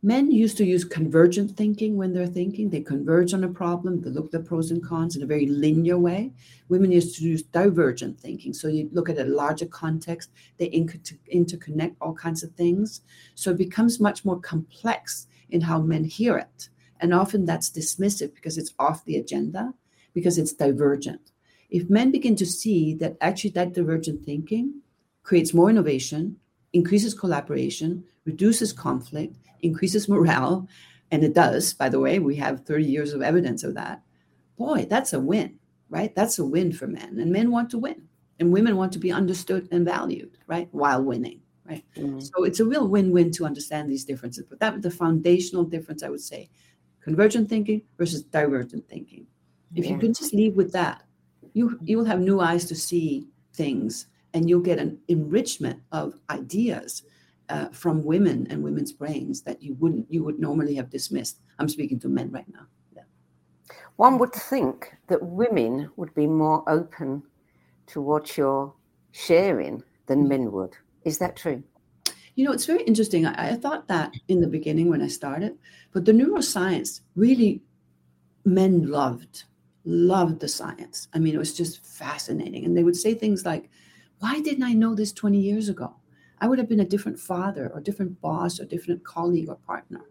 Men 0.04 0.30
used 0.30 0.58
to 0.58 0.66
use 0.66 0.84
convergent 0.84 1.58
thinking 1.58 1.98
when 1.98 2.14
they're 2.14 2.28
thinking. 2.28 2.70
They 2.70 2.82
converge 2.82 3.34
on 3.34 3.44
a 3.44 3.48
problem, 3.48 4.02
they 4.02 4.12
look 4.12 4.26
at 4.26 4.32
the 4.32 4.40
pros 4.40 4.70
and 4.70 4.84
cons 4.84 5.16
in 5.16 5.24
a 5.24 5.26
very 5.26 5.48
linear 5.48 5.98
way. 5.98 6.32
Women 6.70 6.92
used 6.92 7.18
to 7.18 7.24
use 7.24 7.42
divergent 7.42 8.20
thinking. 8.20 8.54
So 8.54 8.68
you 8.68 8.88
look 8.92 9.10
at 9.10 9.18
a 9.18 9.24
larger 9.24 9.66
context, 9.66 10.30
they 10.58 10.70
inter- 10.72 11.00
interconnect 11.34 11.96
all 12.02 12.14
kinds 12.14 12.44
of 12.44 12.52
things. 12.52 13.02
So 13.34 13.50
it 13.50 13.58
becomes 13.58 14.00
much 14.00 14.24
more 14.24 14.40
complex 14.40 15.26
in 15.50 15.62
how 15.62 15.80
men 15.82 16.04
hear 16.04 16.38
it. 16.38 16.70
And 17.00 17.14
often 17.14 17.46
that's 17.46 17.70
dismissive 17.70 18.34
because 18.34 18.58
it's 18.58 18.74
off 18.80 19.06
the 19.06 19.18
agenda, 19.18 19.74
because 20.14 20.38
it's 20.38 20.54
divergent. 20.54 21.32
If 21.70 21.90
men 21.90 22.12
begin 22.12 22.36
to 22.38 22.46
see 22.46 22.94
that 22.96 23.18
actually 23.22 23.50
that 23.52 23.74
divergent 23.74 24.24
thinking 24.24 24.82
creates 25.24 25.54
more 25.54 25.70
innovation, 25.70 26.38
increases 26.74 27.14
collaboration, 27.14 28.04
reduces 28.26 28.72
conflict, 28.72 29.36
increases 29.62 30.08
morale, 30.08 30.68
and 31.12 31.24
it 31.24 31.34
does, 31.34 31.74
by 31.74 31.90
the 31.90 32.00
way, 32.00 32.20
we 32.20 32.36
have 32.36 32.66
30 32.66 32.86
years 32.86 33.14
of 33.14 33.22
evidence 33.22 33.64
of 33.64 33.76
that. 33.76 34.02
Boy, 34.58 34.88
that's 34.90 35.14
a 35.14 35.20
win, 35.20 35.60
right? 35.90 36.16
That's 36.16 36.40
a 36.40 36.46
win 36.46 36.72
for 36.72 36.88
men. 36.88 37.20
And 37.20 37.32
men 37.32 37.52
want 37.52 37.70
to 37.72 37.78
win. 37.78 38.04
And 38.40 38.52
women 38.52 38.76
want 38.76 38.92
to 38.94 39.00
be 39.00 39.12
understood 39.12 39.68
and 39.72 39.86
valued, 39.86 40.38
right? 40.48 40.68
While 40.72 41.04
winning, 41.04 41.42
right? 41.68 41.86
Mm-hmm. 41.96 42.20
So 42.20 42.44
it's 42.44 42.60
a 42.60 42.66
real 42.66 42.88
win-win 42.88 43.32
to 43.34 43.46
understand 43.46 43.90
these 43.90 44.04
differences. 44.04 44.46
But 44.50 44.60
that 44.60 44.74
was 44.74 44.84
the 44.84 44.92
foundational 44.92 45.64
difference, 45.64 46.04
I 46.04 46.10
would 46.10 46.22
say, 46.22 46.50
convergent 47.06 47.48
thinking 47.48 47.84
versus 47.98 48.24
divergent 48.24 48.90
thinking. 48.90 49.28
If 49.76 49.86
yeah. 49.86 49.92
you 49.92 50.00
can 50.00 50.14
just 50.14 50.34
leave 50.34 50.56
with 50.56 50.72
that, 50.74 51.04
you 51.54 51.80
you 51.84 51.98
will 51.98 52.06
have 52.06 52.20
new 52.20 52.42
eyes 52.42 52.66
to 52.66 52.76
see 52.76 53.28
things 53.54 54.08
and 54.34 54.50
you'll 54.50 54.60
get 54.72 54.80
an 54.80 54.98
enrichment 55.08 55.80
of 55.92 56.16
ideas 56.30 57.04
uh, 57.50 57.68
from 57.70 58.04
women 58.04 58.48
and 58.50 58.64
women's 58.64 58.92
brains 58.92 59.44
that 59.44 59.62
you 59.62 59.76
wouldn't 59.76 60.12
you 60.12 60.24
would 60.24 60.40
normally 60.40 60.76
have 60.76 60.90
dismissed. 60.90 61.40
I'm 61.60 61.70
speaking 61.70 62.00
to 62.00 62.10
men 62.10 62.32
right 62.32 62.50
now. 62.52 62.66
Yeah. 62.96 63.04
One 63.98 64.18
would 64.18 64.34
think 64.34 64.92
that 65.08 65.22
women 65.22 65.92
would 65.96 66.14
be 66.16 66.28
more 66.28 66.68
open 66.68 67.22
to 67.88 68.02
what 68.02 68.36
you're 68.36 68.74
sharing 69.12 69.84
than 70.08 70.28
men 70.28 70.52
would. 70.52 70.76
Is 71.04 71.20
that 71.20 71.36
true? 71.36 71.64
You 72.36 72.46
know, 72.46 72.52
it's 72.52 72.66
very 72.66 72.84
interesting. 72.84 73.26
I, 73.26 73.52
I, 73.52 73.56
thought 73.56 73.88
that 73.88 74.14
in 74.28 74.42
the 74.42 74.48
beginning 74.48 74.90
when 74.90 75.02
I 75.02 75.08
started, 75.08 75.58
but 75.94 76.04
the 76.04 76.12
neuroscience 76.12 77.02
really 77.16 77.62
men 78.44 78.90
loved, 78.92 79.46
loved 79.86 80.42
the 80.42 80.48
science. 80.48 81.08
I 81.14 81.20
mean, 81.20 81.34
it 81.34 81.40
was 81.40 81.56
just 81.56 81.86
fascinating. 81.86 82.66
And 82.66 82.76
they 82.76 82.84
would 82.84 82.98
say 82.98 83.14
things 83.14 83.46
like, 83.46 83.70
Why 84.20 84.42
didn't 84.42 84.64
I 84.64 84.74
know 84.74 84.96
this 84.96 85.14
20 85.14 85.38
years 85.38 85.70
ago? 85.70 85.96
I 86.42 86.48
would 86.48 86.60
have 86.60 86.70
been 86.70 86.82
a 86.82 86.86
different 86.86 87.20
father 87.20 87.72
or 87.74 87.80
different 87.80 88.20
boss 88.22 88.60
or 88.60 88.66
different 88.66 89.04
colleague 89.04 89.50
or 89.50 89.56
partner. 89.56 90.02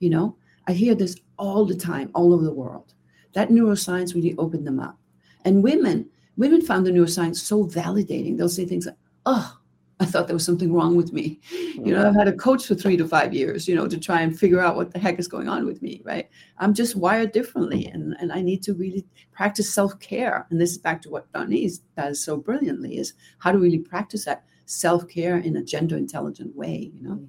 You 0.00 0.10
know, 0.10 0.36
I 0.66 0.72
hear 0.72 0.94
this 0.94 1.16
all 1.38 1.64
the 1.64 1.76
time, 1.76 2.10
all 2.14 2.34
over 2.34 2.44
the 2.44 2.52
world. 2.52 2.94
That 3.34 3.50
neuroscience 3.50 4.14
really 4.14 4.34
opened 4.36 4.66
them 4.66 4.80
up. 4.80 4.98
And 5.44 5.62
women, 5.62 6.10
women 6.36 6.60
found 6.60 6.86
the 6.86 6.90
neuroscience 6.90 7.36
so 7.36 7.64
validating. 7.64 8.36
They'll 8.36 8.48
say 8.48 8.66
things 8.66 8.86
like, 8.86 8.96
oh, 9.24 9.58
I 10.00 10.04
thought 10.04 10.28
there 10.28 10.36
was 10.36 10.44
something 10.44 10.72
wrong 10.72 10.94
with 10.94 11.12
me. 11.12 11.40
You 11.50 11.92
know, 11.92 12.06
I've 12.06 12.14
had 12.14 12.28
a 12.28 12.32
coach 12.32 12.66
for 12.66 12.76
three 12.76 12.96
to 12.96 13.08
five 13.08 13.34
years, 13.34 13.66
you 13.66 13.74
know, 13.74 13.88
to 13.88 13.98
try 13.98 14.20
and 14.20 14.38
figure 14.38 14.60
out 14.60 14.76
what 14.76 14.92
the 14.92 14.98
heck 15.00 15.18
is 15.18 15.26
going 15.26 15.48
on 15.48 15.66
with 15.66 15.82
me, 15.82 16.02
right? 16.04 16.28
I'm 16.58 16.72
just 16.72 16.94
wired 16.94 17.32
differently 17.32 17.86
and, 17.86 18.14
and 18.20 18.32
I 18.32 18.40
need 18.40 18.62
to 18.64 18.74
really 18.74 19.04
practice 19.32 19.74
self-care. 19.74 20.46
And 20.50 20.60
this 20.60 20.70
is 20.70 20.78
back 20.78 21.02
to 21.02 21.10
what 21.10 21.30
Darnese 21.32 21.80
does 21.96 22.22
so 22.22 22.36
brilliantly 22.36 22.98
is 22.98 23.14
how 23.38 23.50
to 23.50 23.58
really 23.58 23.80
practice 23.80 24.24
that 24.26 24.44
self-care 24.66 25.38
in 25.38 25.56
a 25.56 25.64
gender 25.64 25.96
intelligent 25.96 26.54
way, 26.54 26.92
you 26.94 27.02
know. 27.02 27.20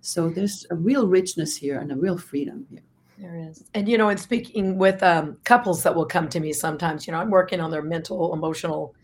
So 0.00 0.28
there's 0.28 0.66
a 0.70 0.74
real 0.74 1.06
richness 1.06 1.56
here 1.56 1.78
and 1.80 1.90
a 1.90 1.96
real 1.96 2.18
freedom 2.18 2.66
here. 2.68 2.82
There 3.18 3.36
is. 3.36 3.64
And, 3.74 3.88
you 3.88 3.98
know, 3.98 4.10
in 4.10 4.18
speaking 4.18 4.78
with 4.78 5.02
um, 5.02 5.38
couples 5.44 5.82
that 5.82 5.94
will 5.94 6.06
come 6.06 6.28
to 6.28 6.40
me 6.40 6.52
sometimes, 6.52 7.06
you 7.06 7.12
know, 7.12 7.18
I'm 7.18 7.30
working 7.30 7.60
on 7.60 7.70
their 7.70 7.82
mental, 7.82 8.32
emotional 8.32 8.94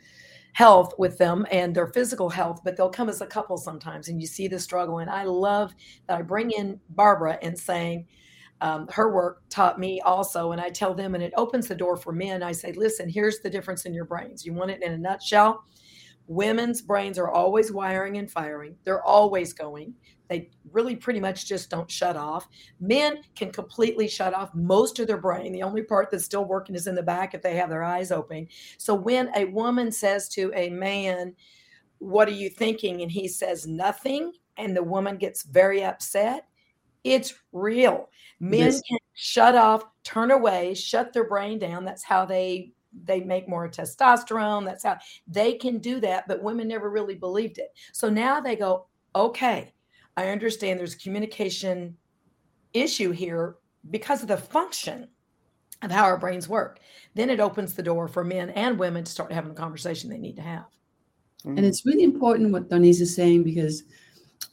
health 0.55 0.95
with 0.99 1.19
them 1.19 1.45
and 1.51 1.75
their 1.75 1.89
physical 1.89 2.31
health, 2.31 2.61
but 2.65 2.77
they'll 2.77 2.89
come 2.89 3.09
as 3.09 3.21
a 3.21 3.27
couple 3.27 3.59
sometimes 3.59 4.09
and 4.09 4.21
you 4.21 4.27
see 4.27 4.49
the 4.49 4.59
struggle. 4.59 5.01
And 5.01 5.11
I 5.11 5.25
love 5.25 5.75
that 6.07 6.17
I 6.17 6.23
bring 6.23 6.53
in 6.53 6.81
Barbara 6.91 7.39
and 7.43 7.59
saying, 7.59 8.07
um, 8.61 8.87
her 8.93 9.13
work 9.13 9.43
taught 9.51 9.81
me 9.81 10.01
also, 10.01 10.53
and 10.53 10.61
I 10.61 10.71
tell 10.71 10.95
them, 10.95 11.15
and 11.15 11.23
it 11.23 11.35
opens 11.37 11.67
the 11.67 11.75
door 11.75 11.97
for 11.97 12.13
men. 12.13 12.43
I 12.43 12.53
say, 12.53 12.73
listen, 12.73 13.09
here's 13.09 13.41
the 13.41 13.51
difference 13.51 13.85
in 13.85 13.93
your 13.93 14.05
brains. 14.05 14.47
You 14.47 14.55
want 14.55 14.71
it 14.71 14.83
in 14.83 14.93
a 14.93 14.97
nutshell? 14.97 15.65
Women's 16.27 16.81
brains 16.81 17.19
are 17.19 17.31
always 17.31 17.71
wiring 17.71 18.17
and 18.19 18.31
firing, 18.31 18.77
they're 18.85 19.05
always 19.05 19.53
going. 19.53 19.95
They 20.29 20.51
really 20.73 20.97
pretty 20.97 21.21
much 21.21 21.47
just 21.47 21.69
don't 21.69 21.91
shut 21.91 22.17
off. 22.17 22.49
Men 22.81 23.19
can 23.37 23.53
completely 23.53 24.09
shut 24.09 24.33
off 24.33 24.55
most 24.55 24.99
of 24.99 25.07
their 25.07 25.19
brain. 25.21 25.53
The 25.53 25.63
only 25.63 25.83
part 25.83 26.11
that's 26.11 26.25
still 26.25 26.47
working 26.47 26.75
is 26.75 26.87
in 26.87 26.95
the 26.95 27.03
back 27.03 27.35
if 27.35 27.43
they 27.43 27.57
have 27.57 27.69
their 27.69 27.85
eyes 27.85 28.11
open. 28.11 28.49
So 28.79 28.95
when 28.95 29.31
a 29.37 29.45
woman 29.45 29.93
says 29.93 30.29
to 30.31 30.51
a 30.55 30.71
man, 30.71 31.35
What 31.99 32.29
are 32.29 32.33
you 32.33 32.49
thinking? 32.49 33.03
and 33.03 33.11
he 33.13 33.29
says 33.29 33.67
nothing, 33.67 34.33
and 34.57 34.75
the 34.75 34.83
woman 34.83 35.19
gets 35.19 35.43
very 35.43 35.85
upset, 35.85 36.49
it's 37.05 37.35
real. 37.53 38.09
Men 38.41 38.61
yes. 38.61 38.81
can 38.89 38.99
shut 39.13 39.55
off, 39.55 39.85
turn 40.05 40.31
away, 40.31 40.75
shut 40.75 41.13
their 41.13 41.29
brain 41.29 41.59
down. 41.59 41.85
That's 41.85 42.03
how 42.03 42.25
they 42.25 42.73
they 43.05 43.21
make 43.21 43.49
more 43.49 43.69
testosterone. 43.69 44.65
That's 44.65 44.85
how 44.85 44.99
they 45.27 45.55
can 45.55 45.79
do 45.79 46.01
that, 46.01 46.29
but 46.29 46.43
women 46.43 46.69
never 46.69 46.91
really 46.91 47.15
believed 47.15 47.59
it. 47.59 47.75
So 47.93 48.09
now 48.09 48.41
they 48.41 48.57
go, 48.57 48.87
okay, 49.15 49.75
I 50.17 50.29
understand 50.29 50.79
there's 50.79 50.95
a 50.95 50.99
communication 50.99 51.97
issue 52.73 53.11
here 53.11 53.57
because 53.91 54.23
of 54.23 54.29
the 54.29 54.37
function 54.37 55.09
of 55.83 55.91
how 55.91 56.05
our 56.05 56.19
brains 56.19 56.49
work. 56.49 56.81
Then 57.15 57.31
it 57.31 57.41
opens 57.41 57.75
the 57.75 57.83
door 57.83 58.09
for 58.09 58.25
men 58.25 58.51
and 58.51 58.79
women 58.79 59.05
to 59.05 59.11
start 59.11 59.33
having 59.33 59.51
the 59.51 59.61
conversation 59.61 60.09
they 60.09 60.19
need 60.19 60.37
to 60.37 60.43
have. 60.43 60.67
And 61.45 61.61
it's 61.61 61.85
really 61.85 62.05
important 62.05 62.53
what 62.53 62.71
Darnese 62.71 63.03
is 63.03 63.15
saying 63.15 63.43
because 63.43 63.83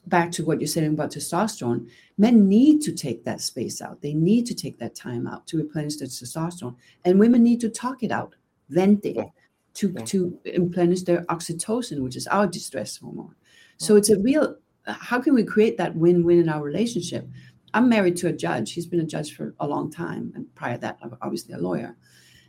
back 0.08 0.32
to 0.32 0.46
what 0.46 0.60
you're 0.60 0.68
saying 0.68 0.94
about 0.94 1.12
testosterone, 1.12 1.90
men 2.18 2.48
need 2.48 2.82
to 2.82 2.94
take 2.94 3.24
that 3.26 3.42
space 3.42 3.82
out. 3.82 4.02
They 4.02 4.14
need 4.14 4.46
to 4.48 4.56
take 4.56 4.80
that 4.80 4.96
time 4.96 5.28
out 5.28 5.48
to 5.48 5.58
replenish 5.58 5.98
their 5.98 6.08
testosterone. 6.08 6.76
And 7.06 7.20
women 7.20 7.44
need 7.44 7.62
to 7.62 7.70
talk 7.70 8.04
it 8.04 8.12
out, 8.12 8.36
vent 8.70 9.06
it, 9.06 9.28
to, 9.76 9.94
yeah. 9.96 10.06
to 10.06 10.40
replenish 10.46 11.04
their 11.04 11.24
oxytocin, 11.26 12.02
which 12.02 12.16
is 12.16 12.28
our 12.28 12.48
distress 12.48 12.98
hormone. 12.98 13.36
So 13.78 13.96
it's 13.96 14.10
a 14.10 14.20
real 14.20 14.58
how 14.86 15.20
can 15.20 15.34
we 15.34 15.44
create 15.44 15.78
that 15.78 15.96
win-win 15.96 16.40
in 16.40 16.50
our 16.50 16.62
relationship? 16.62 17.28
I'm 17.74 17.88
married 17.88 18.18
to 18.18 18.28
a 18.28 18.34
judge. 18.34 18.74
He's 18.74 18.86
been 18.86 19.00
a 19.00 19.06
judge 19.06 19.36
for 19.36 19.56
a 19.60 19.68
long 19.68 19.92
time, 19.92 20.32
and 20.36 20.54
prior 20.56 20.76
to 20.76 20.82
that, 20.82 20.98
I'm 21.02 21.16
obviously 21.22 21.54
a 21.54 21.58
lawyer. 21.58 21.96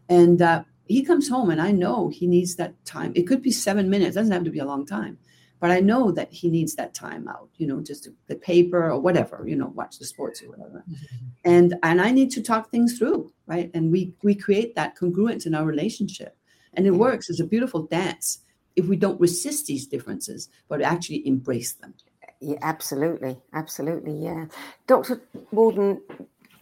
And 0.09 0.43
uh, 0.43 0.65
he 0.87 1.05
comes 1.05 1.29
home, 1.29 1.51
and 1.51 1.61
I 1.61 1.71
know 1.71 2.09
he 2.09 2.27
needs 2.27 2.57
that 2.57 2.83
time. 2.85 3.13
It 3.15 3.27
could 3.27 3.43
be 3.43 3.53
seven 3.53 3.89
minutes; 3.89 4.17
it 4.17 4.19
doesn't 4.19 4.33
have 4.33 4.45
to 4.45 4.51
be 4.51 4.59
a 4.59 4.65
long 4.65 4.85
time, 4.85 5.19
but 5.63 5.71
I 5.71 5.79
know 5.79 6.11
that 6.11 6.33
he 6.33 6.51
needs 6.51 6.75
that 6.75 6.93
time 6.93 7.29
out. 7.29 7.49
You 7.57 7.69
know, 7.69 7.81
just 7.81 8.09
the 8.27 8.35
paper 8.35 8.91
or 8.91 8.99
whatever. 8.99 9.45
You 9.47 9.55
know, 9.55 9.69
watch 9.69 10.01
the 10.01 10.05
sports 10.05 10.43
or 10.43 10.49
whatever. 10.49 10.83
Mm-hmm. 10.91 11.27
And 11.45 11.75
and 11.85 12.03
I 12.03 12.11
need 12.11 12.33
to 12.33 12.43
talk 12.43 12.71
things 12.71 12.99
through, 12.99 13.33
right? 13.47 13.71
And 13.73 13.93
we 13.93 14.13
we 14.25 14.35
create 14.35 14.75
that 14.75 14.99
congruence 14.99 15.47
in 15.47 15.55
our 15.55 15.65
relationship, 15.65 16.37
and 16.75 16.85
it 16.85 16.91
mm-hmm. 16.91 16.99
works. 16.99 17.31
It's 17.31 17.39
a 17.39 17.47
beautiful 17.47 17.85
dance 17.87 18.41
if 18.75 18.87
we 18.87 18.97
don't 18.97 19.21
resist 19.21 19.67
these 19.67 19.87
differences, 19.87 20.49
but 20.69 20.83
actually 20.83 21.25
embrace 21.29 21.75
them. 21.75 21.95
Yeah, 22.41 22.59
absolutely, 22.61 23.39
absolutely, 23.53 24.15
yeah. 24.15 24.47
Dr. 24.89 25.23
Walden, 25.53 26.01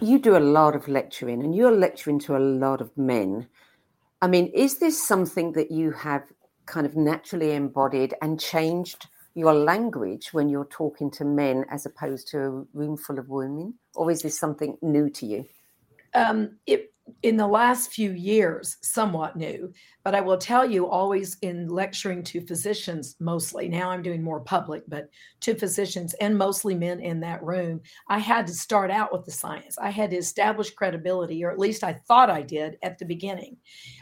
you 0.01 0.19
do 0.19 0.37
a 0.37 0.47
lot 0.59 0.77
of 0.77 0.89
lecturing, 0.89 1.43
and 1.43 1.55
you're 1.55 1.75
lecturing 1.75 2.19
to 2.27 2.37
a 2.37 2.45
lot 2.65 2.83
of 2.83 2.95
men. 2.99 3.49
I 4.21 4.27
mean, 4.27 4.49
is 4.49 4.79
this 4.79 5.03
something 5.03 5.53
that 5.53 5.71
you 5.71 5.93
have 5.93 6.25
kind 6.71 6.87
of 6.87 6.97
naturally 6.97 7.53
embodied 7.53 8.15
and 8.23 8.41
changed 8.41 9.09
your 9.35 9.53
language 9.53 10.33
when 10.33 10.49
you're 10.49 10.67
talking 10.67 11.11
to 11.11 11.25
men 11.25 11.65
as 11.71 11.85
opposed 11.85 12.29
to 12.29 12.39
a 12.39 12.51
room 12.73 12.97
full 12.97 13.19
of 13.19 13.29
women, 13.29 13.75
or 13.95 14.11
is 14.11 14.23
this 14.23 14.39
something 14.39 14.77
new 14.81 15.11
to 15.11 15.27
you? 15.27 15.45
Um, 16.15 16.59
it 16.67 16.93
in 17.23 17.37
the 17.37 17.47
last 17.47 17.93
few 17.93 18.13
years 18.13 18.77
somewhat 18.83 19.37
new 19.37 19.73
but 20.05 20.15
i 20.15 20.21
will 20.21 20.39
tell 20.39 20.69
you 20.69 20.87
always 20.87 21.37
in 21.43 21.69
lecturing 21.69 22.23
to 22.23 22.41
physicians 22.41 23.17
mostly 23.21 23.69
now 23.69 23.91
i'm 23.91 24.03
doing 24.03 24.23
more 24.23 24.41
public 24.41 24.83
but 24.89 25.09
to 25.41 25.55
physicians 25.55 26.15
and 26.15 26.37
mostly 26.37 26.75
men 26.75 27.01
in 27.01 27.21
that 27.21 27.43
room 27.43 27.81
i 28.09 28.19
had 28.19 28.47
to 28.47 28.53
start 28.53 28.91
out 28.91 29.13
with 29.13 29.25
the 29.25 29.31
science. 29.31 29.79
I 29.79 29.91
had 29.91 30.11
to 30.11 30.17
establish 30.17 30.71
credibility 30.71 31.45
or 31.45 31.51
at 31.51 31.59
least 31.59 31.83
i 31.83 31.93
thought 31.93 32.31
i 32.31 32.43
did 32.43 32.77
at 32.83 32.99
the 32.99 33.05
beginning. 33.05 33.57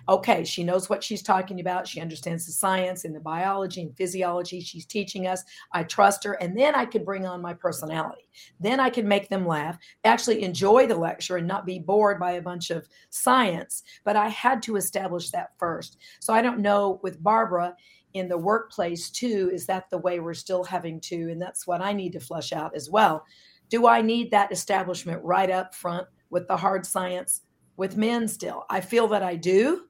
Okay 0.08 0.44
she 0.44 0.64
knows 0.64 0.88
what 0.88 1.02
she's 1.02 1.22
talking 1.22 1.60
about. 1.60 1.86
She 1.86 2.00
understands 2.00 2.46
the 2.46 2.52
science 2.52 3.04
and 3.04 3.14
the 3.14 3.20
biology 3.20 3.82
and 3.82 3.96
physiology 3.96 4.60
she's 4.60 4.86
teaching 4.86 5.26
us. 5.26 5.42
I 5.72 5.84
trust 5.84 6.24
her 6.24 6.34
and 6.34 6.56
then 6.56 6.74
i 6.74 6.84
could 6.84 7.04
bring 7.04 7.26
on 7.26 7.40
my 7.40 7.54
personality. 7.54 8.28
Then 8.60 8.80
i 8.80 8.90
could 8.90 9.06
make 9.06 9.28
them 9.28 9.46
laugh 9.46 9.78
actually 10.04 10.42
enjoy 10.42 10.86
the 10.86 10.96
lecture 10.96 11.36
and 11.36 11.46
not 11.46 11.66
be 11.66 11.78
bored 11.78 12.18
by 12.18 12.32
a 12.32 12.42
bunch 12.42 12.70
of 12.70 12.88
science, 13.10 13.82
but 14.04 14.16
I 14.16 14.28
had 14.28 14.62
to 14.64 14.76
establish 14.76 15.30
that 15.30 15.50
first. 15.58 15.87
So 16.20 16.32
I 16.32 16.42
don't 16.42 16.60
know 16.60 17.00
with 17.02 17.22
Barbara 17.22 17.74
in 18.14 18.28
the 18.28 18.38
workplace 18.38 19.10
too, 19.10 19.50
is 19.52 19.66
that 19.66 19.90
the 19.90 19.98
way 19.98 20.20
we're 20.20 20.34
still 20.34 20.64
having 20.64 21.00
to? 21.02 21.30
And 21.30 21.40
that's 21.40 21.66
what 21.66 21.80
I 21.80 21.92
need 21.92 22.12
to 22.12 22.20
flush 22.20 22.52
out 22.52 22.74
as 22.74 22.90
well. 22.90 23.24
Do 23.68 23.86
I 23.86 24.00
need 24.00 24.30
that 24.30 24.52
establishment 24.52 25.22
right 25.22 25.50
up 25.50 25.74
front 25.74 26.06
with 26.30 26.48
the 26.48 26.56
hard 26.56 26.86
science 26.86 27.42
with 27.76 27.96
men 27.96 28.26
still? 28.26 28.64
I 28.70 28.80
feel 28.80 29.08
that 29.08 29.22
I 29.22 29.36
do. 29.36 29.82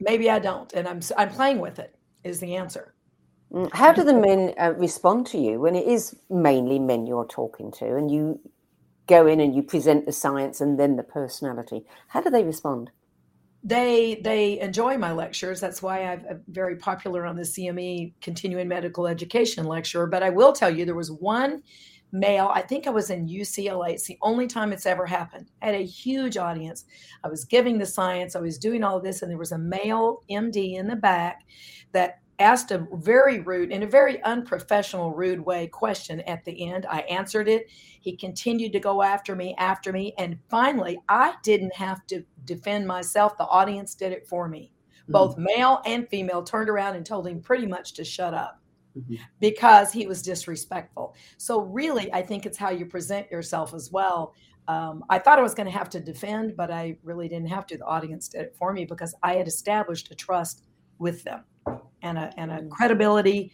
Maybe 0.00 0.28
I 0.28 0.40
don't, 0.40 0.72
and 0.72 0.88
I'm 0.88 1.00
I'm 1.16 1.30
playing 1.30 1.60
with 1.60 1.78
it. 1.78 1.96
Is 2.24 2.40
the 2.40 2.56
answer. 2.56 2.94
Mm, 3.52 3.72
how 3.72 3.92
do 3.92 4.02
the 4.02 4.14
men 4.14 4.52
uh, 4.58 4.72
respond 4.76 5.26
to 5.28 5.38
you 5.38 5.60
when 5.60 5.76
it 5.76 5.86
is 5.86 6.16
mainly 6.28 6.78
men 6.78 7.06
you're 7.06 7.26
talking 7.26 7.70
to, 7.72 7.96
and 7.96 8.10
you 8.10 8.40
go 9.06 9.26
in 9.26 9.40
and 9.40 9.54
you 9.54 9.62
present 9.62 10.06
the 10.06 10.12
science 10.12 10.60
and 10.60 10.78
then 10.78 10.96
the 10.96 11.02
personality. 11.02 11.84
How 12.08 12.20
do 12.20 12.30
they 12.30 12.44
respond? 12.44 12.90
They 13.66 14.20
they 14.22 14.60
enjoy 14.60 14.98
my 14.98 15.12
lectures. 15.12 15.58
That's 15.58 15.80
why 15.80 16.04
I'm 16.04 16.42
very 16.48 16.76
popular 16.76 17.24
on 17.24 17.34
the 17.34 17.42
CME 17.42 18.12
continuing 18.20 18.68
medical 18.68 19.06
education 19.06 19.64
lecture. 19.64 20.06
But 20.06 20.22
I 20.22 20.28
will 20.28 20.52
tell 20.52 20.68
you, 20.68 20.84
there 20.84 20.94
was 20.94 21.10
one 21.10 21.62
male. 22.12 22.50
I 22.54 22.60
think 22.60 22.86
I 22.86 22.90
was 22.90 23.08
in 23.08 23.26
UCLA. 23.26 23.92
It's 23.94 24.06
the 24.06 24.18
only 24.20 24.46
time 24.46 24.72
it's 24.72 24.84
ever 24.84 25.06
happened. 25.06 25.50
I 25.62 25.66
had 25.66 25.74
a 25.76 25.84
huge 25.84 26.36
audience. 26.36 26.84
I 27.24 27.28
was 27.28 27.46
giving 27.46 27.78
the 27.78 27.86
science. 27.86 28.36
I 28.36 28.40
was 28.40 28.58
doing 28.58 28.84
all 28.84 29.00
this, 29.00 29.22
and 29.22 29.30
there 29.30 29.38
was 29.38 29.52
a 29.52 29.58
male 29.58 30.22
MD 30.30 30.76
in 30.76 30.86
the 30.86 30.96
back 30.96 31.44
that 31.92 32.20
asked 32.38 32.70
a 32.70 32.86
very 32.92 33.40
rude, 33.40 33.70
in 33.70 33.82
a 33.82 33.86
very 33.86 34.22
unprofessional, 34.22 35.12
rude 35.12 35.40
way 35.40 35.66
question 35.66 36.20
at 36.22 36.44
the 36.44 36.68
end. 36.68 36.86
I 36.90 37.00
answered 37.00 37.48
it. 37.48 37.70
He 38.00 38.16
continued 38.16 38.72
to 38.72 38.80
go 38.80 39.02
after 39.02 39.36
me, 39.36 39.54
after 39.58 39.92
me. 39.92 40.14
And 40.18 40.38
finally, 40.48 40.98
I 41.08 41.34
didn't 41.42 41.74
have 41.74 42.06
to 42.08 42.24
defend 42.44 42.86
myself. 42.86 43.36
The 43.36 43.46
audience 43.46 43.94
did 43.94 44.12
it 44.12 44.26
for 44.26 44.48
me. 44.48 44.72
Mm-hmm. 45.02 45.12
Both 45.12 45.38
male 45.38 45.80
and 45.86 46.08
female 46.08 46.42
turned 46.42 46.68
around 46.68 46.96
and 46.96 47.06
told 47.06 47.26
him 47.26 47.40
pretty 47.40 47.66
much 47.66 47.94
to 47.94 48.04
shut 48.04 48.34
up. 48.34 48.60
Mm-hmm. 48.98 49.16
Because 49.40 49.92
he 49.92 50.06
was 50.06 50.22
disrespectful. 50.22 51.16
So, 51.36 51.62
really, 51.62 52.12
I 52.12 52.22
think 52.22 52.46
it's 52.46 52.56
how 52.56 52.70
you 52.70 52.86
present 52.86 53.28
yourself 53.28 53.74
as 53.74 53.90
well. 53.90 54.34
Um, 54.68 55.04
I 55.10 55.18
thought 55.18 55.40
I 55.40 55.42
was 55.42 55.52
going 55.52 55.66
to 55.66 55.76
have 55.76 55.90
to 55.90 56.00
defend, 56.00 56.56
but 56.56 56.70
I 56.70 56.96
really 57.02 57.28
didn't 57.28 57.48
have 57.48 57.66
to. 57.66 57.76
The 57.76 57.84
audience 57.84 58.28
did 58.28 58.42
it 58.42 58.56
for 58.56 58.72
me 58.72 58.84
because 58.84 59.12
I 59.22 59.34
had 59.34 59.48
established 59.48 60.12
a 60.12 60.14
trust 60.14 60.62
with 60.98 61.24
them 61.24 61.42
and 62.02 62.18
a, 62.18 62.32
and 62.36 62.50
a 62.50 62.58
mm. 62.58 62.70
credibility 62.70 63.52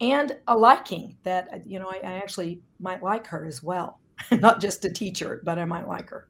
and 0.00 0.36
a 0.48 0.56
liking 0.56 1.16
that, 1.22 1.62
you 1.66 1.78
know, 1.78 1.88
I, 1.88 1.96
I 1.96 2.12
actually 2.14 2.60
might 2.80 3.02
like 3.02 3.26
her 3.28 3.46
as 3.46 3.62
well. 3.62 4.00
Not 4.30 4.60
just 4.60 4.84
a 4.84 4.90
teacher, 4.90 5.40
but 5.44 5.58
I 5.58 5.64
might 5.64 5.88
like 5.88 6.10
her. 6.10 6.28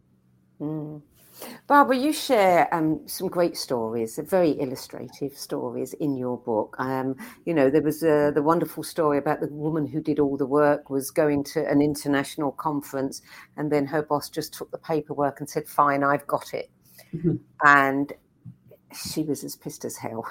Mm. 0.61 1.03
Barbara, 1.67 1.97
you 1.97 2.13
share 2.13 2.73
um, 2.75 3.07
some 3.07 3.29
great 3.29 3.57
stories, 3.57 4.19
very 4.25 4.59
illustrative 4.61 5.37
stories 5.37 5.93
in 5.95 6.17
your 6.17 6.39
book. 6.39 6.77
Um, 6.79 7.17
you 7.45 7.53
know, 7.53 7.69
there 7.69 7.83
was 7.83 8.03
uh, 8.03 8.31
the 8.35 8.43
wonderful 8.43 8.83
story 8.83 9.19
about 9.19 9.41
the 9.41 9.49
woman 9.49 9.87
who 9.87 10.01
did 10.01 10.19
all 10.19 10.37
the 10.37 10.47
work 10.47 10.89
was 10.89 11.11
going 11.11 11.45
to 11.45 11.69
an 11.69 11.83
international 11.83 12.53
conference, 12.53 13.21
and 13.57 13.71
then 13.71 13.87
her 13.87 14.03
boss 14.03 14.31
just 14.31 14.55
took 14.55 14.71
the 14.71 14.79
paperwork 14.79 15.41
and 15.41 15.51
said, 15.51 15.69
"Fine, 15.69 16.05
I've 16.05 16.27
got 16.27 16.55
it," 16.55 16.71
mm-hmm. 17.15 17.37
and 17.65 18.13
she 18.95 19.23
was 19.23 19.45
as 19.45 19.57
pissed 19.57 19.85
as 19.85 19.97
hell. 19.97 20.27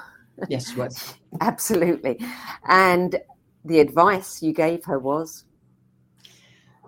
Yes, 0.50 0.72
she 0.72 0.76
was 0.78 1.16
absolutely. 1.42 2.20
And 2.68 3.20
the 3.64 3.80
advice 3.80 4.42
you 4.42 4.54
gave 4.54 4.84
her 4.86 5.00
was, 5.00 5.46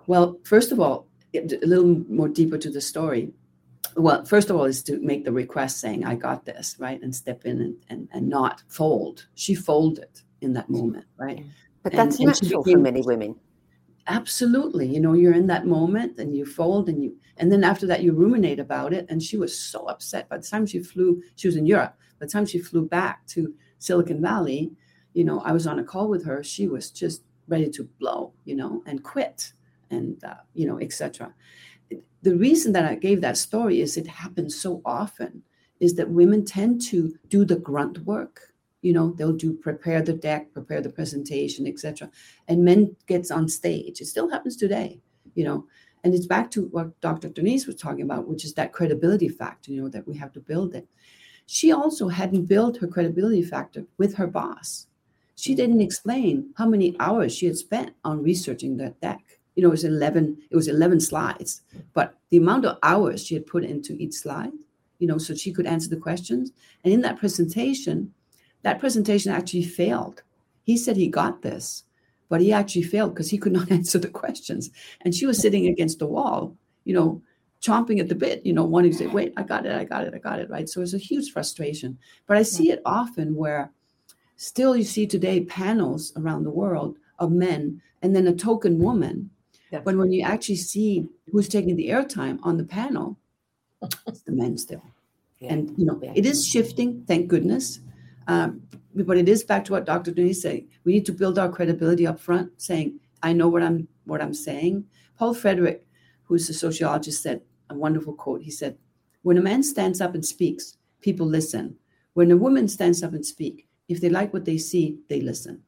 well, 0.06 0.38
first 0.44 0.72
of 0.72 0.80
all, 0.80 1.06
a 1.34 1.42
little 1.62 2.04
more 2.08 2.28
deeper 2.28 2.58
to 2.58 2.70
the 2.70 2.80
story 2.80 3.32
well, 3.98 4.24
first 4.24 4.48
of 4.48 4.56
all, 4.56 4.64
is 4.64 4.82
to 4.84 4.98
make 5.00 5.24
the 5.24 5.32
request 5.32 5.80
saying, 5.80 6.04
I 6.04 6.14
got 6.14 6.44
this, 6.44 6.76
right? 6.78 7.00
And 7.02 7.14
step 7.14 7.44
in 7.44 7.60
and, 7.60 7.76
and, 7.88 8.08
and 8.12 8.28
not 8.28 8.62
fold. 8.68 9.26
She 9.34 9.54
folded 9.54 10.20
in 10.40 10.52
that 10.54 10.70
moment, 10.70 11.06
right? 11.16 11.44
But 11.82 11.92
that's 11.92 12.18
and, 12.18 12.28
natural 12.28 12.58
and 12.58 12.64
became, 12.64 12.78
for 12.78 12.82
many 12.82 13.02
women. 13.02 13.34
Absolutely. 14.06 14.86
You 14.86 15.00
know, 15.00 15.14
you're 15.14 15.34
in 15.34 15.48
that 15.48 15.66
moment 15.66 16.18
and 16.18 16.36
you 16.36 16.46
fold 16.46 16.88
and 16.88 17.02
you, 17.02 17.16
and 17.38 17.50
then 17.50 17.64
after 17.64 17.86
that, 17.86 18.02
you 18.02 18.12
ruminate 18.12 18.60
about 18.60 18.92
it. 18.92 19.06
And 19.08 19.22
she 19.22 19.36
was 19.36 19.58
so 19.58 19.86
upset. 19.86 20.28
By 20.28 20.38
the 20.38 20.46
time 20.46 20.64
she 20.64 20.78
flew, 20.78 21.20
she 21.34 21.48
was 21.48 21.56
in 21.56 21.66
Europe. 21.66 21.96
By 22.18 22.26
the 22.26 22.32
time 22.32 22.46
she 22.46 22.58
flew 22.58 22.86
back 22.86 23.26
to 23.28 23.54
Silicon 23.78 24.20
Valley, 24.20 24.72
you 25.14 25.24
know, 25.24 25.40
I 25.40 25.52
was 25.52 25.66
on 25.66 25.78
a 25.78 25.84
call 25.84 26.08
with 26.08 26.24
her. 26.24 26.42
She 26.42 26.68
was 26.68 26.90
just 26.90 27.22
ready 27.46 27.70
to 27.70 27.84
blow, 27.98 28.32
you 28.44 28.54
know, 28.56 28.82
and 28.86 29.02
quit 29.02 29.52
and, 29.90 30.22
uh, 30.22 30.34
you 30.54 30.66
know, 30.66 30.78
etc 30.80 31.32
the 32.22 32.36
reason 32.36 32.72
that 32.72 32.84
I 32.84 32.94
gave 32.94 33.20
that 33.20 33.36
story 33.36 33.80
is 33.80 33.96
it 33.96 34.06
happens 34.06 34.60
so 34.60 34.82
often 34.84 35.42
is 35.80 35.94
that 35.94 36.10
women 36.10 36.44
tend 36.44 36.82
to 36.82 37.14
do 37.28 37.44
the 37.44 37.56
grunt 37.56 37.98
work. 37.98 38.40
You 38.82 38.92
know, 38.92 39.12
they'll 39.12 39.32
do 39.36 39.54
prepare 39.54 40.02
the 40.02 40.12
deck, 40.12 40.52
prepare 40.52 40.80
the 40.80 40.90
presentation, 40.90 41.66
etc. 41.66 42.10
And 42.48 42.64
men 42.64 42.96
gets 43.06 43.30
on 43.30 43.48
stage. 43.48 44.00
It 44.00 44.06
still 44.06 44.28
happens 44.28 44.56
today, 44.56 45.00
you 45.34 45.44
know. 45.44 45.66
And 46.04 46.14
it's 46.14 46.26
back 46.26 46.50
to 46.52 46.66
what 46.66 47.00
Dr. 47.00 47.28
Denise 47.28 47.66
was 47.66 47.76
talking 47.76 48.02
about, 48.02 48.28
which 48.28 48.44
is 48.44 48.54
that 48.54 48.72
credibility 48.72 49.28
factor, 49.28 49.72
you 49.72 49.82
know, 49.82 49.88
that 49.88 50.06
we 50.06 50.16
have 50.16 50.32
to 50.32 50.40
build 50.40 50.74
it. 50.74 50.86
She 51.50 51.72
also 51.72 52.08
hadn't 52.08 52.46
built 52.46 52.76
her 52.76 52.86
credibility 52.86 53.42
factor 53.42 53.84
with 53.96 54.14
her 54.14 54.26
boss. 54.26 54.86
She 55.34 55.54
didn't 55.54 55.80
explain 55.80 56.52
how 56.56 56.68
many 56.68 56.94
hours 57.00 57.34
she 57.34 57.46
had 57.46 57.56
spent 57.56 57.94
on 58.04 58.22
researching 58.22 58.76
that 58.76 59.00
deck 59.00 59.38
you 59.58 59.62
know, 59.62 59.70
it 59.70 59.72
was 59.72 59.82
11, 59.82 60.38
it 60.50 60.54
was 60.54 60.68
11 60.68 61.00
slides, 61.00 61.62
but 61.92 62.14
the 62.30 62.36
amount 62.36 62.64
of 62.64 62.78
hours 62.84 63.26
she 63.26 63.34
had 63.34 63.44
put 63.44 63.64
into 63.64 63.92
each 63.94 64.14
slide, 64.14 64.52
you 65.00 65.08
know, 65.08 65.18
so 65.18 65.34
she 65.34 65.52
could 65.52 65.66
answer 65.66 65.90
the 65.90 65.96
questions. 65.96 66.52
And 66.84 66.94
in 66.94 67.00
that 67.00 67.18
presentation, 67.18 68.14
that 68.62 68.78
presentation 68.78 69.32
actually 69.32 69.64
failed. 69.64 70.22
He 70.62 70.76
said 70.76 70.96
he 70.96 71.08
got 71.08 71.42
this, 71.42 71.82
but 72.28 72.40
he 72.40 72.52
actually 72.52 72.84
failed 72.84 73.14
because 73.14 73.30
he 73.30 73.36
could 73.36 73.50
not 73.50 73.72
answer 73.72 73.98
the 73.98 74.06
questions. 74.06 74.70
And 75.00 75.12
she 75.12 75.26
was 75.26 75.42
sitting 75.42 75.66
against 75.66 75.98
the 75.98 76.06
wall, 76.06 76.56
you 76.84 76.94
know, 76.94 77.20
chomping 77.62 78.00
at 78.00 78.08
the 78.08 78.14
bit, 78.14 78.44
you 78.44 78.52
know, 78.52 78.64
wanting 78.64 78.92
to 78.92 78.98
say, 78.98 79.06
wait, 79.06 79.32
I 79.36 79.42
got 79.42 79.66
it, 79.66 79.72
I 79.72 79.84
got 79.84 80.04
it, 80.04 80.14
I 80.14 80.18
got 80.18 80.38
it, 80.38 80.48
right? 80.48 80.68
So 80.68 80.80
it's 80.80 80.94
a 80.94 80.98
huge 80.98 81.32
frustration. 81.32 81.98
But 82.26 82.36
I 82.36 82.42
see 82.42 82.70
it 82.70 82.80
often 82.84 83.34
where 83.34 83.72
still 84.36 84.76
you 84.76 84.84
see 84.84 85.06
today 85.06 85.44
panels 85.44 86.12
around 86.16 86.44
the 86.44 86.50
world 86.50 86.96
of 87.18 87.32
men 87.32 87.82
and 88.02 88.14
then 88.14 88.26
a 88.28 88.34
token 88.34 88.78
woman 88.78 89.30
but 89.70 89.96
when 89.96 90.12
you 90.12 90.22
actually 90.22 90.56
see 90.56 91.08
who's 91.30 91.48
taking 91.48 91.76
the 91.76 91.88
airtime 91.88 92.38
on 92.42 92.56
the 92.56 92.64
panel, 92.64 93.18
it's 94.06 94.22
the 94.22 94.32
men 94.32 94.56
still. 94.56 94.82
Yeah. 95.40 95.52
And 95.52 95.78
you 95.78 95.84
know, 95.84 95.98
yeah. 96.02 96.12
it 96.14 96.26
is 96.26 96.46
shifting, 96.46 97.04
thank 97.06 97.28
goodness. 97.28 97.80
Um, 98.26 98.62
but 98.94 99.16
it 99.16 99.28
is 99.28 99.44
back 99.44 99.64
to 99.66 99.72
what 99.72 99.84
Dr. 99.84 100.10
Denise 100.10 100.42
said. 100.42 100.64
We 100.84 100.92
need 100.92 101.06
to 101.06 101.12
build 101.12 101.38
our 101.38 101.48
credibility 101.48 102.06
up 102.06 102.18
front, 102.18 102.50
saying, 102.60 102.98
I 103.22 103.32
know 103.32 103.48
what 103.48 103.62
I'm 103.62 103.88
what 104.04 104.22
I'm 104.22 104.34
saying. 104.34 104.84
Paul 105.18 105.34
Frederick, 105.34 105.84
who's 106.28 106.48
a 106.48 106.54
sociologist, 106.54 107.22
said 107.22 107.40
a 107.70 107.74
wonderful 107.74 108.12
quote. 108.12 108.42
He 108.42 108.50
said, 108.50 108.76
When 109.22 109.38
a 109.38 109.42
man 109.42 109.62
stands 109.62 110.00
up 110.00 110.14
and 110.14 110.24
speaks, 110.24 110.76
people 111.00 111.26
listen. 111.26 111.76
When 112.12 112.30
a 112.30 112.36
woman 112.36 112.68
stands 112.68 113.02
up 113.02 113.14
and 113.14 113.24
speak, 113.24 113.66
if 113.88 114.00
they 114.00 114.10
like 114.10 114.32
what 114.32 114.44
they 114.44 114.58
see, 114.58 114.98
they 115.08 115.20
listen. 115.20 115.62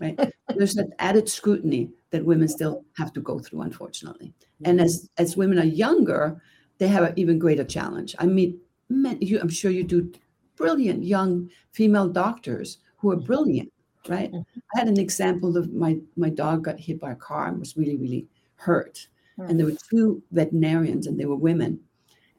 Right? 0.00 0.18
There's 0.56 0.74
that 0.74 0.94
added 0.98 1.28
scrutiny 1.28 1.90
that 2.10 2.24
women 2.24 2.48
still 2.48 2.84
have 2.96 3.12
to 3.12 3.20
go 3.20 3.38
through, 3.38 3.60
unfortunately. 3.62 4.32
And 4.64 4.80
as 4.80 5.10
as 5.18 5.36
women 5.36 5.58
are 5.58 5.64
younger, 5.64 6.40
they 6.78 6.88
have 6.88 7.04
an 7.04 7.12
even 7.16 7.38
greater 7.38 7.64
challenge. 7.64 8.14
I 8.18 8.26
meet 8.26 8.56
men, 8.88 9.18
you, 9.20 9.38
I'm 9.40 9.48
sure 9.48 9.70
you 9.70 9.84
do 9.84 10.10
brilliant 10.56 11.04
young 11.04 11.50
female 11.72 12.08
doctors 12.08 12.78
who 12.96 13.10
are 13.10 13.16
mm-hmm. 13.16 13.26
brilliant, 13.26 13.72
right? 14.08 14.32
Mm-hmm. 14.32 14.60
I 14.74 14.78
had 14.78 14.88
an 14.88 14.98
example 14.98 15.56
of 15.56 15.72
my 15.72 15.98
my 16.16 16.30
dog 16.30 16.64
got 16.64 16.80
hit 16.80 17.00
by 17.00 17.12
a 17.12 17.16
car 17.16 17.48
and 17.48 17.58
was 17.58 17.76
really 17.76 17.96
really 17.96 18.26
hurt, 18.56 19.06
mm-hmm. 19.38 19.50
and 19.50 19.58
there 19.58 19.66
were 19.66 19.76
two 19.90 20.22
veterinarians 20.32 21.06
and 21.06 21.18
they 21.18 21.26
were 21.26 21.36
women, 21.36 21.80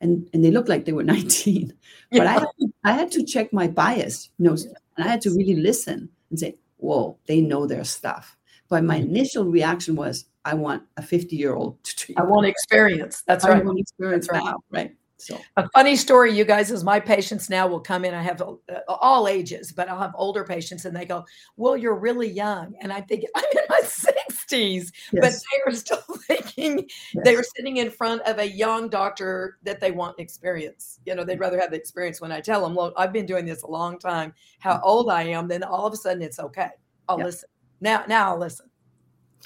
and 0.02 0.30
and 0.34 0.44
they 0.44 0.52
looked 0.52 0.70
like 0.70 0.86
they 0.86 0.94
were 0.94 1.04
19, 1.16 1.74
but 2.12 2.28
I 2.28 2.34
had 2.34 2.48
to, 2.60 2.74
I 2.84 2.92
had 2.94 3.12
to 3.14 3.26
check 3.26 3.54
my 3.54 3.68
bias, 3.68 4.30
you 4.38 4.46
know, 4.46 4.58
and 4.98 5.08
I 5.08 5.08
had 5.08 5.22
to 5.22 5.32
really 5.32 5.56
listen 5.56 6.10
and 6.30 6.40
say, 6.40 6.58
whoa, 6.78 7.18
they 7.28 7.42
know 7.42 7.66
their 7.66 7.84
stuff 7.84 8.38
but 8.70 8.84
my 8.84 9.00
mm-hmm. 9.00 9.10
initial 9.10 9.46
reaction 9.46 9.96
was, 9.96 10.26
I 10.46 10.54
want 10.54 10.84
a 10.96 11.02
50 11.02 11.36
year 11.36 11.56
old 11.56 11.84
to 11.84 11.96
treat. 11.96 12.18
I 12.18 12.24
want 12.24 12.46
experience. 12.46 13.24
That's 13.28 13.44
I 13.44 13.50
right. 13.50 13.66
want 13.66 13.80
experience 13.80 14.28
That's 14.28 14.46
now, 14.46 14.52
right. 14.72 14.82
right? 14.82 14.96
So 15.18 15.38
a 15.58 15.68
funny 15.74 15.98
story, 15.98 16.32
you 16.32 16.46
guys, 16.46 16.72
is 16.72 16.84
my 16.84 16.98
patients 16.98 17.50
now 17.50 17.68
will 17.68 17.82
come 17.82 18.06
in. 18.06 18.14
I 18.14 18.22
have 18.22 18.42
uh, 18.42 18.56
all 18.88 19.28
ages, 19.28 19.74
but 19.74 19.90
I'll 19.90 20.00
have 20.00 20.14
older 20.16 20.46
patients, 20.46 20.86
and 20.86 20.96
they 20.96 21.04
go, 21.04 21.26
"Well, 21.58 21.76
you're 21.76 21.98
really 21.98 22.30
young," 22.30 22.74
and 22.80 22.94
I 22.94 23.02
think 23.02 23.26
I'm 23.36 23.44
in 23.52 23.64
my 23.70 23.82
sixties, 23.84 24.94
yes. 25.12 25.22
but 25.22 25.34
they 25.34 25.72
are 25.72 25.76
still 25.76 25.98
thinking 26.28 26.49
yes. 26.60 26.86
they 27.24 27.36
were 27.36 27.46
sitting 27.56 27.78
in 27.78 27.90
front 27.90 28.22
of 28.24 28.40
a 28.40 28.50
young 28.50 28.90
doctor 28.90 29.58
that 29.64 29.80
they 29.80 29.92
want 29.92 30.20
experience. 30.20 31.00
You 31.06 31.16
know, 31.16 31.24
they'd 31.24 31.40
rather 31.40 31.60
have 31.60 31.72
the 31.72 31.78
experience. 31.78 32.22
When 32.22 32.32
I 32.32 32.42
tell 32.42 32.62
them, 32.62 32.76
"Look, 32.76 32.94
I've 32.98 33.14
been 33.14 33.26
doing 33.26 33.46
this 33.46 33.64
a 33.64 33.70
long 33.70 34.00
time. 34.00 34.34
How 34.60 34.76
mm. 34.76 34.82
old 34.84 35.10
I 35.10 35.24
am," 35.24 35.48
then 35.48 35.64
all 35.64 35.86
of 35.86 35.94
a 35.94 35.98
sudden 35.98 36.22
it's 36.22 36.40
okay. 36.40 36.70
I'll 37.08 37.18
yep. 37.18 37.26
listen. 37.26 37.50
Now, 37.82 38.04
now 38.08 38.32
I'll 38.32 38.40
listen. 38.40 38.70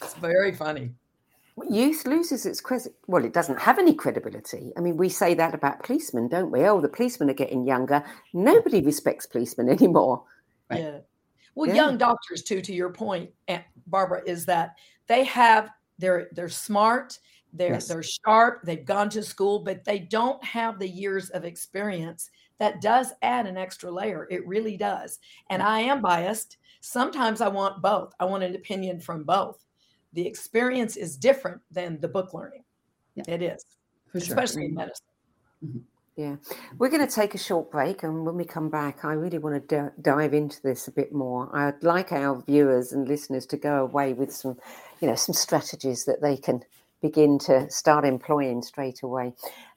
It's 0.01 0.15
very 0.15 0.53
funny. 0.53 0.91
Youth 1.69 2.05
loses 2.07 2.45
its 2.45 2.59
credit. 2.59 2.93
Well, 3.07 3.23
it 3.23 3.33
doesn't 3.33 3.59
have 3.59 3.77
any 3.77 3.93
credibility. 3.93 4.73
I 4.75 4.81
mean, 4.81 4.97
we 4.97 5.07
say 5.07 5.35
that 5.35 5.53
about 5.53 5.83
policemen, 5.83 6.27
don't 6.27 6.51
we? 6.51 6.65
Oh, 6.65 6.81
the 6.81 6.89
policemen 6.89 7.29
are 7.29 7.35
getting 7.35 7.65
younger. 7.65 8.03
Nobody 8.33 8.81
respects 8.81 9.27
policemen 9.27 9.69
anymore. 9.77 10.23
Right? 10.69 10.81
Yeah. 10.81 10.97
Well, 11.55 11.67
yeah. 11.67 11.75
young 11.75 11.97
doctors 11.97 12.41
too. 12.41 12.61
To 12.61 12.73
your 12.73 12.89
point, 12.89 13.29
Barbara, 13.85 14.23
is 14.25 14.45
that 14.47 14.75
they 15.07 15.23
have 15.25 15.69
they're 16.03 16.27
they're 16.33 16.49
smart, 16.49 17.17
they're 17.53 17.73
yes. 17.73 17.87
they're 17.87 18.03
sharp, 18.03 18.61
they've 18.63 18.85
gone 18.85 19.09
to 19.09 19.23
school, 19.23 19.59
but 19.59 19.83
they 19.83 19.99
don't 19.99 20.43
have 20.43 20.79
the 20.79 20.89
years 20.89 21.29
of 21.29 21.45
experience. 21.45 22.29
That 22.59 22.81
does 22.81 23.13
add 23.21 23.47
an 23.47 23.57
extra 23.57 23.91
layer. 23.91 24.27
It 24.29 24.47
really 24.47 24.77
does. 24.77 25.19
And 25.49 25.61
I 25.61 25.79
am 25.79 26.01
biased. 26.01 26.57
Sometimes 26.81 27.41
I 27.41 27.47
want 27.47 27.81
both. 27.81 28.13
I 28.19 28.25
want 28.25 28.43
an 28.43 28.55
opinion 28.55 28.99
from 28.99 29.23
both 29.23 29.63
the 30.13 30.25
experience 30.25 30.95
is 30.95 31.17
different 31.17 31.59
than 31.71 31.99
the 31.99 32.07
book 32.07 32.33
learning. 32.33 32.63
Yeah. 33.15 33.23
It 33.27 33.41
is, 33.41 33.65
For 34.11 34.19
especially 34.19 34.61
sure. 34.61 34.69
in 34.69 34.75
medicine. 34.75 35.05
Mm-hmm. 35.65 35.79
Yeah, 36.15 36.35
we're 36.77 36.91
going 36.91 37.05
to 37.05 37.11
take 37.11 37.33
a 37.33 37.39
short 37.39 37.71
break, 37.71 38.03
and 38.03 38.23
when 38.23 38.35
we 38.35 38.45
come 38.45 38.69
back, 38.69 39.03
I 39.03 39.13
really 39.13 39.39
want 39.39 39.67
to 39.67 39.75
d- 39.89 39.95
dive 39.99 40.35
into 40.35 40.61
this 40.61 40.87
a 40.87 40.91
bit 40.91 41.11
more. 41.11 41.49
I'd 41.55 41.81
like 41.81 42.11
our 42.11 42.39
viewers 42.45 42.91
and 42.91 43.07
listeners 43.07 43.47
to 43.47 43.57
go 43.57 43.81
away 43.81 44.13
with 44.13 44.31
some, 44.31 44.57
you 45.01 45.07
know, 45.07 45.15
some 45.15 45.33
strategies 45.33 46.05
that 46.05 46.21
they 46.21 46.37
can 46.37 46.61
begin 47.01 47.39
to 47.39 47.67
start 47.71 48.05
employing 48.05 48.61
straight 48.61 49.01
away. 49.01 49.33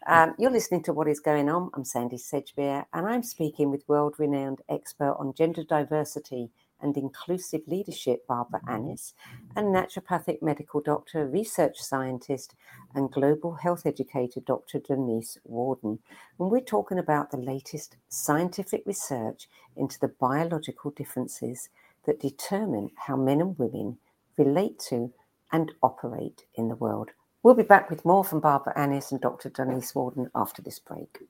Um, 0.06 0.34
you're 0.38 0.50
listening 0.50 0.82
to 0.82 0.92
What 0.92 1.08
Is 1.08 1.20
Going 1.20 1.48
On. 1.48 1.70
I'm 1.72 1.86
Sandy 1.86 2.18
Sedgbeer, 2.18 2.84
and 2.92 3.06
I'm 3.06 3.22
speaking 3.22 3.70
with 3.70 3.88
world-renowned 3.88 4.60
expert 4.68 5.16
on 5.18 5.32
gender 5.32 5.64
diversity 5.64 6.50
and 6.80 6.96
Inclusive 6.96 7.62
Leadership, 7.66 8.26
Barbara 8.26 8.60
mm-hmm. 8.60 8.74
Annis, 8.74 9.14
mm-hmm. 9.28 9.58
and 9.58 9.74
naturopathic 9.74 10.42
medical 10.42 10.80
doctor, 10.80 11.26
research 11.26 11.78
scientist, 11.78 12.54
and 12.94 13.10
global 13.10 13.54
health 13.54 13.86
educator, 13.86 14.40
Dr. 14.40 14.78
Denise 14.78 15.38
Warden. 15.44 15.98
And 16.38 16.50
we're 16.50 16.60
talking 16.60 16.98
about 16.98 17.30
the 17.30 17.36
latest 17.36 17.96
scientific 18.08 18.82
research 18.86 19.48
into 19.76 19.98
the 19.98 20.08
biological 20.08 20.90
differences 20.90 21.68
that 22.06 22.20
determine 22.20 22.90
how 22.96 23.16
men 23.16 23.40
and 23.40 23.58
women 23.58 23.98
relate 24.36 24.78
to 24.78 25.12
and 25.52 25.72
operate 25.82 26.44
in 26.54 26.68
the 26.68 26.76
world. 26.76 27.10
We'll 27.42 27.54
be 27.54 27.62
back 27.62 27.90
with 27.90 28.04
more 28.04 28.24
from 28.24 28.40
Barbara 28.40 28.72
Annis 28.76 29.12
and 29.12 29.20
Dr. 29.20 29.48
Denise 29.50 29.94
Warden 29.94 30.30
after 30.34 30.62
this 30.62 30.78
break. 30.78 31.20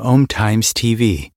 Om 0.00 0.26
Times 0.26 0.72
TV 0.72 1.32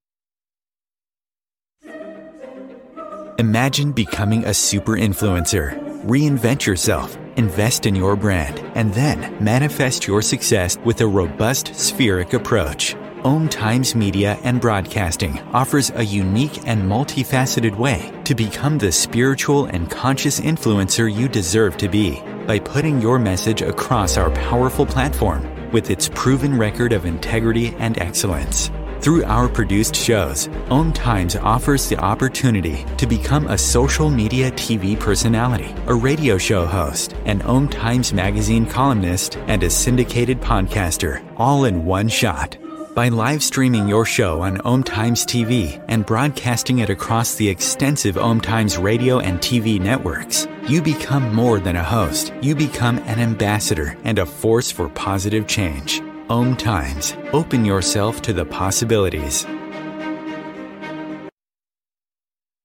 Imagine 3.42 3.90
becoming 3.90 4.44
a 4.44 4.54
super 4.54 4.92
influencer. 4.92 5.76
Reinvent 6.04 6.64
yourself, 6.64 7.18
invest 7.34 7.86
in 7.86 7.96
your 7.96 8.14
brand, 8.14 8.60
and 8.76 8.94
then 8.94 9.18
manifest 9.42 10.06
your 10.06 10.22
success 10.22 10.78
with 10.84 11.00
a 11.00 11.06
robust 11.08 11.74
spheric 11.74 12.34
approach. 12.34 12.94
Om 13.24 13.48
Times 13.48 13.96
Media 13.96 14.38
and 14.44 14.60
Broadcasting 14.60 15.40
offers 15.52 15.90
a 15.96 16.04
unique 16.04 16.68
and 16.68 16.82
multifaceted 16.82 17.76
way 17.76 18.12
to 18.22 18.36
become 18.36 18.78
the 18.78 18.92
spiritual 18.92 19.64
and 19.64 19.90
conscious 19.90 20.38
influencer 20.38 21.12
you 21.12 21.26
deserve 21.26 21.76
to 21.78 21.88
be 21.88 22.22
by 22.46 22.60
putting 22.60 23.00
your 23.00 23.18
message 23.18 23.60
across 23.60 24.16
our 24.16 24.30
powerful 24.30 24.86
platform 24.86 25.42
with 25.72 25.90
its 25.90 26.08
proven 26.14 26.56
record 26.56 26.92
of 26.92 27.06
integrity 27.06 27.74
and 27.80 27.98
excellence. 27.98 28.70
Through 29.02 29.24
our 29.24 29.48
produced 29.48 29.96
shows, 29.96 30.48
Om 30.70 30.92
Times 30.92 31.34
offers 31.34 31.88
the 31.88 31.96
opportunity 31.96 32.86
to 32.98 33.06
become 33.08 33.48
a 33.48 33.58
social 33.58 34.08
media 34.08 34.52
TV 34.52 34.98
personality, 34.98 35.74
a 35.88 35.94
radio 35.94 36.38
show 36.38 36.64
host, 36.64 37.16
an 37.24 37.42
Om 37.42 37.68
Times 37.68 38.12
magazine 38.12 38.64
columnist, 38.64 39.38
and 39.48 39.64
a 39.64 39.70
syndicated 39.70 40.40
podcaster, 40.40 41.20
all 41.36 41.64
in 41.64 41.84
one 41.84 42.06
shot. 42.06 42.56
By 42.94 43.08
live 43.08 43.42
streaming 43.42 43.88
your 43.88 44.04
show 44.04 44.40
on 44.42 44.60
Om 44.60 44.84
Times 44.84 45.26
TV 45.26 45.84
and 45.88 46.06
broadcasting 46.06 46.78
it 46.78 46.88
across 46.88 47.34
the 47.34 47.48
extensive 47.48 48.16
Om 48.16 48.40
Times 48.40 48.78
radio 48.78 49.18
and 49.18 49.40
TV 49.40 49.80
networks, 49.80 50.46
you 50.68 50.80
become 50.80 51.34
more 51.34 51.58
than 51.58 51.74
a 51.74 51.82
host. 51.82 52.32
You 52.40 52.54
become 52.54 52.98
an 52.98 53.18
ambassador 53.18 53.98
and 54.04 54.20
a 54.20 54.26
force 54.26 54.70
for 54.70 54.88
positive 54.90 55.48
change. 55.48 56.00
Om 56.28 56.56
Times. 56.56 57.14
Open 57.32 57.64
yourself 57.64 58.22
to 58.22 58.32
the 58.32 58.44
possibilities. 58.44 59.46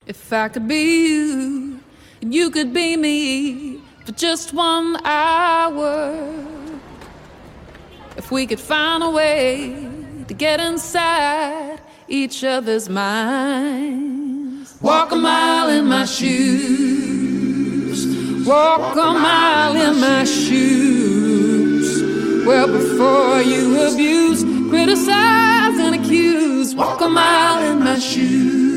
If 0.05 0.31
I 0.31 0.49
could 0.49 0.67
be 0.67 1.07
you, 1.07 1.79
and 2.21 2.33
you 2.33 2.49
could 2.49 2.73
be 2.73 2.97
me 2.97 3.81
for 4.05 4.11
just 4.13 4.53
one 4.53 4.97
hour. 5.05 6.15
If 8.15 8.31
we 8.31 8.47
could 8.47 8.59
find 8.59 9.03
a 9.03 9.09
way 9.09 9.75
to 10.27 10.33
get 10.33 10.59
inside 10.59 11.79
each 12.07 12.43
other's 12.43 12.89
minds. 12.89 14.75
Walk 14.81 15.11
a 15.11 15.15
mile 15.15 15.69
in 15.69 15.85
my 15.87 16.05
shoes. 16.05 16.87
Walk 18.47 18.95
a 18.95 19.13
mile 19.13 19.75
in 19.75 19.99
my 19.99 20.23
shoes. 20.23 21.06
Well, 22.47 22.71
before 22.71 23.41
you 23.41 23.91
abuse, 23.91 24.41
criticize, 24.69 25.77
and 25.79 25.95
accuse, 25.95 26.73
walk 26.75 27.01
a 27.01 27.09
mile 27.09 27.61
in 27.71 27.83
my 27.83 27.99
shoes. 27.99 28.76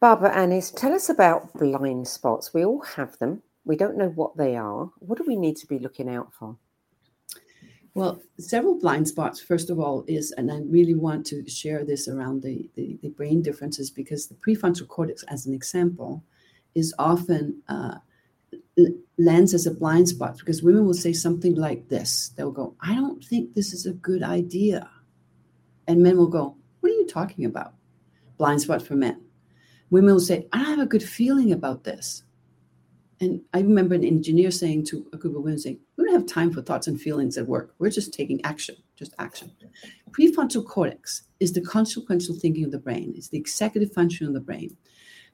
Barbara 0.00 0.32
Annis, 0.32 0.70
tell 0.70 0.94
us 0.94 1.08
about 1.08 1.52
blind 1.54 2.06
spots. 2.06 2.54
We 2.54 2.64
all 2.64 2.82
have 2.82 3.18
them. 3.18 3.42
We 3.64 3.76
don't 3.76 3.98
know 3.98 4.10
what 4.10 4.36
they 4.36 4.56
are. 4.56 4.90
What 5.00 5.18
do 5.18 5.24
we 5.26 5.34
need 5.34 5.56
to 5.56 5.66
be 5.66 5.80
looking 5.80 6.08
out 6.08 6.32
for? 6.32 6.56
Well, 7.94 8.22
several 8.38 8.78
blind 8.78 9.08
spots, 9.08 9.40
first 9.40 9.70
of 9.70 9.80
all, 9.80 10.04
is, 10.06 10.30
and 10.32 10.52
I 10.52 10.60
really 10.66 10.94
want 10.94 11.26
to 11.26 11.48
share 11.48 11.84
this 11.84 12.06
around 12.06 12.42
the, 12.42 12.70
the, 12.76 12.96
the 13.02 13.08
brain 13.08 13.42
differences 13.42 13.90
because 13.90 14.28
the 14.28 14.36
prefrontal 14.36 14.86
cortex, 14.86 15.24
as 15.24 15.46
an 15.46 15.52
example, 15.52 16.22
is 16.76 16.94
often 17.00 17.60
uh, 17.66 17.96
lands 19.18 19.52
as 19.52 19.66
a 19.66 19.74
blind 19.74 20.08
spot 20.08 20.38
because 20.38 20.62
women 20.62 20.86
will 20.86 20.94
say 20.94 21.12
something 21.12 21.56
like 21.56 21.88
this. 21.88 22.30
They'll 22.36 22.52
go, 22.52 22.76
I 22.80 22.94
don't 22.94 23.24
think 23.24 23.54
this 23.54 23.72
is 23.72 23.84
a 23.84 23.94
good 23.94 24.22
idea. 24.22 24.88
And 25.88 26.00
men 26.00 26.16
will 26.16 26.28
go, 26.28 26.56
What 26.78 26.92
are 26.92 26.94
you 26.94 27.06
talking 27.06 27.46
about? 27.46 27.74
Blind 28.36 28.60
spot 28.60 28.80
for 28.80 28.94
men. 28.94 29.22
Women 29.90 30.12
will 30.12 30.20
say, 30.20 30.46
I 30.52 30.58
don't 30.58 30.66
have 30.66 30.78
a 30.80 30.86
good 30.86 31.02
feeling 31.02 31.52
about 31.52 31.84
this. 31.84 32.22
And 33.20 33.40
I 33.52 33.60
remember 33.60 33.94
an 33.94 34.04
engineer 34.04 34.50
saying 34.50 34.84
to 34.86 35.06
a 35.12 35.16
group 35.16 35.34
of 35.34 35.42
women, 35.42 35.58
saying, 35.58 35.80
We 35.96 36.04
don't 36.04 36.14
have 36.14 36.26
time 36.26 36.52
for 36.52 36.62
thoughts 36.62 36.86
and 36.86 37.00
feelings 37.00 37.36
at 37.36 37.48
work. 37.48 37.74
We're 37.78 37.90
just 37.90 38.14
taking 38.14 38.44
action, 38.44 38.76
just 38.96 39.14
action. 39.18 39.50
Prefrontal 40.12 40.64
cortex 40.64 41.22
is 41.40 41.52
the 41.52 41.60
consequential 41.60 42.36
thinking 42.36 42.64
of 42.64 42.70
the 42.70 42.78
brain, 42.78 43.14
it's 43.16 43.28
the 43.28 43.38
executive 43.38 43.92
function 43.92 44.26
of 44.26 44.34
the 44.34 44.40
brain. 44.40 44.76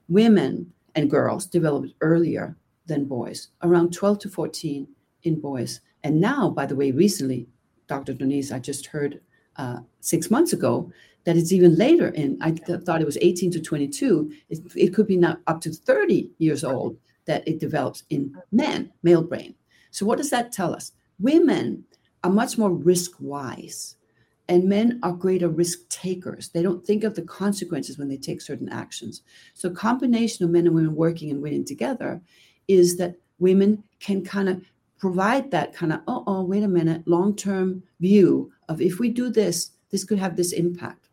Women 0.09 0.73
and 0.95 1.11
girls 1.11 1.47
develop 1.47 1.87
it 1.87 1.93
earlier 2.01 2.57
than 2.87 3.05
boys, 3.05 3.49
around 3.63 3.93
12 3.93 4.19
to 4.21 4.29
14 4.29 4.87
in 5.25 5.41
boys. 5.41 5.81
And 6.03 6.21
now, 6.21 6.51
by 6.51 6.67
the 6.67 6.77
way, 6.77 6.91
recently, 6.91 7.49
Dr. 7.87 8.15
Denise, 8.15 8.53
I 8.53 8.59
just 8.59 8.87
heard 8.87 9.21
uh, 9.57 9.79
six 10.01 10.31
months 10.31 10.53
ago 10.53 10.91
that 11.25 11.37
it's 11.37 11.53
even 11.53 11.77
later 11.77 12.09
in, 12.09 12.39
I 12.41 12.53
th- 12.53 12.83
thought 12.83 13.01
it 13.01 13.07
was 13.07 13.19
18 13.21 13.51
to 13.53 13.61
22. 13.61 14.33
It, 14.51 14.59
it 14.77 14.95
could 14.95 15.07
be 15.07 15.17
now 15.17 15.39
up 15.47 15.61
to 15.63 15.73
30 15.73 16.31
years 16.39 16.65
old 16.65 16.97
that 17.27 17.47
it 17.49 17.59
develops 17.59 18.05
in 18.11 18.37
men, 18.53 18.93
male 19.03 19.23
brain. 19.23 19.55
So, 19.91 20.05
what 20.07 20.19
does 20.19 20.31
that 20.31 20.53
tell 20.53 20.75
us? 20.75 20.93
Women 21.19 21.85
are 22.23 22.31
much 22.31 22.59
more 22.59 22.73
risk 22.73 23.13
wise, 23.21 23.97
and 24.49 24.65
men 24.65 24.99
are 25.03 25.13
greater 25.13 25.49
risk 25.49 25.89
takers. 25.89 26.51
They 26.51 26.63
don't 26.63 26.85
think 26.85 27.05
of 27.05 27.15
the 27.15 27.23
consequences 27.23 27.99
when 27.99 28.09
they 28.09 28.17
take 28.17 28.41
certain 28.41 28.69
actions. 28.69 29.23
So, 29.55 29.71
combination 29.71 30.45
of 30.45 30.51
men 30.51 30.67
and 30.67 30.75
women 30.75 30.95
working 30.95 31.31
and 31.31 31.41
winning 31.41 31.65
together 31.65 32.21
is 32.69 32.97
that 32.97 33.17
women 33.39 33.83
can 34.01 34.25
kind 34.25 34.49
of 34.49 34.65
provide 34.99 35.51
that 35.51 35.75
kind 35.75 35.93
of, 35.93 36.01
oh, 36.07 36.25
oh, 36.27 36.43
wait 36.43 36.63
a 36.63 36.69
minute, 36.69 37.07
long 37.07 37.37
term 37.37 37.83
view 38.01 38.51
of 38.69 38.81
if 38.81 38.99
we 38.99 39.11
do 39.11 39.31
this, 39.31 39.71
this 39.91 40.05
could 40.05 40.19
have 40.19 40.37
this 40.37 40.53
impact. 40.53 41.04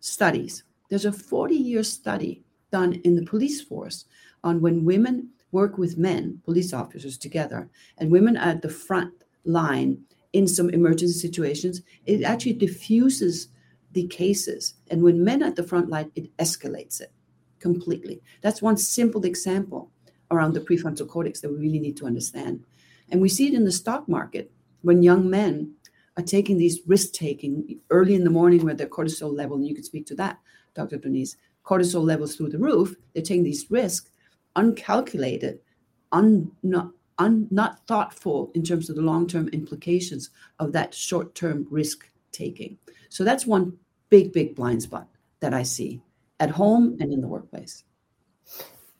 Studies. 0.00 0.64
There's 0.88 1.04
a 1.04 1.12
40 1.12 1.54
year 1.54 1.82
study 1.82 2.44
done 2.70 2.94
in 3.04 3.16
the 3.16 3.24
police 3.24 3.60
force 3.60 4.04
on 4.44 4.60
when 4.60 4.84
women 4.84 5.30
work 5.52 5.78
with 5.78 5.98
men, 5.98 6.40
police 6.44 6.72
officers 6.72 7.16
together, 7.16 7.68
and 7.98 8.10
women 8.10 8.36
at 8.36 8.62
the 8.62 8.68
front 8.68 9.12
line 9.44 9.98
in 10.32 10.46
some 10.46 10.70
emergency 10.70 11.18
situations, 11.18 11.82
it 12.04 12.22
actually 12.22 12.52
diffuses 12.52 13.48
the 13.92 14.06
cases. 14.08 14.74
And 14.90 15.02
when 15.02 15.24
men 15.24 15.42
at 15.42 15.56
the 15.56 15.62
front 15.62 15.88
line, 15.88 16.10
it 16.14 16.36
escalates 16.36 17.00
it 17.00 17.12
completely. 17.58 18.20
That's 18.42 18.60
one 18.60 18.76
simple 18.76 19.24
example 19.24 19.90
around 20.30 20.52
the 20.52 20.60
prefrontal 20.60 21.08
cortex 21.08 21.40
that 21.40 21.50
we 21.50 21.58
really 21.58 21.80
need 21.80 21.96
to 21.98 22.06
understand. 22.06 22.64
And 23.10 23.22
we 23.22 23.28
see 23.28 23.46
it 23.48 23.54
in 23.54 23.64
the 23.64 23.72
stock 23.72 24.08
market 24.08 24.50
when 24.82 25.02
young 25.02 25.30
men 25.30 25.74
are 26.16 26.22
taking 26.22 26.56
these 26.56 26.80
risk 26.86 27.12
taking 27.12 27.78
early 27.90 28.14
in 28.14 28.24
the 28.24 28.30
morning 28.30 28.64
where 28.64 28.74
their 28.74 28.86
cortisol 28.86 29.36
level, 29.36 29.56
and 29.56 29.66
you 29.66 29.74
can 29.74 29.84
speak 29.84 30.06
to 30.06 30.14
that, 30.16 30.38
Dr. 30.74 30.96
Denise, 30.98 31.36
cortisol 31.64 32.04
levels 32.04 32.36
through 32.36 32.48
the 32.48 32.58
roof, 32.58 32.94
they're 33.12 33.22
taking 33.22 33.44
these 33.44 33.70
risks, 33.70 34.10
uncalculated, 34.56 35.58
un, 36.12 36.50
not, 36.62 36.90
un, 37.18 37.48
not 37.50 37.86
thoughtful 37.86 38.50
in 38.54 38.62
terms 38.62 38.88
of 38.88 38.96
the 38.96 39.02
long 39.02 39.26
term 39.26 39.48
implications 39.48 40.30
of 40.58 40.72
that 40.72 40.94
short 40.94 41.34
term 41.34 41.66
risk 41.70 42.08
taking. 42.32 42.78
So 43.08 43.24
that's 43.24 43.46
one 43.46 43.76
big, 44.08 44.32
big 44.32 44.54
blind 44.54 44.82
spot 44.82 45.08
that 45.40 45.52
I 45.52 45.62
see 45.62 46.00
at 46.40 46.50
home 46.50 46.96
and 47.00 47.12
in 47.12 47.20
the 47.20 47.28
workplace. 47.28 47.84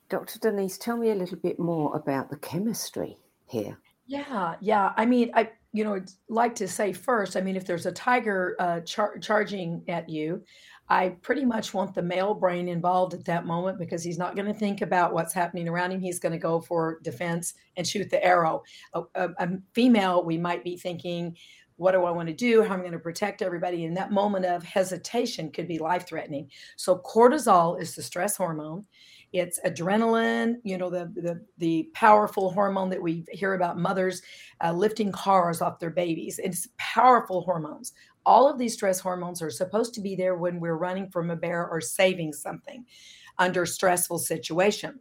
Dr. 0.09 0.39
Denise, 0.39 0.79
tell 0.79 0.97
me 0.97 1.11
a 1.11 1.15
little 1.15 1.37
bit 1.39 1.59
more 1.59 1.95
about 1.97 2.31
the 2.31 2.37
chemistry 2.37 3.17
here. 3.47 3.79
Yeah, 4.07 4.55
yeah. 4.61 4.93
I 4.97 5.05
mean, 5.05 5.31
I 5.35 5.51
you 5.77 5.85
know 5.85 6.01
like 6.29 6.55
to 6.57 6.67
say 6.67 6.93
first. 6.93 7.37
I 7.37 7.43
mean, 7.43 7.57
if 7.57 7.67
there's 7.67 7.87
a 7.87 7.93
tiger 7.93 8.57
uh, 8.59 8.81
char- 8.81 9.19
charging 9.19 9.85
at 9.89 10.09
you, 10.09 10.43
I 10.89 11.11
pretty 11.21 11.45
much 11.45 11.75
want 11.75 11.95
the 11.95 12.03
male 12.03 12.33
brain 12.33 12.69
involved 12.69 13.13
at 13.13 13.25
that 13.27 13.45
moment 13.45 13.79
because 13.79 14.03
he's 14.03 14.19
not 14.19 14.37
going 14.37 14.47
to 14.47 14.59
think 14.59 14.81
about 14.81 15.13
what's 15.13 15.35
happening 15.35 15.69
around 15.69 15.93
him. 15.93 16.01
He's 16.01 16.19
going 16.21 16.33
to 16.33 16.39
go 16.39 16.61
for 16.61 17.01
defense 17.03 17.55
and 17.77 17.87
shoot 17.87 18.09
the 18.09 18.25
arrow. 18.25 18.63
A, 18.95 19.03
a, 19.15 19.29
a 19.39 19.49
female, 19.75 20.25
we 20.25 20.39
might 20.39 20.65
be 20.65 20.79
thinking, 20.79 21.37
what 21.77 21.93
do 21.93 22.05
I 22.05 22.11
want 22.11 22.29
to 22.29 22.35
do? 22.35 22.63
How 22.63 22.75
am 22.75 22.81
I 22.81 22.85
going 22.85 22.93
to 22.93 22.99
protect 22.99 23.43
everybody? 23.43 23.85
And 23.85 23.97
that 23.97 24.13
moment 24.13 24.47
of 24.47 24.63
hesitation 24.63 25.51
could 25.51 25.69
be 25.69 25.79
life 25.79 26.07
threatening. 26.07 26.51
So, 26.77 27.03
cortisol 27.05 27.81
is 27.81 27.95
the 27.95 28.03
stress 28.03 28.37
hormone. 28.37 28.87
It's 29.33 29.61
adrenaline, 29.65 30.57
you 30.63 30.79
know, 30.79 30.91
the 30.91 31.11
the, 31.15 31.45
the 31.59 31.91
powerful 31.95 32.51
hormone 32.51 32.91
that 32.91 33.03
we 33.03 33.25
hear 33.31 33.55
about 33.55 33.79
mothers 33.79 34.23
uh, 34.63 34.73
lifting 34.73 35.13
cars 35.13 35.61
off 35.61 35.79
their 35.79 35.91
babies. 35.91 36.39
It's 36.43 36.69
powerful 36.79 37.43
hormones. 37.43 37.93
All 38.25 38.51
of 38.51 38.59
these 38.59 38.75
stress 38.75 38.99
hormones 38.99 39.43
are 39.43 39.51
supposed 39.51 39.95
to 39.95 40.01
be 40.01 40.17
there 40.17 40.37
when 40.37 40.59
we're 40.59 40.77
running 40.77 41.09
from 41.11 41.31
a 41.31 41.37
bear 41.37 41.69
or 41.69 41.81
saving 41.81 42.33
something 42.33 42.85
under 43.39 43.67
stressful 43.67 44.19
situation. 44.19 44.99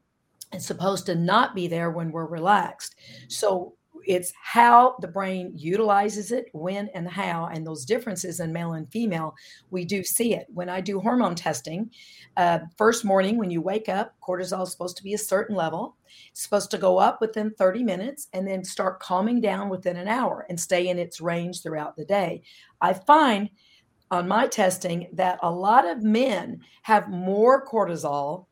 It's 0.52 0.66
supposed 0.66 1.06
to 1.08 1.16
not 1.16 1.56
be 1.56 1.68
there 1.68 1.92
when 1.92 2.12
we're 2.12 2.28
relaxed. 2.28 2.96
So 3.28 3.76
it's 4.08 4.34
how 4.42 4.96
the 5.00 5.08
brain 5.08 5.52
utilizes 5.56 6.32
it, 6.32 6.46
when 6.54 6.90
and 6.94 7.08
how, 7.08 7.50
and 7.52 7.66
those 7.66 7.86
differences 7.86 8.40
in 8.40 8.54
male 8.54 8.74
and 8.74 8.90
female, 8.92 9.36
we 9.72 9.86
do 9.86 10.04
see 10.04 10.34
it. 10.34 10.48
When 10.54 10.70
I 10.70 10.82
do 10.82 11.00
hormone 11.00 11.36
testing, 11.36 11.90
uh, 12.38 12.60
first 12.78 13.06
morning 13.06 13.38
when 13.38 13.52
you 13.52 13.62
wake 13.62 13.90
up, 13.90 14.14
cortisol 14.22 14.64
is 14.64 14.72
supposed 14.72 14.98
to 14.98 15.04
be 15.04 15.14
a 15.14 15.18
certain 15.18 15.56
level. 15.56 15.96
It's 16.32 16.42
supposed 16.42 16.72
to 16.72 16.78
go 16.78 16.98
up 16.98 17.22
within 17.22 17.52
30 17.52 17.84
minutes 17.84 18.28
and 18.34 18.48
then 18.48 18.64
start 18.64 19.00
calming 19.00 19.42
down 19.42 19.70
within 19.70 19.98
an 19.98 20.08
hour 20.08 20.46
and 20.50 20.60
stay 20.60 20.88
in 20.88 21.00
its 21.00 21.22
range 21.22 21.62
throughout 21.62 21.96
the 21.96 22.06
day. 22.06 22.44
I 22.82 22.94
find 22.94 23.50
on 24.12 24.28
my 24.28 24.48
testing 24.48 25.08
that 25.14 25.40
a 25.42 25.52
lot 25.52 25.88
of 25.88 26.04
men 26.04 26.62
have 26.84 27.10
more 27.10 27.66
cortisol 27.66 28.46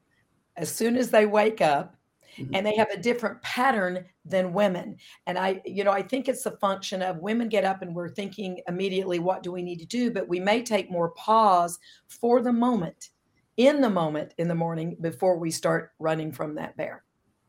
as 0.57 0.73
soon 0.73 0.97
as 0.97 1.09
they 1.09 1.25
wake 1.25 1.61
up 1.61 1.95
Mm-hmm. 2.37 2.55
and 2.55 2.65
they 2.65 2.75
have 2.75 2.89
a 2.89 2.97
different 2.97 3.41
pattern 3.41 4.05
than 4.25 4.53
women. 4.53 4.97
And 5.27 5.37
i 5.37 5.61
you 5.65 5.83
know 5.83 5.91
i 5.91 6.01
think 6.01 6.27
it's 6.27 6.45
a 6.45 6.57
function 6.57 7.01
of 7.01 7.17
women 7.17 7.49
get 7.49 7.63
up 7.63 7.81
and 7.81 7.93
we're 7.93 8.09
thinking 8.09 8.61
immediately 8.67 9.19
what 9.19 9.43
do 9.43 9.51
we 9.51 9.61
need 9.61 9.79
to 9.79 9.85
do? 9.85 10.11
But 10.11 10.27
we 10.27 10.39
may 10.39 10.63
take 10.63 10.89
more 10.89 11.09
pause 11.11 11.77
for 12.07 12.41
the 12.41 12.53
moment 12.53 13.09
in 13.57 13.81
the 13.81 13.89
moment 13.89 14.33
in 14.37 14.47
the 14.47 14.55
morning 14.55 14.97
before 15.01 15.37
we 15.37 15.51
start 15.51 15.91
running 15.99 16.31
from 16.31 16.55
that 16.55 16.75
bear. 16.75 17.03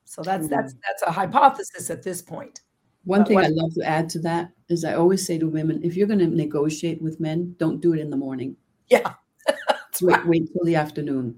So 0.05 0.22
that's 0.22 0.47
mm-hmm. 0.47 0.55
that's 0.55 0.74
that's 0.74 1.03
a 1.03 1.12
hypothesis 1.12 1.91
at 1.91 2.03
this 2.03 2.20
point. 2.20 2.61
One 3.05 3.20
but 3.20 3.28
thing 3.28 3.35
what, 3.37 3.45
i 3.45 3.49
love 3.49 3.74
to 3.74 3.82
add 3.85 4.09
to 4.11 4.18
that 4.20 4.51
is 4.68 4.85
i 4.85 4.95
always 4.95 5.24
say 5.26 5.39
to 5.39 5.47
women 5.47 5.80
if 5.82 5.97
you're 5.97 6.07
going 6.07 6.18
to 6.20 6.26
negotiate 6.26 7.01
with 7.01 7.20
men 7.20 7.55
don't 7.59 7.80
do 7.80 7.95
it 7.95 8.01
in 8.01 8.11
the 8.11 8.16
morning. 8.16 8.57
Yeah. 8.89 9.14
Wait, 10.03 10.16
right. 10.16 10.26
wait 10.26 10.53
till 10.53 10.64
the 10.64 10.74
afternoon. 10.74 11.37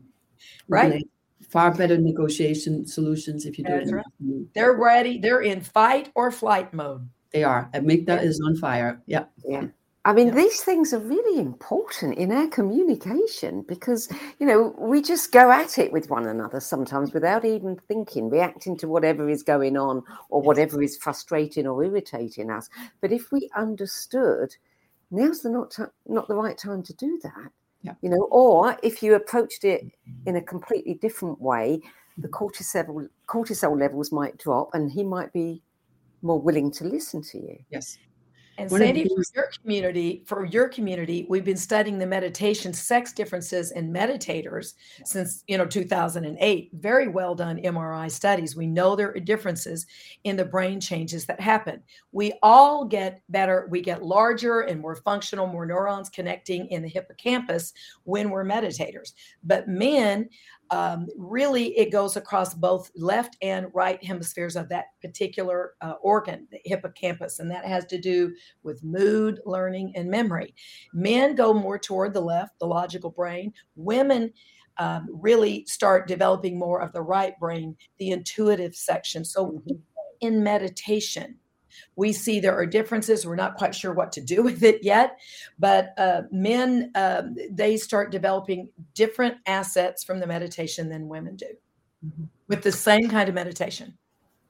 Right 0.66 1.04
far 1.48 1.74
better 1.74 1.98
negotiation 1.98 2.86
solutions 2.86 3.46
if 3.46 3.58
you 3.58 3.64
do 3.64 3.72
That's 3.72 3.90
it. 3.90 3.94
Right. 3.94 4.04
They're 4.54 4.74
ready. 4.74 5.18
They're 5.18 5.42
in 5.42 5.60
fight 5.60 6.10
or 6.14 6.30
flight 6.30 6.72
mode. 6.74 7.08
They 7.32 7.44
are. 7.44 7.68
Amygdala 7.74 8.06
yeah. 8.06 8.20
is 8.22 8.40
on 8.44 8.56
fire. 8.56 9.00
Yeah. 9.06 9.24
Yeah. 9.44 9.66
I 10.04 10.12
mean, 10.12 10.28
yeah. 10.28 10.34
these 10.34 10.62
things 10.62 10.92
are 10.94 11.00
really 11.00 11.40
important 11.40 12.16
in 12.16 12.30
our 12.30 12.46
communication 12.46 13.62
because, 13.62 14.08
you 14.38 14.46
know, 14.46 14.72
we 14.78 15.02
just 15.02 15.32
go 15.32 15.50
at 15.50 15.78
it 15.78 15.90
with 15.90 16.08
one 16.10 16.28
another 16.28 16.60
sometimes 16.60 17.12
without 17.12 17.44
even 17.44 17.76
thinking, 17.88 18.30
reacting 18.30 18.76
to 18.78 18.88
whatever 18.88 19.28
is 19.28 19.42
going 19.42 19.76
on 19.76 20.04
or 20.28 20.42
whatever 20.42 20.80
is 20.80 20.96
frustrating 20.96 21.66
or 21.66 21.82
irritating 21.82 22.50
us. 22.52 22.68
But 23.00 23.10
if 23.10 23.32
we 23.32 23.50
understood, 23.56 24.54
now's 25.10 25.42
the 25.42 25.50
not, 25.50 25.76
not 26.06 26.28
the 26.28 26.36
right 26.36 26.56
time 26.56 26.84
to 26.84 26.94
do 26.94 27.18
that 27.24 27.50
yeah. 27.82 27.94
You 28.02 28.10
know, 28.10 28.28
or 28.30 28.76
if 28.82 29.02
you 29.02 29.14
approached 29.14 29.64
it 29.64 29.84
in 30.26 30.36
a 30.36 30.42
completely 30.42 30.94
different 30.94 31.40
way, 31.40 31.80
the 32.18 32.28
cortisol 32.28 33.08
cortisol 33.28 33.78
levels 33.78 34.10
might 34.10 34.38
drop 34.38 34.70
and 34.74 34.90
he 34.90 35.04
might 35.04 35.32
be 35.32 35.62
more 36.22 36.40
willing 36.40 36.70
to 36.72 36.84
listen 36.84 37.22
to 37.22 37.38
you. 37.38 37.58
Yes. 37.70 37.98
And 38.58 38.70
One 38.70 38.80
Sandy, 38.80 39.06
for 39.08 39.22
your 39.34 39.50
community, 39.62 40.22
for 40.26 40.44
your 40.44 40.68
community, 40.68 41.26
we've 41.28 41.44
been 41.44 41.56
studying 41.56 41.98
the 41.98 42.06
meditation 42.06 42.72
sex 42.72 43.12
differences 43.12 43.72
in 43.72 43.92
meditators 43.92 44.74
since 45.04 45.44
you 45.46 45.58
know 45.58 45.66
2008. 45.66 46.70
Very 46.74 47.08
well 47.08 47.34
done 47.34 47.58
MRI 47.58 48.10
studies. 48.10 48.56
We 48.56 48.66
know 48.66 48.96
there 48.96 49.10
are 49.10 49.20
differences 49.20 49.86
in 50.24 50.36
the 50.36 50.44
brain 50.44 50.80
changes 50.80 51.26
that 51.26 51.40
happen. 51.40 51.82
We 52.12 52.32
all 52.42 52.84
get 52.84 53.22
better. 53.28 53.66
We 53.70 53.82
get 53.82 54.02
larger 54.02 54.60
and 54.60 54.80
more 54.80 54.96
functional, 54.96 55.46
more 55.46 55.66
neurons 55.66 56.08
connecting 56.08 56.66
in 56.68 56.82
the 56.82 56.88
hippocampus 56.88 57.74
when 58.04 58.30
we're 58.30 58.44
meditators. 58.44 59.12
But 59.44 59.68
men 59.68 60.28
um, 60.70 61.06
really 61.16 61.76
it 61.78 61.92
goes 61.92 62.16
across 62.16 62.54
both 62.54 62.90
left 62.96 63.36
and 63.42 63.68
right 63.72 64.02
hemispheres 64.02 64.56
of 64.56 64.68
that 64.68 64.86
particular 65.00 65.74
uh, 65.80 65.94
organ, 66.02 66.46
the 66.50 66.58
hippocampus, 66.64 67.38
and 67.38 67.50
that 67.50 67.64
has 67.64 67.84
to 67.86 67.98
do 67.98 68.34
with 68.62 68.84
mood, 68.84 69.40
learning, 69.44 69.92
and 69.94 70.10
memory. 70.10 70.54
Men 70.92 71.34
go 71.34 71.52
more 71.52 71.78
toward 71.78 72.14
the 72.14 72.20
left, 72.20 72.58
the 72.58 72.66
logical 72.66 73.10
brain. 73.10 73.52
Women 73.74 74.32
um, 74.78 75.08
really 75.10 75.64
start 75.66 76.08
developing 76.08 76.58
more 76.58 76.80
of 76.80 76.92
the 76.92 77.02
right 77.02 77.38
brain, 77.38 77.76
the 77.98 78.10
intuitive 78.10 78.74
section. 78.74 79.24
So 79.24 79.46
mm-hmm. 79.46 79.74
in 80.20 80.42
meditation, 80.42 81.36
we 81.94 82.12
see 82.12 82.40
there 82.40 82.56
are 82.56 82.66
differences. 82.66 83.26
We're 83.26 83.36
not 83.36 83.56
quite 83.56 83.74
sure 83.74 83.92
what 83.92 84.12
to 84.12 84.20
do 84.20 84.42
with 84.48 84.62
it 84.62 84.82
yet, 84.82 85.18
but 85.58 85.94
uh, 85.98 86.22
men 86.30 86.90
um, 86.94 87.36
they 87.50 87.76
start 87.76 88.10
developing 88.10 88.68
different 88.94 89.36
assets 89.46 90.04
from 90.04 90.20
the 90.20 90.26
meditation 90.26 90.88
than 90.88 91.08
women 91.08 91.36
do, 91.36 91.46
mm-hmm. 92.04 92.24
with 92.48 92.62
the 92.62 92.72
same 92.72 93.08
kind 93.08 93.28
of 93.28 93.34
meditation. 93.34 93.96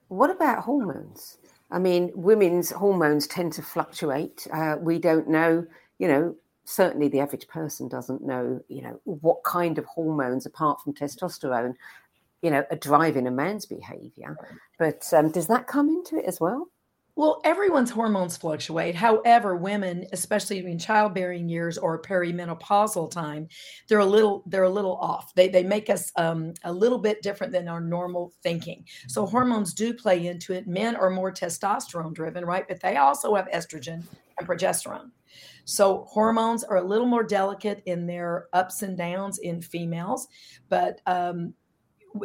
What 0.08 0.30
about 0.30 0.64
hormones? 0.64 1.38
I 1.70 1.78
mean, 1.78 2.12
women's 2.14 2.70
hormones 2.70 3.26
tend 3.26 3.52
to 3.54 3.62
fluctuate. 3.62 4.46
Uh, 4.52 4.76
we 4.80 4.98
don't 4.98 5.28
know, 5.28 5.66
you 5.98 6.08
know, 6.08 6.36
certainly 6.64 7.08
the 7.08 7.20
average 7.20 7.48
person 7.48 7.88
doesn't 7.88 8.22
know, 8.22 8.60
you 8.68 8.82
know, 8.82 9.00
what 9.04 9.42
kind 9.44 9.78
of 9.78 9.84
hormones 9.86 10.46
apart 10.46 10.80
from 10.82 10.94
testosterone, 10.94 11.74
you 12.42 12.50
know, 12.50 12.64
are 12.70 12.76
driving 12.76 13.26
a 13.26 13.30
man's 13.30 13.66
behavior. 13.66 14.36
But 14.78 15.08
um, 15.12 15.30
does 15.30 15.46
that 15.48 15.66
come 15.66 15.88
into 15.88 16.16
it 16.16 16.26
as 16.26 16.40
well? 16.40 16.68
Well, 17.18 17.40
everyone's 17.44 17.90
hormones 17.90 18.36
fluctuate. 18.36 18.94
However, 18.94 19.56
women, 19.56 20.06
especially 20.12 20.58
in 20.58 20.78
childbearing 20.78 21.48
years 21.48 21.78
or 21.78 22.02
perimenopausal 22.02 23.10
time, 23.10 23.48
they're 23.88 24.00
a 24.00 24.04
little 24.04 24.42
they're 24.46 24.64
a 24.64 24.68
little 24.68 24.98
off. 24.98 25.34
They 25.34 25.48
they 25.48 25.62
make 25.62 25.88
us 25.88 26.12
um, 26.16 26.52
a 26.64 26.72
little 26.72 26.98
bit 26.98 27.22
different 27.22 27.54
than 27.54 27.68
our 27.68 27.80
normal 27.80 28.34
thinking. 28.42 28.84
So 29.08 29.24
hormones 29.24 29.72
do 29.72 29.94
play 29.94 30.26
into 30.26 30.52
it. 30.52 30.66
Men 30.66 30.94
are 30.94 31.08
more 31.08 31.32
testosterone 31.32 32.12
driven, 32.12 32.44
right? 32.44 32.68
But 32.68 32.82
they 32.82 32.98
also 32.98 33.34
have 33.34 33.48
estrogen 33.48 34.04
and 34.38 34.46
progesterone. 34.46 35.10
So 35.64 36.04
hormones 36.10 36.64
are 36.64 36.76
a 36.76 36.84
little 36.84 37.06
more 37.06 37.24
delicate 37.24 37.82
in 37.86 38.06
their 38.06 38.48
ups 38.52 38.82
and 38.82 38.96
downs 38.96 39.38
in 39.38 39.62
females, 39.62 40.28
but 40.68 41.00
um, 41.06 41.54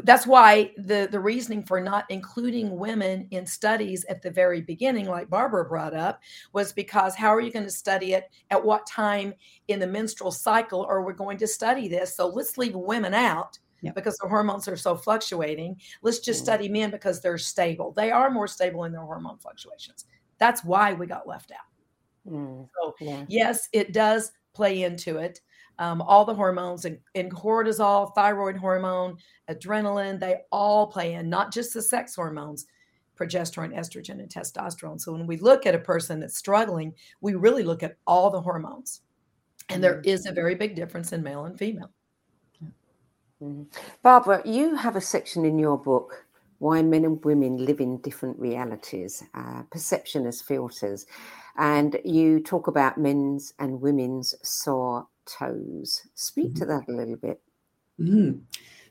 that's 0.04 0.28
why 0.28 0.72
the 0.78 1.08
the 1.12 1.20
reasoning 1.20 1.64
for 1.64 1.82
not 1.82 2.06
including 2.10 2.78
women 2.78 3.28
in 3.32 3.46
studies 3.46 4.06
at 4.06 4.22
the 4.22 4.32
very 4.32 4.62
beginning 4.62 5.08
like 5.08 5.30
barbara 5.30 5.66
brought 5.66 5.94
up 5.94 6.22
was 6.54 6.74
because 6.74 7.16
how 7.16 7.34
are 7.34 7.42
you 7.42 7.52
going 7.52 7.66
to 7.66 7.72
study 7.72 8.14
it 8.14 8.30
at 8.50 8.64
what 8.64 8.86
time 8.88 9.34
in 9.68 9.80
the 9.80 9.88
menstrual 9.88 10.32
cycle 10.32 10.86
are 10.86 11.04
we 11.04 11.14
going 11.14 11.38
to 11.38 11.48
study 11.48 11.88
this 11.88 12.16
so 12.16 12.28
let's 12.28 12.58
leave 12.58 12.76
women 12.76 13.14
out 13.14 13.58
yeah. 13.82 13.92
because 13.92 14.18
the 14.18 14.28
hormones 14.28 14.68
are 14.68 14.78
so 14.78 14.96
fluctuating 14.96 15.76
let's 16.02 16.20
just 16.20 16.42
mm. 16.42 16.46
study 16.46 16.70
men 16.70 16.92
because 16.92 17.22
they're 17.22 17.38
stable 17.38 17.92
they 17.92 18.12
are 18.12 18.30
more 18.30 18.48
stable 18.48 18.84
in 18.84 18.92
their 18.92 19.02
hormone 19.02 19.38
fluctuations 19.38 20.06
that's 20.38 20.64
why 20.64 20.94
we 20.94 21.06
got 21.06 21.28
left 21.28 21.52
out 21.52 22.32
mm. 22.32 22.68
so 22.82 22.96
yeah. 23.00 23.26
yes 23.28 23.68
it 23.74 23.94
does 23.94 24.32
play 24.54 24.84
into 24.84 25.18
it 25.18 25.42
um, 25.82 25.99
all 25.99 26.23
the 26.23 26.34
hormones 26.34 26.86
and, 26.86 26.99
and, 27.15 27.32
cortisol, 27.32 28.13
thyroid 28.13 28.55
hormone, 28.55 29.17
adrenaline, 29.49 30.19
they 30.19 30.36
all 30.51 30.86
play 30.86 31.13
in, 31.15 31.27
not 31.27 31.51
just 31.51 31.73
the 31.73 31.82
sex 31.82 32.15
hormones, 32.15 32.67
progesterone, 33.19 33.75
estrogen, 33.75 34.19
and 34.19 34.29
testosterone. 34.29 35.01
So 35.01 35.11
when 35.11 35.25
we 35.25 35.38
look 35.38 35.65
at 35.65 35.73
a 35.73 35.79
person 35.79 36.19
that's 36.19 36.38
struggling, 36.38 36.93
we 37.21 37.34
really 37.34 37.63
look 37.63 37.82
at 37.82 37.97
all 38.05 38.29
the 38.29 38.39
hormones. 38.39 39.01
And 39.69 39.84
there 39.84 40.01
is 40.01 40.27
a 40.27 40.32
very 40.32 40.53
big 40.53 40.75
difference 40.75 41.13
in 41.13 41.23
male 41.23 41.45
and 41.45 41.57
female. 41.57 41.89
Mhm. 43.41 43.65
Barbara, 44.03 44.43
you 44.45 44.75
have 44.75 44.95
a 44.95 45.01
section 45.01 45.45
in 45.45 45.57
your 45.57 45.79
book, 45.79 46.27
Why 46.59 46.84
Men 46.84 47.05
and 47.05 47.25
Women 47.25 47.57
Live 47.57 47.82
in 47.82 47.97
Different 48.01 48.38
Realities, 48.38 49.23
uh, 49.34 49.63
Perception 49.71 50.27
as 50.27 50.43
Filters. 50.43 51.07
And 51.57 51.99
you 52.05 52.39
talk 52.39 52.67
about 52.67 52.99
men's 52.99 53.55
and 53.57 53.82
women's 53.82 54.36
sore 54.47 55.07
toes. 55.26 56.01
Speak 56.15 56.55
to 56.55 56.65
that 56.65 56.84
a 56.88 56.91
little 56.91 57.15
bit. 57.17 57.41
Mhm. 57.99 58.41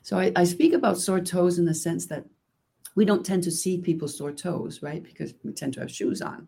So 0.01 0.17
I, 0.17 0.31
I 0.35 0.43
speak 0.45 0.73
about 0.73 0.97
sore 0.97 1.19
toes 1.21 1.59
in 1.59 1.65
the 1.65 1.73
sense 1.75 2.07
that 2.07 2.25
we 2.95 3.05
don't 3.05 3.25
tend 3.25 3.43
to 3.43 3.51
see 3.51 3.77
people's 3.79 4.17
sore 4.17 4.31
toes, 4.31 4.81
right? 4.81 5.03
Because 5.03 5.33
we 5.43 5.53
tend 5.53 5.73
to 5.75 5.81
have 5.81 5.91
shoes 5.91 6.21
on. 6.21 6.47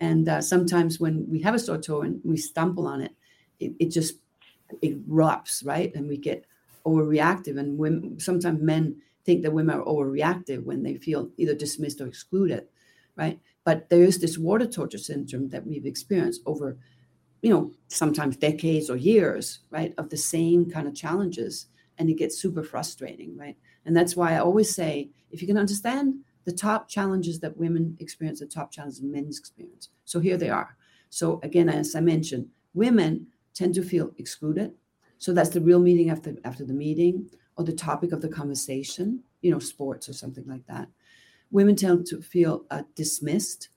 And 0.00 0.28
uh, 0.28 0.40
sometimes 0.42 1.00
when 1.00 1.28
we 1.28 1.40
have 1.42 1.54
a 1.54 1.58
sore 1.58 1.78
toe 1.78 2.02
and 2.02 2.20
we 2.24 2.36
stumble 2.36 2.86
on 2.86 3.00
it, 3.02 3.12
it, 3.60 3.72
it 3.78 3.90
just 3.90 4.16
erupts, 4.82 5.64
right? 5.64 5.94
And 5.94 6.08
we 6.08 6.16
get 6.16 6.44
overreactive. 6.84 7.58
And 7.58 7.78
women, 7.78 8.18
sometimes 8.20 8.60
men 8.60 9.00
think 9.24 9.42
that 9.42 9.52
women 9.52 9.76
are 9.76 9.84
overreactive 9.84 10.64
when 10.64 10.82
they 10.82 10.96
feel 10.96 11.30
either 11.36 11.54
dismissed 11.54 12.00
or 12.00 12.06
excluded, 12.06 12.66
right? 13.16 13.40
But 13.64 13.88
there 13.90 14.02
is 14.04 14.18
this 14.18 14.38
water 14.38 14.66
torture 14.66 14.98
syndrome 14.98 15.48
that 15.50 15.66
we've 15.66 15.86
experienced 15.86 16.42
over, 16.46 16.78
you 17.46 17.52
know, 17.52 17.70
sometimes 17.86 18.36
decades 18.36 18.90
or 18.90 18.96
years, 18.96 19.60
right, 19.70 19.94
of 19.98 20.10
the 20.10 20.16
same 20.16 20.68
kind 20.68 20.88
of 20.88 20.96
challenges. 20.96 21.66
And 21.96 22.10
it 22.10 22.18
gets 22.18 22.36
super 22.36 22.64
frustrating, 22.64 23.36
right? 23.36 23.56
And 23.84 23.96
that's 23.96 24.16
why 24.16 24.32
I 24.34 24.38
always 24.38 24.74
say 24.74 25.10
if 25.30 25.40
you 25.40 25.46
can 25.46 25.56
understand 25.56 26.16
the 26.44 26.50
top 26.50 26.88
challenges 26.88 27.38
that 27.38 27.56
women 27.56 27.96
experience, 28.00 28.40
the 28.40 28.46
top 28.46 28.72
challenges 28.72 29.00
men 29.00 29.28
experience. 29.28 29.90
So 30.04 30.18
here 30.18 30.36
they 30.36 30.50
are. 30.50 30.76
So 31.08 31.38
again, 31.44 31.68
as 31.68 31.94
I 31.94 32.00
mentioned, 32.00 32.48
women 32.74 33.28
tend 33.54 33.76
to 33.76 33.84
feel 33.84 34.10
excluded. 34.18 34.72
So 35.18 35.32
that's 35.32 35.50
the 35.50 35.60
real 35.60 35.78
meeting 35.78 36.10
after 36.10 36.34
after 36.44 36.64
the 36.64 36.74
meeting 36.74 37.30
or 37.56 37.62
the 37.62 37.72
topic 37.72 38.10
of 38.10 38.22
the 38.22 38.28
conversation, 38.28 39.22
you 39.42 39.52
know, 39.52 39.60
sports 39.60 40.08
or 40.08 40.14
something 40.14 40.46
like 40.48 40.66
that. 40.66 40.88
Women 41.52 41.76
tend 41.76 42.06
to 42.06 42.20
feel 42.20 42.64
uh, 42.72 42.82
dismissed. 42.96 43.68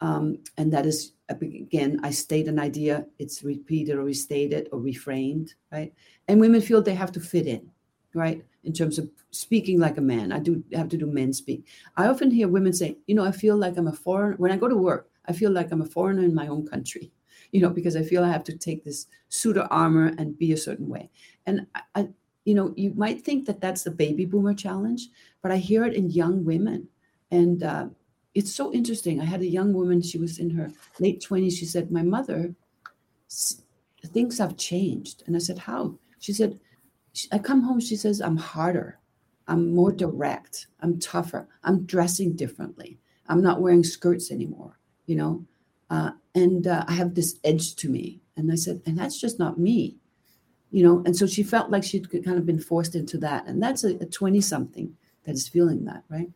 Um, 0.00 0.38
and 0.56 0.72
that 0.72 0.86
is, 0.86 1.12
again, 1.28 2.00
I 2.02 2.10
state 2.10 2.48
an 2.48 2.58
idea, 2.58 3.06
it's 3.18 3.42
repeated 3.42 3.96
or 3.96 4.04
restated 4.04 4.68
or 4.72 4.80
reframed, 4.80 5.54
right? 5.70 5.92
And 6.26 6.40
women 6.40 6.60
feel 6.60 6.82
they 6.82 6.94
have 6.94 7.12
to 7.12 7.20
fit 7.20 7.46
in, 7.46 7.70
right? 8.14 8.44
In 8.64 8.72
terms 8.72 8.98
of 8.98 9.10
speaking 9.30 9.78
like 9.78 9.98
a 9.98 10.02
man. 10.02 10.32
I 10.32 10.38
do 10.38 10.62
have 10.72 10.88
to 10.88 10.96
do 10.96 11.06
men 11.06 11.32
speak. 11.32 11.66
I 11.96 12.08
often 12.08 12.30
hear 12.30 12.48
women 12.48 12.72
say, 12.72 12.96
you 13.06 13.14
know, 13.14 13.24
I 13.24 13.32
feel 13.32 13.56
like 13.56 13.76
I'm 13.76 13.88
a 13.88 13.92
foreigner. 13.92 14.36
When 14.36 14.52
I 14.52 14.56
go 14.56 14.68
to 14.68 14.76
work, 14.76 15.10
I 15.26 15.32
feel 15.32 15.50
like 15.50 15.70
I'm 15.70 15.82
a 15.82 15.86
foreigner 15.86 16.24
in 16.24 16.34
my 16.34 16.48
own 16.48 16.66
country, 16.66 17.12
you 17.52 17.60
know, 17.60 17.70
because 17.70 17.96
I 17.96 18.02
feel 18.02 18.24
I 18.24 18.32
have 18.32 18.44
to 18.44 18.56
take 18.56 18.84
this 18.84 19.06
suit 19.28 19.58
armor 19.70 20.14
and 20.18 20.38
be 20.38 20.52
a 20.52 20.56
certain 20.56 20.88
way. 20.88 21.10
And 21.46 21.66
I, 21.74 21.82
I 21.94 22.08
you 22.44 22.54
know, 22.54 22.72
you 22.76 22.94
might 22.94 23.22
think 23.22 23.44
that 23.44 23.60
that's 23.60 23.82
the 23.82 23.90
baby 23.90 24.24
boomer 24.24 24.54
challenge, 24.54 25.08
but 25.42 25.52
I 25.52 25.58
hear 25.58 25.84
it 25.84 25.92
in 25.92 26.08
young 26.08 26.46
women. 26.46 26.88
And 27.30 27.62
uh, 27.62 27.88
it's 28.38 28.54
so 28.54 28.72
interesting. 28.72 29.20
I 29.20 29.24
had 29.24 29.40
a 29.40 29.46
young 29.46 29.72
woman, 29.72 30.00
she 30.00 30.16
was 30.16 30.38
in 30.38 30.50
her 30.50 30.70
late 31.00 31.20
20s. 31.20 31.58
She 31.58 31.64
said, 31.66 31.90
My 31.90 32.02
mother, 32.02 32.54
things 34.06 34.38
have 34.38 34.56
changed. 34.56 35.24
And 35.26 35.34
I 35.34 35.40
said, 35.40 35.58
How? 35.58 35.98
She 36.20 36.32
said, 36.32 36.60
I 37.32 37.38
come 37.38 37.62
home, 37.62 37.80
she 37.80 37.96
says, 37.96 38.20
I'm 38.20 38.36
harder. 38.36 39.00
I'm 39.48 39.74
more 39.74 39.90
direct. 39.90 40.68
I'm 40.80 41.00
tougher. 41.00 41.48
I'm 41.64 41.84
dressing 41.84 42.36
differently. 42.36 43.00
I'm 43.26 43.42
not 43.42 43.60
wearing 43.60 43.82
skirts 43.82 44.30
anymore, 44.30 44.78
you 45.06 45.16
know? 45.16 45.44
Uh, 45.90 46.10
and 46.34 46.66
uh, 46.68 46.84
I 46.86 46.92
have 46.92 47.14
this 47.14 47.40
edge 47.42 47.74
to 47.76 47.88
me. 47.88 48.20
And 48.36 48.52
I 48.52 48.54
said, 48.54 48.82
and 48.86 48.96
that's 48.96 49.20
just 49.20 49.40
not 49.40 49.58
me, 49.58 49.96
you 50.70 50.84
know? 50.84 51.02
And 51.04 51.16
so 51.16 51.26
she 51.26 51.42
felt 51.42 51.70
like 51.70 51.82
she'd 51.82 52.08
kind 52.24 52.38
of 52.38 52.46
been 52.46 52.60
forced 52.60 52.94
into 52.94 53.18
that. 53.18 53.46
And 53.48 53.60
that's 53.60 53.82
a 53.82 53.94
20 53.94 54.40
something 54.40 54.94
that 55.24 55.32
is 55.32 55.48
feeling 55.48 55.86
that, 55.86 56.04
right? 56.08 56.30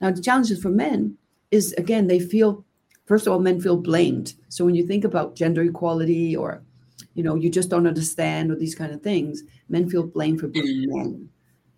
Now, 0.00 0.12
the 0.12 0.22
challenges 0.22 0.62
for 0.62 0.70
men 0.70 1.16
is 1.50 1.72
again, 1.74 2.06
they 2.06 2.20
feel, 2.20 2.64
first 3.06 3.26
of 3.26 3.32
all, 3.32 3.40
men 3.40 3.60
feel 3.60 3.76
blamed. 3.76 4.34
So 4.48 4.64
when 4.64 4.74
you 4.74 4.86
think 4.86 5.04
about 5.04 5.34
gender 5.34 5.62
equality 5.62 6.36
or, 6.36 6.62
you 7.14 7.22
know, 7.22 7.34
you 7.34 7.50
just 7.50 7.70
don't 7.70 7.86
understand 7.86 8.50
or 8.50 8.56
these 8.56 8.74
kind 8.74 8.92
of 8.92 9.02
things, 9.02 9.42
men 9.68 9.88
feel 9.88 10.06
blamed 10.06 10.40
for 10.40 10.48
being 10.48 10.88
mm. 10.88 10.96
men. 10.96 11.28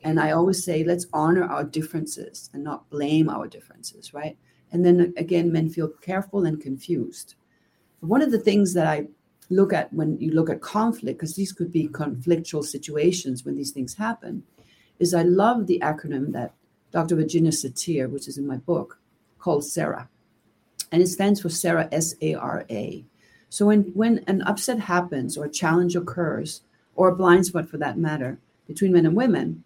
And 0.03 0.19
I 0.19 0.31
always 0.33 0.65
say, 0.65 0.83
let's 0.83 1.07
honor 1.13 1.45
our 1.45 1.65
differences 1.65 2.51
and 2.55 2.65
not 2.65 2.89
blame 2.91 3.29
our 3.29 3.47
differences, 3.47 4.15
right? 4.15 4.37
And 4.73 4.85
then 4.85 5.13
again, 5.17 5.53
men 5.53 5.69
feel 5.69 5.89
careful 5.89 6.45
and 6.45 6.61
confused. 6.61 7.35
One 8.01 8.23
of 8.23 8.31
the 8.31 8.39
things 8.39 8.73
that 8.75 8.87
I 8.87 9.09
look 9.51 9.73
at 9.73 9.93
when 9.93 10.19
you 10.19 10.31
look 10.31 10.49
at 10.49 10.63
conflict, 10.63 11.19
because 11.19 11.35
these 11.35 11.53
could 11.53 11.71
be 11.71 11.89
conflictual 11.89 12.65
situations 12.65 13.45
when 13.45 13.57
these 13.57 13.73
things 13.73 13.95
happen, 13.95 14.45
is 14.99 15.13
I 15.13 15.23
love 15.23 15.67
the 15.67 15.81
acronym 15.81 16.33
that 16.33 16.55
Dr. 16.93 17.17
Virginia 17.17 17.51
Satir, 17.51 18.09
which 18.09 18.29
is 18.29 18.39
in 18.39 18.47
my 18.47 18.57
book, 18.57 19.00
called 19.41 19.65
SARA. 19.65 20.09
And 20.93 21.03
it 21.03 21.09
stands 21.09 21.41
for 21.41 21.49
Sarah, 21.49 21.89
S 21.93 22.15
A 22.21 22.35
R 22.35 22.65
A. 22.71 23.05
So 23.49 23.67
when, 23.67 23.83
when 23.95 24.23
an 24.27 24.43
upset 24.43 24.79
happens 24.79 25.37
or 25.37 25.47
a 25.47 25.51
challenge 25.51 25.97
occurs, 25.97 26.63
or 26.97 27.09
a 27.09 27.17
blind 27.17 27.47
spot 27.47 27.69
for 27.69 27.79
that 27.79 27.99
matter, 27.99 28.39
between 28.67 28.93
men 28.93 29.07
and 29.07 29.17
women, 29.17 29.65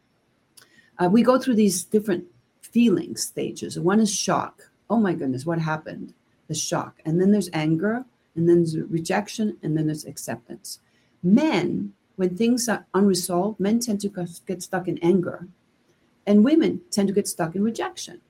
uh, 0.99 1.09
we 1.09 1.22
go 1.22 1.39
through 1.39 1.57
these 1.57 1.85
different 1.85 2.25
feeling 2.61 3.16
stages. 3.16 3.79
One 3.79 4.01
is 4.01 4.14
shock. 4.14 4.70
Oh 4.89 4.99
my 4.99 5.14
goodness, 5.14 5.45
what 5.45 5.59
happened? 5.59 6.14
The 6.49 6.55
shock. 6.55 7.01
And 7.05 7.20
then 7.20 7.33
there's 7.33 7.51
anger, 7.53 8.05
and 8.37 8.49
then 8.49 8.59
there's 8.59 8.79
rejection, 8.79 9.57
and 9.62 9.77
then 9.77 9.87
there's 9.87 10.05
acceptance. 10.05 10.81
Men, 11.22 11.93
when 12.16 12.37
things 12.37 12.68
are 12.68 12.87
unresolved, 12.95 13.59
men 13.59 13.81
tend 13.81 14.01
to 14.03 14.27
get 14.47 14.62
stuck 14.62 14.87
in 14.87 14.99
anger, 14.99 15.49
and 16.27 16.45
women 16.45 16.83
tend 16.91 17.09
to 17.09 17.14
get 17.14 17.27
stuck 17.27 17.55
in 17.57 17.62
rejection. 17.64 18.20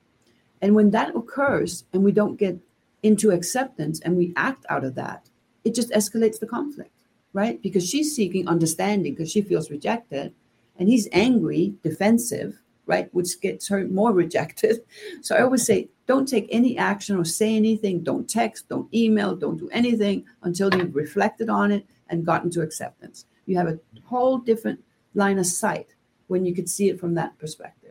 And 0.65 0.73
when 0.73 0.89
that 0.91 1.15
occurs 1.15 1.83
and 1.93 2.03
we 2.03 2.11
don't 2.11 2.37
get 2.37 2.57
into 3.03 3.29
acceptance 3.29 3.99
and 3.99 4.17
we 4.17 4.33
act 4.35 4.65
out 4.67 4.83
of 4.83 4.95
that, 4.95 5.29
it 5.63 5.75
just 5.75 5.91
escalates 5.91 6.39
the 6.39 6.47
conflict, 6.47 6.89
right? 7.33 7.61
Because 7.61 7.87
she's 7.87 8.15
seeking 8.15 8.47
understanding 8.47 9.13
because 9.13 9.31
she 9.31 9.43
feels 9.43 9.69
rejected, 9.69 10.33
and 10.79 10.89
he's 10.89 11.07
angry, 11.11 11.75
defensive, 11.83 12.59
right? 12.87 13.13
Which 13.13 13.39
gets 13.41 13.67
her 13.67 13.85
more 13.85 14.11
rejected. 14.23 14.81
So 15.21 15.35
I 15.35 15.43
always 15.43 15.63
say, 15.63 15.89
don't 16.07 16.27
take 16.27 16.47
any 16.49 16.79
action 16.79 17.15
or 17.15 17.25
say 17.25 17.55
anything. 17.55 18.01
Don't 18.01 18.27
text, 18.27 18.67
don't 18.67 18.91
email, 18.91 19.35
don't 19.35 19.57
do 19.57 19.69
anything 19.71 20.25
until 20.41 20.73
you've 20.73 20.95
reflected 20.95 21.47
on 21.47 21.71
it 21.71 21.85
and 22.09 22.25
gotten 22.25 22.49
to 22.49 22.63
acceptance. 22.63 23.25
You 23.45 23.55
have 23.57 23.67
a 23.67 23.79
whole 24.03 24.39
different 24.39 24.83
line 25.13 25.37
of 25.37 25.45
sight 25.45 25.93
when 26.25 26.43
you 26.43 26.55
could 26.55 26.71
see 26.71 26.89
it 26.89 26.99
from 26.99 27.13
that 27.13 27.37
perspective. 27.37 27.84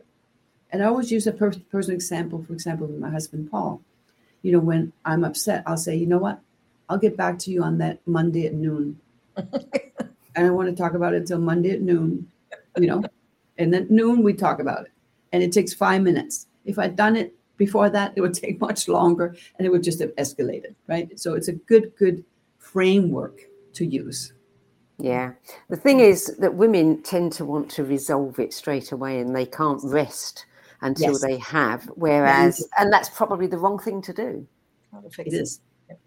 And 0.75 0.83
I 0.83 0.87
always 0.87 1.09
use 1.09 1.25
a 1.25 1.31
per- 1.31 1.53
personal 1.71 1.95
example, 1.95 2.43
for 2.43 2.51
example, 2.51 2.87
with 2.87 2.99
my 2.99 3.09
husband, 3.09 3.49
Paul. 3.49 3.79
You 4.41 4.51
know, 4.51 4.59
when 4.59 4.91
I'm 5.05 5.23
upset, 5.23 5.63
I'll 5.65 5.77
say, 5.77 5.95
you 5.95 6.05
know 6.05 6.17
what? 6.17 6.41
I'll 6.89 6.97
get 6.97 7.15
back 7.15 7.39
to 7.39 7.49
you 7.49 7.63
on 7.63 7.77
that 7.77 8.05
Monday 8.05 8.45
at 8.45 8.53
noon. 8.53 8.99
I 9.37 9.43
don't 10.35 10.53
want 10.53 10.67
to 10.67 10.75
talk 10.75 10.93
about 10.93 11.13
it 11.13 11.21
until 11.21 11.39
Monday 11.39 11.71
at 11.71 11.81
noon, 11.81 12.29
you 12.77 12.87
know, 12.87 13.05
and 13.57 13.73
then 13.73 13.87
noon 13.89 14.21
we 14.21 14.33
talk 14.33 14.59
about 14.59 14.87
it. 14.87 14.91
And 15.31 15.41
it 15.41 15.53
takes 15.53 15.73
five 15.73 16.01
minutes. 16.01 16.47
If 16.65 16.77
I'd 16.77 16.97
done 16.97 17.15
it 17.15 17.33
before 17.55 17.89
that, 17.91 18.11
it 18.17 18.19
would 18.19 18.33
take 18.43 18.59
much 18.59 18.89
longer 18.89 19.33
and 19.57 19.65
it 19.65 19.69
would 19.69 19.81
just 19.81 20.01
have 20.01 20.13
escalated, 20.17 20.75
right? 20.87 21.17
So 21.17 21.35
it's 21.35 21.47
a 21.47 21.53
good, 21.53 21.95
good 21.95 22.25
framework 22.57 23.43
to 23.75 23.85
use. 23.85 24.33
Yeah. 24.97 25.35
The 25.69 25.77
thing 25.77 26.01
is 26.01 26.35
that 26.39 26.55
women 26.55 27.01
tend 27.01 27.31
to 27.33 27.45
want 27.45 27.71
to 27.71 27.85
resolve 27.85 28.39
it 28.39 28.53
straight 28.53 28.91
away 28.91 29.21
and 29.21 29.33
they 29.33 29.45
can't 29.45 29.79
rest 29.81 30.45
until 30.81 31.11
Yes. 31.13 31.21
they 31.21 31.37
have. 31.37 31.85
Whereas, 31.95 32.67
and 32.77 32.91
that's 32.91 33.09
probably 33.09 33.47
the 33.47 33.57
wrong 33.57 33.79
thing 33.79 34.01
to 34.03 34.13
do. 34.13 34.47
It 35.19 35.33
is. 35.33 35.59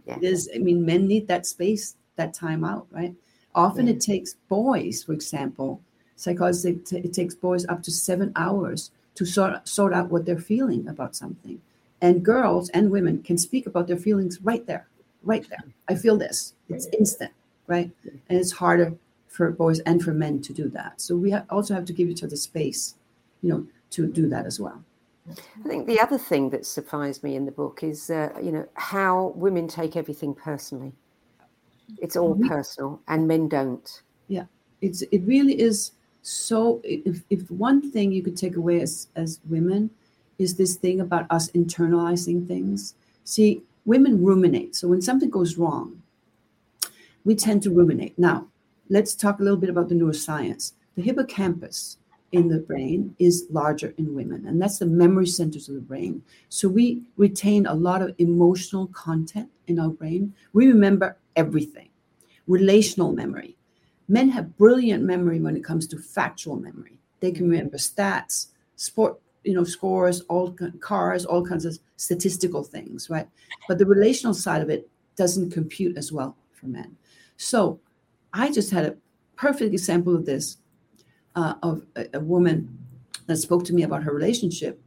Yeah. 0.06 0.16
It 0.16 0.22
is. 0.24 0.48
I 0.54 0.58
mean, 0.58 0.84
men 0.84 1.06
need 1.06 1.28
that 1.28 1.46
space, 1.46 1.96
that 2.16 2.34
time 2.34 2.64
out, 2.64 2.86
right? 2.90 3.14
Often 3.54 3.86
Yeah. 3.86 3.94
it 3.94 4.00
takes 4.00 4.34
boys, 4.48 5.02
for 5.04 5.12
example, 5.12 5.80
psychologists 6.16 6.62
say 6.62 6.74
t- 6.74 6.98
it 7.06 7.12
takes 7.12 7.34
boys 7.34 7.64
up 7.66 7.82
to 7.84 7.90
seven 7.90 8.32
hours 8.34 8.90
to 9.14 9.24
sort 9.24 9.66
sort 9.68 9.92
out 9.92 10.10
what 10.10 10.24
they're 10.24 10.38
feeling 10.38 10.86
about 10.88 11.14
something, 11.16 11.60
and 12.00 12.24
girls 12.24 12.70
and 12.70 12.90
women 12.90 13.22
can 13.22 13.36
speak 13.38 13.66
about 13.66 13.86
their 13.88 13.96
feelings 13.96 14.40
right 14.42 14.64
there, 14.66 14.86
right 15.22 15.48
there. 15.48 15.64
I 15.88 15.94
feel 15.94 16.16
this. 16.16 16.54
It's 16.68 16.86
instant, 16.98 17.32
right? 17.66 17.90
And 18.28 18.38
it's 18.38 18.52
harder 18.52 18.94
for 19.28 19.50
boys 19.50 19.80
and 19.80 20.02
for 20.02 20.12
men 20.12 20.40
to 20.42 20.52
do 20.52 20.68
that. 20.70 21.00
So 21.00 21.16
we 21.16 21.30
ha- 21.32 21.44
also 21.50 21.74
have 21.74 21.84
to 21.86 21.92
give 21.92 22.08
each 22.08 22.24
other 22.24 22.36
space, 22.36 22.94
you 23.42 23.48
know, 23.50 23.66
to 23.91 24.07
do 24.07 24.28
that 24.28 24.47
as 24.47 24.61
well. 24.61 24.82
I 25.28 25.68
think 25.68 25.86
the 25.86 26.01
other 26.01 26.18
thing 26.18 26.51
that 26.51 26.64
surprised 26.64 27.22
me 27.22 27.36
in 27.36 27.45
the 27.45 27.53
book 27.53 27.82
is, 27.82 28.11
uh, 28.11 28.32
you 28.43 28.51
know, 28.51 28.66
how 28.74 29.32
women 29.36 29.68
take 29.68 29.97
everything 29.97 30.34
personally. 30.34 30.93
It's 31.99 32.16
all 32.16 32.36
Mhm. 32.36 32.49
personal, 32.49 33.01
and 33.09 33.26
men 33.26 33.49
don't. 33.49 34.03
Yeah, 34.28 34.47
it's 34.80 35.03
it 35.03 35.22
really 35.24 35.61
is 35.61 35.93
so. 36.22 36.80
If 36.84 37.24
if 37.30 37.51
one 37.51 37.91
thing 37.91 38.12
you 38.12 38.22
could 38.22 38.36
take 38.36 38.57
away 38.57 38.80
as 38.80 39.09
as 39.16 39.41
women 39.49 39.91
is 40.39 40.55
this 40.55 40.76
thing 40.76 41.01
about 41.01 41.26
us 41.30 41.51
internalizing 41.51 42.47
things. 42.47 42.95
See, 43.24 43.62
women 43.84 44.22
ruminate. 44.22 44.76
So 44.76 44.89
when 44.89 45.03
something 45.03 45.30
goes 45.30 45.59
wrong, 45.59 46.01
we 47.24 47.34
tend 47.34 47.62
to 47.64 47.70
ruminate. 47.70 48.18
Now, 48.18 48.47
let's 48.89 49.14
talk 49.14 49.41
a 49.41 49.43
little 49.43 49.59
bit 49.59 49.70
about 49.70 49.89
the 49.89 49.95
neuroscience. 49.95 50.72
The 50.95 51.03
hippocampus 51.03 51.99
in 52.33 52.49
the 52.49 52.59
brain 52.59 53.14
is 53.18 53.47
larger 53.51 53.95
in 53.97 54.14
women, 54.14 54.47
and 54.47 54.61
that's 54.61 54.79
the 54.79 54.87
memory 54.87 55.26
centers 55.26 55.68
of 55.68 55.74
the 55.74 55.81
brain. 55.81 56.22
So 56.49 56.68
we 56.68 57.03
retain 57.16 57.66
a 57.66 57.74
lot 57.74 58.03
of 58.03 58.14
emotional 58.18 58.89
content 58.89 59.49
in 59.66 59.79
our 59.79 59.89
brain. 59.89 60.35
We 60.53 60.66
remember 60.68 61.16
everything. 61.37 61.89
Relational 62.47 63.12
memory. 63.12 63.57
Men 64.09 64.29
have 64.31 64.57
brilliant 64.57 65.05
memory 65.05 65.41
when 65.41 65.57
it 65.57 65.64
comes 65.64 65.87
to 65.89 65.99
factual 65.99 66.57
memory. 66.57 66.99
They 67.20 67.31
can 67.31 67.45
mm-hmm. 67.45 67.53
remember 67.53 67.76
stats, 67.79 68.49
sport, 68.76 69.20
you 69.45 69.55
know, 69.55 69.64
scores, 69.64 70.20
all 70.22 70.55
cars, 70.81 71.24
all 71.24 71.45
kinds 71.45 71.64
of 71.64 71.79
statistical 71.97 72.62
things, 72.62 73.09
right? 73.09 73.29
But 73.66 73.79
the 73.79 73.87
relational 73.87 74.35
side 74.35 74.62
of 74.62 74.70
it 74.70 74.89
doesn't 75.16 75.51
compute 75.51 75.97
as 75.97 76.12
well 76.12 76.37
for 76.53 76.66
men. 76.66 76.97
So 77.37 77.81
I 78.33 78.51
just 78.51 78.70
had 78.70 78.85
a 78.85 78.97
perfect 79.37 79.72
example 79.72 80.14
of 80.14 80.26
this 80.26 80.59
uh, 81.39 81.55
of 81.62 81.86
a, 81.95 82.07
a, 82.14 82.20
woman 82.20 82.76
that 83.26 83.36
spoke 83.36 83.64
to 83.64 83.72
me 83.72 83.84
about 83.84 84.03
her 84.03 84.12
relationship. 84.12 84.82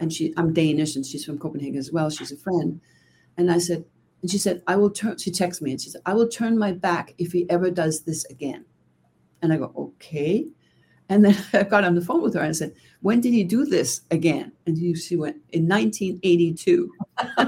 And 0.00 0.12
she, 0.12 0.34
I'm 0.36 0.52
Danish 0.52 0.96
and 0.96 1.06
she's 1.06 1.24
from 1.24 1.38
Copenhagen 1.38 1.78
as 1.78 1.92
well. 1.92 2.10
She's 2.10 2.32
a 2.32 2.36
friend. 2.36 2.80
And 3.36 3.52
I 3.52 3.58
said, 3.58 3.84
and 4.20 4.30
she 4.30 4.38
said, 4.38 4.62
I 4.66 4.74
will 4.74 4.90
turn, 4.90 5.16
she 5.18 5.30
texts 5.30 5.62
me 5.62 5.70
and 5.70 5.80
she 5.80 5.90
said, 5.90 6.02
I 6.04 6.14
will 6.14 6.28
turn 6.28 6.58
my 6.58 6.72
back 6.72 7.14
if 7.18 7.30
he 7.30 7.48
ever 7.48 7.70
does 7.70 8.02
this 8.02 8.24
again. 8.26 8.64
And 9.42 9.52
I 9.52 9.58
go, 9.58 9.72
okay. 9.76 10.46
And 11.08 11.24
then 11.24 11.36
I 11.52 11.62
got 11.62 11.84
on 11.84 11.94
the 11.94 12.00
phone 12.00 12.20
with 12.22 12.34
her 12.34 12.40
and 12.40 12.48
I 12.48 12.52
said, 12.52 12.74
when 13.00 13.20
did 13.20 13.32
he 13.32 13.44
do 13.44 13.64
this 13.64 14.00
again? 14.10 14.50
And 14.66 14.76
she 14.98 15.16
went, 15.16 15.36
in 15.50 15.68
1982. 15.68 16.90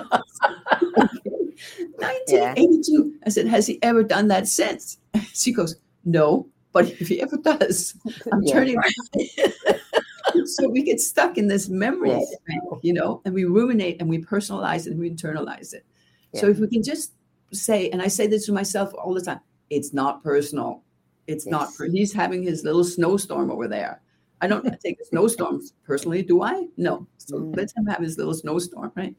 1982. 1.99 3.15
I 3.27 3.31
said, 3.31 3.49
has 3.49 3.67
he 3.67 3.83
ever 3.83 4.05
done 4.05 4.29
that 4.29 4.47
since? 4.47 4.99
She 5.33 5.53
goes, 5.53 5.77
no, 6.05 6.47
but 6.75 6.91
if 6.91 7.09
he 7.09 7.23
ever 7.23 7.39
does, 7.39 7.95
I'm 8.33 8.43
yeah. 8.43 8.53
turning. 8.53 8.83
so 10.45 10.69
we 10.69 10.83
get 10.83 11.01
stuck 11.01 11.39
in 11.39 11.47
this 11.47 11.69
memory, 11.69 12.11
yes. 12.11 12.35
you 12.83 12.93
know, 12.93 13.23
and 13.25 13.33
we 13.33 13.45
ruminate 13.45 14.01
and 14.01 14.11
we 14.11 14.19
personalize 14.19 14.87
it 14.87 14.91
and 14.91 15.01
we 15.01 15.09
internalize 15.09 15.73
it. 15.73 15.87
Yeah. 16.33 16.41
So 16.43 16.49
if 16.49 16.59
we 16.59 16.69
can 16.69 16.83
just 16.83 17.13
say, 17.53 17.89
and 17.91 18.03
I 18.03 18.09
say 18.09 18.27
this 18.27 18.45
to 18.47 18.53
myself 18.53 18.93
all 18.93 19.15
the 19.15 19.23
time, 19.23 19.41
it's 19.71 19.95
not 19.95 20.23
personal. 20.23 20.83
It's 21.29 21.47
yes. 21.47 21.53
not. 21.53 21.91
He's 21.93 22.13
having 22.13 22.43
his 22.43 22.65
little 22.65 22.85
snowstorm 22.85 23.53
over 23.53 23.69
there. 23.69 24.03
I 24.41 24.49
don't 24.49 24.65
take 24.85 24.99
snowstorms 25.07 25.75
personally, 25.87 26.23
do 26.23 26.43
I? 26.43 26.67
No. 26.77 27.07
So 27.19 27.39
mm. 27.39 27.57
let 27.57 27.73
him 27.75 27.87
have 27.87 28.03
his 28.03 28.19
little 28.19 28.35
snowstorm, 28.35 28.91
right? 28.97 29.15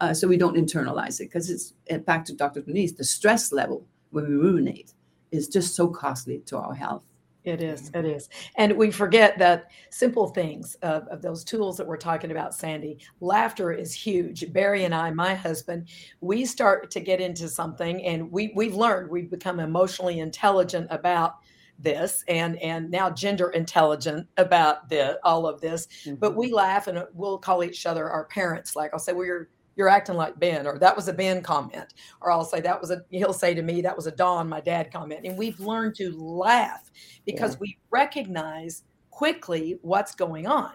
Uh, 0.00 0.14
so 0.14 0.28
we 0.28 0.36
don't 0.36 0.56
internalize 0.56 1.20
it 1.20 1.24
because 1.24 1.50
it's 1.50 1.74
eh, 1.88 1.98
back 1.98 2.24
to 2.26 2.34
Dr. 2.34 2.62
Denise, 2.62 2.92
the 2.92 3.04
stress 3.04 3.52
level 3.52 3.84
when 4.10 4.28
we 4.28 4.34
ruminate 4.34 4.94
is 5.30 5.48
just 5.48 5.74
so 5.74 5.88
costly 5.88 6.40
to 6.46 6.58
our 6.58 6.74
health. 6.74 7.02
It 7.42 7.62
is. 7.62 7.90
It 7.94 8.04
is. 8.04 8.28
And 8.56 8.76
we 8.76 8.90
forget 8.90 9.38
that 9.38 9.70
simple 9.88 10.28
things 10.28 10.74
of, 10.82 11.08
of, 11.08 11.22
those 11.22 11.42
tools 11.42 11.78
that 11.78 11.86
we're 11.86 11.96
talking 11.96 12.30
about, 12.30 12.54
Sandy. 12.54 12.98
Laughter 13.20 13.72
is 13.72 13.94
huge. 13.94 14.52
Barry 14.52 14.84
and 14.84 14.94
I, 14.94 15.10
my 15.10 15.34
husband, 15.34 15.88
we 16.20 16.44
start 16.44 16.90
to 16.90 17.00
get 17.00 17.18
into 17.18 17.48
something 17.48 18.04
and 18.04 18.30
we, 18.30 18.52
we've 18.54 18.74
learned, 18.74 19.10
we've 19.10 19.30
become 19.30 19.58
emotionally 19.58 20.18
intelligent 20.18 20.86
about 20.90 21.36
this 21.82 22.22
and 22.28 22.58
and 22.58 22.90
now 22.90 23.08
gender 23.08 23.50
intelligent 23.50 24.26
about 24.36 24.88
the 24.90 25.18
all 25.24 25.46
of 25.46 25.62
this 25.62 25.86
mm-hmm. 26.04 26.14
but 26.16 26.36
we 26.36 26.52
laugh 26.52 26.88
and 26.88 27.02
we'll 27.14 27.38
call 27.38 27.64
each 27.64 27.86
other 27.86 28.10
our 28.10 28.26
parents 28.26 28.76
like 28.76 28.90
i'll 28.92 28.98
say 28.98 29.14
well 29.14 29.24
you're 29.24 29.48
you're 29.80 29.88
acting 29.88 30.14
like 30.14 30.38
Ben, 30.38 30.66
or 30.66 30.78
that 30.78 30.94
was 30.94 31.08
a 31.08 31.12
Ben 31.14 31.40
comment, 31.40 31.94
or 32.20 32.30
I'll 32.30 32.44
say 32.44 32.60
that 32.60 32.78
was 32.78 32.90
a, 32.90 33.02
he'll 33.08 33.32
say 33.32 33.54
to 33.54 33.62
me, 33.62 33.80
that 33.80 33.96
was 33.96 34.06
a 34.06 34.10
Don, 34.10 34.46
my 34.46 34.60
dad 34.60 34.92
comment. 34.92 35.22
And 35.24 35.38
we've 35.38 35.58
learned 35.58 35.94
to 35.94 36.12
laugh 36.20 36.90
because 37.24 37.54
yeah. 37.54 37.60
we 37.60 37.78
recognize 37.90 38.82
quickly 39.08 39.78
what's 39.80 40.14
going 40.14 40.46
on. 40.46 40.74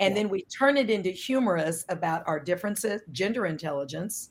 And 0.00 0.16
yeah. 0.16 0.22
then 0.22 0.30
we 0.30 0.42
turn 0.46 0.76
it 0.76 0.90
into 0.90 1.10
humorous 1.10 1.84
about 1.90 2.24
our 2.26 2.40
differences, 2.40 3.02
gender 3.12 3.46
intelligence, 3.46 4.30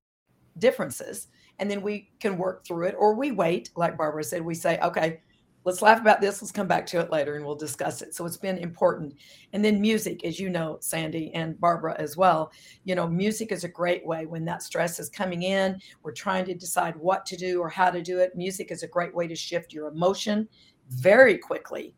differences 0.57 1.27
and 1.59 1.69
then 1.69 1.81
we 1.81 2.09
can 2.19 2.37
work 2.37 2.65
through 2.65 2.87
it 2.87 2.95
or 2.97 3.15
we 3.15 3.31
wait 3.31 3.69
like 3.75 3.97
barbara 3.97 4.23
said 4.23 4.41
we 4.41 4.55
say 4.55 4.79
okay 4.79 5.21
let's 5.63 5.81
laugh 5.81 6.01
about 6.01 6.21
this 6.21 6.41
let's 6.41 6.51
come 6.51 6.67
back 6.67 6.85
to 6.85 6.99
it 6.99 7.11
later 7.11 7.35
and 7.35 7.45
we'll 7.45 7.55
discuss 7.55 8.01
it. 8.01 8.15
So 8.15 8.25
it's 8.25 8.37
been 8.37 8.57
important. 8.57 9.13
And 9.53 9.63
then 9.63 9.79
music 9.79 10.25
as 10.25 10.39
you 10.39 10.49
know 10.49 10.77
sandy 10.81 11.31
and 11.33 11.59
barbara 11.59 11.95
as 11.99 12.17
well 12.17 12.51
you 12.83 12.95
know 12.95 13.07
music 13.07 13.51
is 13.51 13.63
a 13.63 13.69
great 13.69 14.05
way 14.05 14.25
when 14.25 14.45
that 14.45 14.63
stress 14.63 14.99
is 14.99 15.09
coming 15.09 15.43
in 15.43 15.79
we're 16.03 16.13
trying 16.13 16.45
to 16.45 16.53
decide 16.53 16.95
what 16.95 17.25
to 17.27 17.37
do 17.37 17.59
or 17.59 17.69
how 17.69 17.89
to 17.89 18.01
do 18.01 18.19
it. 18.19 18.35
Music 18.35 18.71
is 18.71 18.83
a 18.83 18.87
great 18.87 19.13
way 19.13 19.27
to 19.27 19.35
shift 19.35 19.73
your 19.73 19.87
emotion 19.87 20.47
very 20.89 21.37
quickly 21.37 21.93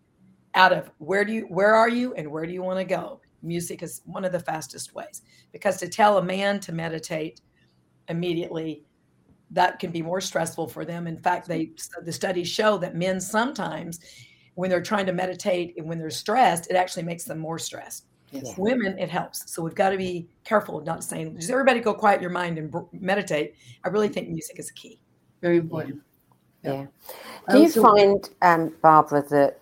out 0.56 0.72
of 0.72 0.91
where 0.99 1.26
do 1.26 1.34
you 1.34 1.41
where 1.49 1.74
are 1.74 1.89
you 1.89 2.14
and 2.14 2.30
where 2.30 2.45
do 2.45 2.54
you 2.54 2.62
want 2.62 2.80
to 2.80 2.86
go. 2.86 3.20
Music 3.41 3.84
is 3.84 4.01
one 4.06 4.24
of 4.24 4.32
the 4.32 4.39
fastest 4.39 4.93
ways 4.93 5.22
because 5.51 5.78
to 5.78 5.88
tell 5.88 6.18
a 6.18 6.24
man 6.24 6.60
to 6.60 6.72
meditate 6.72 7.41
immediately 8.10 8.84
that 9.51 9.80
can 9.80 9.91
be 9.91 10.01
more 10.01 10.22
stressful 10.22 10.68
for 10.68 10.84
them. 10.84 11.08
In 11.08 11.18
fact 11.18 11.47
they 11.47 11.72
the 12.04 12.12
studies 12.12 12.47
show 12.47 12.78
that 12.80 12.95
men 12.95 13.22
sometimes 13.22 13.99
when 14.56 14.70
they're 14.70 14.82
trying 14.82 15.06
to 15.06 15.14
meditate 15.14 15.76
and 15.78 15.88
when 15.88 15.97
they're 15.97 16.10
stressed 16.10 16.70
it 16.70 16.76
actually 16.76 17.04
makes 17.04 17.24
them 17.24 17.39
more 17.39 17.60
stressed. 17.60 18.06
Yes. 18.32 18.58
women 18.58 18.97
it 18.97 19.10
helps. 19.10 19.54
So 19.54 19.62
we've 19.62 19.76
got 19.76 19.91
to 19.91 19.97
be 19.97 20.28
careful 20.43 20.80
of 20.80 20.86
not 20.86 21.04
saying 21.04 21.36
does 21.36 21.51
everybody 21.51 21.80
go 21.80 21.93
quiet 21.93 22.20
your 22.22 22.32
mind 22.32 22.58
and 22.58 22.74
meditate? 22.91 23.56
I 23.84 23.89
really 23.89 24.10
think 24.10 24.30
music 24.30 24.58
is 24.58 24.70
a 24.70 24.74
key. 24.74 24.99
Very 25.41 25.58
important. 25.58 26.01
Yeah, 26.64 26.74
yeah. 26.74 26.86
do 27.51 27.62
you 27.62 27.70
find 27.70 28.30
um, 28.41 28.74
barbara 28.82 29.24
that 29.30 29.60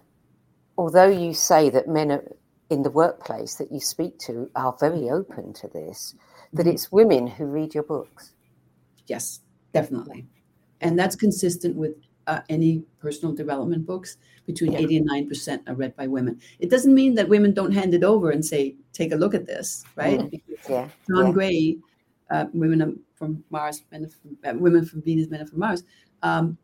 although 0.78 1.10
you 1.10 1.34
say 1.34 1.70
that 1.70 1.88
men 1.88 2.12
are 2.12 2.24
in 2.70 2.84
the 2.84 2.90
workplace 2.90 3.56
that 3.56 3.72
you 3.72 3.80
speak 3.80 4.18
to 4.18 4.50
are 4.56 4.76
very 4.80 5.10
open 5.10 5.52
to 5.52 5.68
this 5.68 6.16
that 6.54 6.68
it's 6.68 6.92
women 6.92 7.28
who 7.28 7.46
read 7.46 7.74
your 7.74 7.84
books. 7.84 8.34
Yes, 9.08 9.42
definitely. 9.74 10.26
And 10.82 10.98
that's 10.98 11.16
consistent 11.16 11.76
with 11.76 11.94
uh, 12.28 12.42
any 12.50 12.84
personal 13.00 13.34
development 13.34 13.86
books. 13.86 14.18
Between 14.48 14.72
yeah. 14.72 14.80
80 14.80 14.98
and 14.98 15.10
9% 15.30 15.70
are 15.70 15.76
read 15.76 15.96
by 15.96 16.08
women. 16.08 16.42
It 16.60 16.70
doesn't 16.72 16.94
mean 16.94 17.14
that 17.16 17.30
women 17.30 17.54
don't 17.54 17.72
hand 17.72 17.94
it 17.94 18.04
over 18.04 18.32
and 18.32 18.44
say, 18.44 18.76
take 18.92 19.12
a 19.12 19.16
look 19.16 19.36
at 19.36 19.46
this, 19.46 19.86
right? 19.96 20.20
Mm. 20.20 20.42
Yeah. 20.68 20.90
John 21.08 21.28
yeah. 21.28 21.32
Gray, 21.32 21.78
uh, 22.32 22.46
Women 22.52 23.00
from 23.14 23.44
Mars, 23.52 23.84
Men 23.92 24.10
from, 24.10 24.38
uh, 24.44 24.58
Women 24.58 24.84
from 24.84 25.04
Venus, 25.04 25.30
Men 25.30 25.46
from 25.46 25.60
Mars, 25.60 25.84
um, 26.24 26.58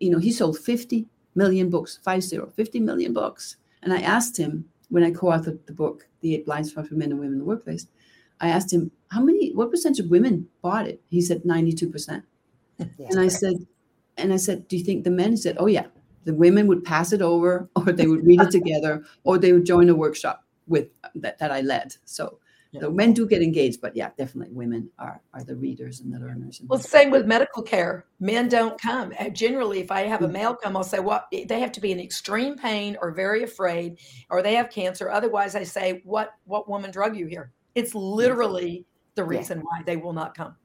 you 0.00 0.10
know, 0.10 0.18
he 0.18 0.30
sold 0.30 0.58
50 0.58 1.06
million 1.34 1.70
books, 1.70 1.98
five 2.04 2.22
zero, 2.22 2.52
50 2.54 2.80
million 2.80 3.12
books. 3.12 3.56
And 3.82 3.92
I 3.92 4.00
asked 4.00 4.36
him 4.36 4.66
when 4.90 5.02
I 5.02 5.10
co-authored 5.10 5.66
the 5.66 5.72
book, 5.72 6.06
The 6.20 6.34
Eight 6.34 6.46
Blind 6.46 6.66
Spots 6.66 6.88
for 6.88 6.94
Men 6.94 7.10
and 7.10 7.18
Women 7.18 7.34
in 7.34 7.38
the 7.38 7.44
Workplace, 7.44 7.86
I 8.40 8.48
asked 8.48 8.72
him, 8.72 8.90
how 9.14 9.22
many, 9.22 9.52
what 9.52 9.70
percentage 9.70 10.00
of 10.00 10.10
women 10.10 10.48
bought 10.60 10.86
it? 10.88 11.00
He 11.08 11.20
said 11.20 11.44
92%. 11.44 12.22
Yeah. 12.78 12.86
And 13.10 13.20
I 13.20 13.28
said, 13.28 13.54
and 14.16 14.32
I 14.32 14.36
said, 14.36 14.66
do 14.68 14.76
you 14.76 14.84
think 14.84 15.04
the 15.04 15.10
men 15.10 15.36
said, 15.36 15.56
oh 15.58 15.66
yeah, 15.66 15.86
the 16.24 16.34
women 16.34 16.66
would 16.66 16.84
pass 16.84 17.12
it 17.12 17.22
over 17.22 17.68
or 17.76 17.92
they 17.92 18.06
would 18.06 18.26
read 18.26 18.40
it 18.40 18.50
together 18.58 19.04
or 19.22 19.38
they 19.38 19.52
would 19.52 19.64
join 19.64 19.88
a 19.88 19.94
workshop 19.94 20.44
with 20.66 20.88
that, 21.14 21.38
that 21.38 21.52
I 21.52 21.60
led. 21.60 21.94
So 22.04 22.38
the 22.80 22.90
men 22.90 23.12
do 23.12 23.26
get 23.26 23.40
engaged, 23.40 23.80
but 23.80 23.94
yeah, 23.94 24.10
definitely 24.18 24.52
women 24.52 24.90
are 24.98 25.20
are 25.32 25.44
the 25.44 25.54
readers 25.54 26.00
and 26.00 26.12
the 26.12 26.18
learners. 26.18 26.58
And 26.58 26.68
Well, 26.68 26.80
same 26.80 27.12
with 27.12 27.24
medical 27.24 27.62
care. 27.62 28.06
Men 28.18 28.48
don't 28.48 28.80
come. 28.80 29.12
Uh, 29.18 29.28
Generally, 29.28 29.78
if 29.80 29.92
I 29.92 30.02
have 30.02 30.22
a 30.22 30.28
male 30.28 30.56
come, 30.56 30.76
I'll 30.76 30.82
say, 30.82 30.98
"What?" 30.98 31.28
They 31.30 31.60
have 31.60 31.70
to 31.72 31.80
be 31.80 31.92
in 31.92 32.00
extreme 32.00 32.56
pain 32.56 32.96
or 33.00 33.12
very 33.12 33.44
afraid, 33.44 34.00
or 34.28 34.42
they 34.42 34.54
have 34.54 34.70
cancer. 34.70 35.08
Otherwise, 35.08 35.54
I 35.54 35.62
say, 35.62 36.02
"What? 36.04 36.34
What 36.46 36.68
woman 36.68 36.90
drug 36.90 37.16
you 37.16 37.26
here?" 37.26 37.52
It's 37.76 37.94
literally 37.94 38.86
the 39.14 39.22
Yeah. 39.22 39.28
reason 39.38 39.60
why 39.60 39.82
they 39.84 39.96
will 39.96 40.12
not 40.12 40.34
come. 40.34 40.56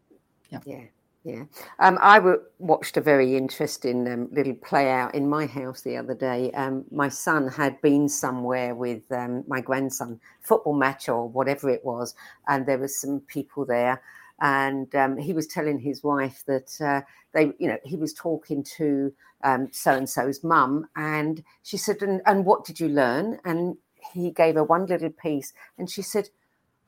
Yeah, 0.65 0.85
yeah. 1.23 1.43
Um, 1.79 1.99
I 2.01 2.17
w- 2.17 2.41
watched 2.57 2.97
a 2.97 3.01
very 3.01 3.35
interesting 3.35 4.07
um, 4.11 4.29
little 4.31 4.55
play 4.55 4.89
out 4.89 5.13
in 5.13 5.29
my 5.29 5.45
house 5.45 5.81
the 5.81 5.97
other 5.97 6.15
day. 6.15 6.51
Um, 6.53 6.85
my 6.91 7.09
son 7.09 7.47
had 7.47 7.79
been 7.81 8.09
somewhere 8.09 8.73
with 8.73 9.11
um, 9.11 9.43
my 9.47 9.61
grandson, 9.61 10.19
football 10.41 10.73
match 10.73 11.07
or 11.09 11.27
whatever 11.27 11.69
it 11.69 11.85
was, 11.85 12.15
and 12.47 12.65
there 12.65 12.79
was 12.79 12.99
some 12.99 13.19
people 13.21 13.65
there, 13.65 14.01
and 14.41 14.93
um, 14.95 15.17
he 15.17 15.33
was 15.33 15.45
telling 15.47 15.77
his 15.79 16.03
wife 16.03 16.43
that 16.47 16.79
uh, 16.81 17.01
they, 17.33 17.53
you 17.59 17.67
know, 17.67 17.77
he 17.83 17.95
was 17.95 18.13
talking 18.13 18.63
to 18.77 19.13
so 19.71 19.93
and 19.95 20.09
so's 20.09 20.43
mum, 20.43 20.87
and 20.95 21.43
she 21.63 21.77
said, 21.77 22.01
and, 22.01 22.21
"And 22.25 22.45
what 22.45 22.65
did 22.65 22.79
you 22.79 22.89
learn?" 22.89 23.39
And 23.45 23.77
he 24.13 24.31
gave 24.31 24.55
her 24.55 24.63
one 24.63 24.85
little 24.85 25.11
piece, 25.11 25.53
and 25.77 25.89
she 25.89 26.01
said, 26.01 26.29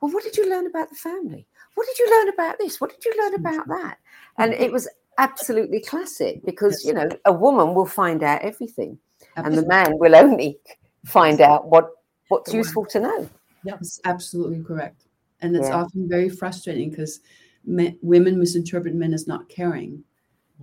"Well, 0.00 0.10
what 0.10 0.24
did 0.24 0.36
you 0.36 0.48
learn 0.50 0.66
about 0.66 0.88
the 0.90 0.96
family?" 0.96 1.46
What 1.74 1.86
did 1.86 1.98
you 1.98 2.10
learn 2.10 2.28
about 2.28 2.58
this? 2.58 2.80
What 2.80 2.90
did 2.90 3.04
you 3.04 3.14
learn 3.22 3.34
about 3.34 3.66
that? 3.68 3.98
And 4.38 4.52
it 4.52 4.72
was 4.72 4.88
absolutely 5.18 5.80
classic 5.80 6.44
because, 6.44 6.84
you 6.84 6.92
know, 6.92 7.08
a 7.24 7.32
woman 7.32 7.74
will 7.74 7.86
find 7.86 8.22
out 8.22 8.42
everything 8.42 8.98
and 9.36 9.56
the 9.56 9.66
man 9.66 9.98
will 9.98 10.16
only 10.16 10.58
find 11.04 11.40
out 11.40 11.68
what 11.68 11.90
what's 12.28 12.52
useful 12.52 12.86
to 12.86 13.00
know. 13.00 13.28
That's 13.64 14.00
absolutely 14.04 14.62
correct. 14.62 15.06
And 15.40 15.56
it's 15.56 15.68
Yeah. 15.68 15.76
often 15.76 16.08
very 16.08 16.28
frustrating 16.28 16.90
because 16.90 17.20
men, 17.64 17.98
women 18.02 18.38
misinterpret 18.38 18.94
men 18.94 19.12
as 19.12 19.26
not 19.26 19.48
caring 19.48 20.04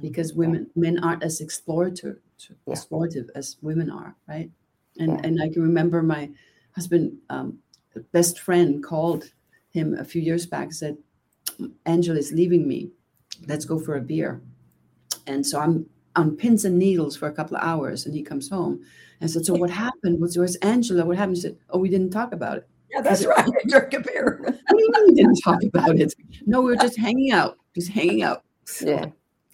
because 0.02 0.34
women 0.34 0.70
men 0.76 1.00
aren't 1.00 1.24
as 1.24 1.42
explorative 1.42 2.20
Yeah. 2.66 2.76
explorative 2.76 3.30
as 3.36 3.58
women 3.62 3.90
are, 3.90 4.16
right? 4.28 4.50
And 4.98 5.12
Yeah. 5.14 5.22
and 5.24 5.42
I 5.42 5.50
can 5.50 5.62
remember 5.62 6.02
my 6.02 6.30
husband 6.72 7.18
um, 7.30 7.60
best 8.12 8.40
friend 8.40 8.84
called 8.84 9.32
him 9.72 9.94
a 9.96 10.04
few 10.04 10.22
years 10.22 10.46
back 10.46 10.74
said 10.74 10.98
Angela 11.86 12.18
is 12.18 12.32
leaving 12.32 12.68
me. 12.68 12.90
Let's 13.48 13.66
go 13.66 13.80
for 13.80 13.96
a 13.96 14.02
beer. 14.02 14.42
And 15.28 15.46
so 15.46 15.60
I'm 15.60 15.86
on 16.16 16.36
pins 16.36 16.66
and 16.66 16.78
needles 16.78 17.16
for 17.16 17.28
a 17.28 17.32
couple 17.32 17.56
of 17.56 17.64
hours 17.64 18.06
and 18.06 18.16
he 18.16 18.24
comes 18.24 18.50
home. 18.50 18.82
And 19.20 19.30
I 19.30 19.32
said, 19.32 19.46
So 19.46 19.54
what 19.54 19.70
happened? 19.70 20.20
Was 20.20 20.38
where's 20.38 20.56
Angela? 20.58 21.06
What 21.06 21.18
happened? 21.18 21.38
He 21.38 21.42
said, 21.42 21.58
Oh, 21.70 21.80
we 21.80 21.90
didn't 21.90 22.12
talk 22.12 22.34
about 22.34 22.58
it. 22.58 22.68
Yeah, 22.92 23.02
that's 23.02 23.26
right. 23.26 23.48
Drink 23.68 23.94
a 23.94 24.00
beer. 24.00 24.40
What 24.42 24.56
do 24.70 24.78
you 24.78 24.92
mean 24.92 25.04
we 25.08 25.14
didn't 25.14 25.40
talk 25.44 25.62
about 25.64 26.00
it? 26.00 26.14
No, 26.46 26.62
we 26.62 26.72
were 26.72 26.78
just 26.78 26.98
hanging 26.98 27.32
out, 27.32 27.58
just 27.76 27.90
hanging 27.90 28.24
out. 28.24 28.44
Yeah. 28.82 29.08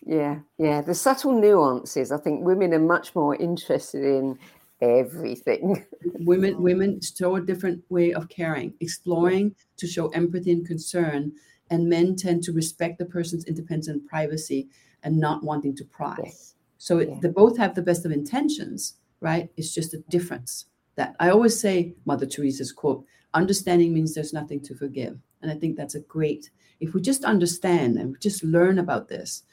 Yeah. 0.06 0.40
Yeah. 0.58 0.82
The 0.82 0.94
subtle 0.94 1.40
nuances. 1.40 2.12
I 2.12 2.18
think 2.18 2.46
women 2.46 2.74
are 2.74 2.80
much 2.80 3.14
more 3.16 3.36
interested 3.36 4.04
in 4.04 4.38
everything. 4.82 5.86
Women, 6.20 6.62
women 6.62 7.00
show 7.02 7.36
a 7.36 7.42
different 7.42 7.84
way 7.90 8.14
of 8.14 8.30
caring, 8.30 8.74
exploring 8.80 9.56
to 9.78 9.88
show 9.88 10.08
empathy 10.10 10.52
and 10.52 10.66
concern, 10.66 11.32
and 11.70 11.90
men 11.90 12.16
tend 12.16 12.44
to 12.44 12.52
respect 12.54 13.00
the 13.00 13.06
person's 13.06 13.46
independence 13.46 13.88
and 13.88 14.06
privacy 14.08 14.70
and 15.04 15.18
not 15.18 15.44
wanting 15.44 15.76
to 15.78 15.86
pry. 15.86 16.16
Yes. 16.24 16.56
So 16.78 17.00
it, 17.00 17.10
Yeah. 17.10 17.20
they 17.22 17.30
both 17.30 17.58
have 17.58 17.74
the 17.76 17.82
best 17.82 18.06
of 18.06 18.12
intentions, 18.12 18.96
right? 19.22 19.50
It's 19.58 19.74
just 19.74 19.94
a 19.94 20.04
difference. 20.10 20.66
That 20.96 21.16
I 21.20 21.30
always 21.30 21.60
say, 21.60 21.96
Mother 22.06 22.26
Teresa's 22.26 22.72
quote: 22.72 23.06
"Understanding 23.34 23.94
means 23.94 24.14
there's 24.14 24.34
nothing 24.34 24.62
to 24.62 24.76
forgive," 24.76 25.20
and 25.42 25.52
I 25.52 25.56
think 25.56 25.76
that's 25.76 25.96
a 25.96 26.00
great. 26.02 26.52
If 26.80 26.94
we 26.94 27.02
just 27.02 27.24
understand 27.26 27.98
and 27.98 28.20
just 28.22 28.44
learn 28.44 28.78
about 28.80 29.08
this, 29.10 29.44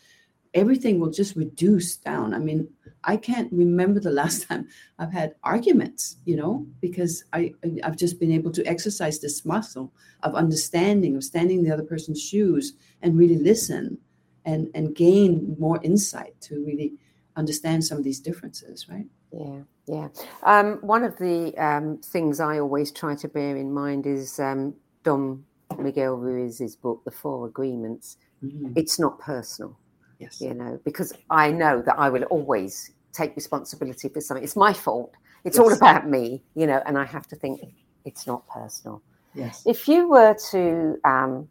everything 0.55 1.00
will 1.00 1.11
just 1.11 1.36
reduce 1.36 1.96
down. 1.96 2.34
I 2.34 2.38
mean, 2.38 2.68
I 3.05 3.16
can't 3.16 3.53
remember 3.53 4.00
the 4.00 4.11
last 4.22 4.48
time 4.48 4.68
I've 4.98 5.12
had 5.12 5.34
arguments, 5.42 6.16
you 6.24 6.36
know, 6.36 6.66
because 6.80 7.24
I 7.32 7.55
I've 7.84 7.96
just 7.96 8.20
been 8.20 8.32
able 8.32 8.53
to 8.53 8.64
exercise 8.64 9.20
this 9.20 9.44
muscle 9.44 9.92
of 10.22 10.34
understanding, 10.34 11.16
of 11.16 11.24
standing 11.24 11.59
in 11.59 11.64
the 11.64 11.72
other 11.72 11.84
person's 11.84 12.20
shoes 12.20 12.74
and 13.03 13.18
really 13.18 13.38
listen 13.38 13.98
and 14.44 14.68
and 14.74 14.94
gain 14.94 15.57
more 15.59 15.80
insight 15.82 16.40
to 16.42 16.64
really 16.64 16.94
understand 17.36 17.84
some 17.84 17.98
of 17.98 18.05
these 18.05 18.20
differences, 18.20 18.88
right? 18.88 19.07
Yeah, 19.32 19.62
yeah. 19.86 20.09
Um, 20.42 20.78
one 20.82 21.05
of 21.05 21.16
the 21.16 21.55
um, 21.57 21.98
things 22.05 22.40
I 22.40 22.59
always 22.59 22.92
try 22.92 23.14
to 23.16 23.28
bear 23.28 23.57
in 23.57 23.72
mind 23.72 24.07
is 24.07 24.38
um, 24.38 24.74
Don 25.03 25.44
Miguel 25.78 26.14
Ruiz's 26.16 26.76
book, 26.76 27.03
The 27.05 27.11
Four 27.11 27.46
Agreements. 27.46 28.18
Mhm. 28.44 28.72
It's 28.76 28.98
not 28.98 29.18
personal, 29.20 29.78
Yes. 30.23 30.41
you 30.41 30.55
know, 30.55 30.81
because 30.85 31.12
I 31.31 31.51
know 31.51 31.83
that 31.83 31.99
I 31.99 32.09
will 32.09 32.25
always 32.25 32.91
take 33.12 33.35
responsibility 33.37 34.09
for 34.09 34.20
something. 34.20 34.45
It's 34.45 34.57
my 34.57 34.73
fault. 34.73 35.12
It's 35.45 35.59
all 35.59 35.73
about 35.73 36.09
me, 36.09 36.45
you 36.55 36.66
know, 36.66 36.81
and 36.87 36.97
I 36.97 37.05
have 37.05 37.27
to 37.29 37.37
think 37.37 37.61
it's 38.05 38.27
not 38.27 38.47
personal. 38.49 39.03
Yes. 39.35 39.62
If 39.66 39.89
you 39.89 40.09
were 40.09 40.37
to 40.53 40.97
um, 41.05 41.49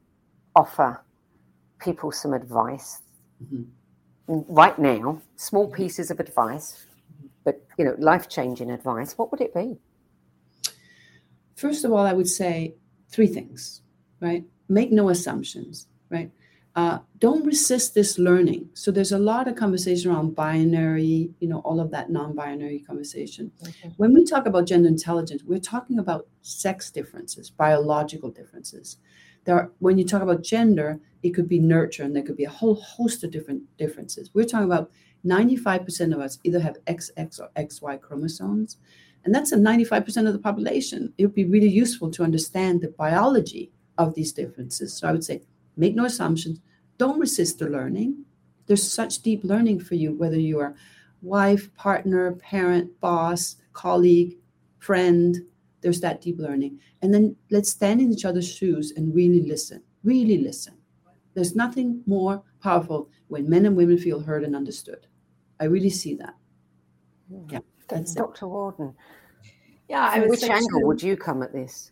offer 0.56 1.04
people 1.80 2.12
some 2.12 2.34
advice 2.34 3.02
Mhm. 3.44 3.66
right 4.28 4.78
now, 4.80 5.22
small 5.36 5.68
pieces 5.68 6.10
of 6.12 6.20
advice, 6.20 6.86
but 7.44 7.56
you 7.78 7.84
know, 7.86 7.96
life 8.00 8.30
changing 8.30 8.70
advice, 8.72 9.18
what 9.18 9.32
would 9.32 9.42
it 9.42 9.54
be? 9.54 9.78
First 11.56 11.84
of 11.86 11.92
all, 11.92 12.06
I 12.06 12.14
would 12.14 12.30
say 12.30 12.76
three 13.10 13.28
things, 13.28 13.82
right? 14.22 14.44
Make 14.70 14.92
no 14.92 15.10
assumptions, 15.10 15.88
right? 16.10 16.32
Uh, 16.76 17.00
don't 17.20 17.46
resist 17.46 17.94
this 17.94 18.18
learning. 18.18 18.70
So 18.74 18.92
there's 18.92 19.12
a 19.12 19.20
lot 19.20 19.50
of 19.50 19.56
conversation 19.58 20.10
around 20.10 20.36
binary, 20.36 21.30
you 21.40 21.48
know, 21.50 21.60
all 21.60 21.82
of 21.82 21.92
that 21.92 22.10
non-binary 22.10 22.80
conversation. 22.80 23.52
When 23.98 24.14
we 24.14 24.24
talk 24.24 24.46
about 24.46 24.68
gender 24.68 24.88
intelligence, 24.88 25.44
we're 25.44 25.60
talking 25.60 26.00
about 26.00 26.28
sex 26.42 26.90
differences, 26.90 27.50
biological 27.50 28.30
differences. 28.30 28.98
There 29.44 29.56
are, 29.56 29.72
when 29.80 29.98
you 29.98 30.06
talk 30.06 30.22
about 30.22 30.44
gender, 30.44 31.00
it 31.24 31.32
could 31.32 31.50
be 31.50 31.60
nurture, 31.60 32.04
and 32.04 32.16
there 32.16 32.24
could 32.24 32.38
be 32.38 32.46
a 32.46 32.50
whole 32.50 32.76
host 32.76 33.24
of 33.24 33.32
different 33.32 33.64
differences. 33.78 34.32
We're 34.34 34.46
talking 34.46 34.66
about 34.66 34.92
95% 35.26 36.14
of 36.14 36.20
us 36.20 36.40
either 36.44 36.60
have 36.60 36.78
XX 36.86 37.40
or 37.40 37.50
XY 37.58 38.00
chromosomes, 38.02 38.78
and 39.26 39.36
that's 39.36 39.52
a 39.52 39.58
95% 39.58 40.26
of 40.26 40.34
the 40.34 40.40
population. 40.40 41.14
It 41.18 41.26
would 41.26 41.36
be 41.36 41.46
really 41.46 41.70
useful 41.70 42.10
to 42.12 42.24
understand 42.24 42.82
the 42.82 42.90
biology 42.90 43.72
of 43.98 44.16
these 44.16 44.32
differences. 44.32 44.94
So 44.94 45.08
I 45.08 45.12
would 45.12 45.24
say 45.24 45.42
make 45.78 45.96
no 45.96 46.06
assumptions. 46.06 46.60
Don't 46.98 47.20
resist 47.20 47.60
the 47.60 47.68
learning. 47.70 48.26
There's 48.68 48.90
such 48.90 49.22
deep 49.22 49.44
learning 49.44 49.80
for 49.82 49.96
you, 49.96 50.14
whether 50.18 50.40
you 50.40 50.60
are 50.60 50.76
wife, 51.22 51.74
partner, 51.76 52.34
parent, 52.34 53.00
boss, 53.00 53.58
colleague, 53.74 54.38
friend. 54.80 55.38
There's 55.82 56.02
that 56.02 56.22
deep 56.22 56.38
learning. 56.40 56.80
And 57.02 57.14
then 57.14 57.36
let's 57.50 57.70
stand 57.72 58.02
in 58.02 58.12
each 58.12 58.26
other's 58.26 58.48
shoes 58.52 58.94
and 58.96 59.14
really 59.16 59.42
listen. 59.42 59.82
Really 60.04 60.38
listen. 60.38 60.76
There's 61.34 61.56
nothing 61.56 62.02
more 62.06 62.44
powerful 62.62 63.10
when 63.30 63.50
men 63.50 63.66
and 63.66 63.76
women 63.76 63.98
feel 63.98 64.20
heard 64.20 64.44
and 64.44 64.56
understood. 64.56 65.08
I 65.60 65.66
really 65.66 65.90
see 65.90 66.16
that. 66.16 66.36
Hmm. 67.30 67.50
Yeah, 67.50 67.60
that's 67.88 68.12
it. 68.16 68.18
Dr. 68.20 68.48
Warden, 68.48 68.94
Yeah, 69.90 70.10
I 70.12 70.20
would 70.20 70.30
which 70.30 70.42
say 70.42 70.50
angle 70.50 70.80
too- 70.82 70.88
would 70.88 71.02
you 71.04 71.18
come 71.18 71.42
at 71.44 71.52
this? 71.54 71.92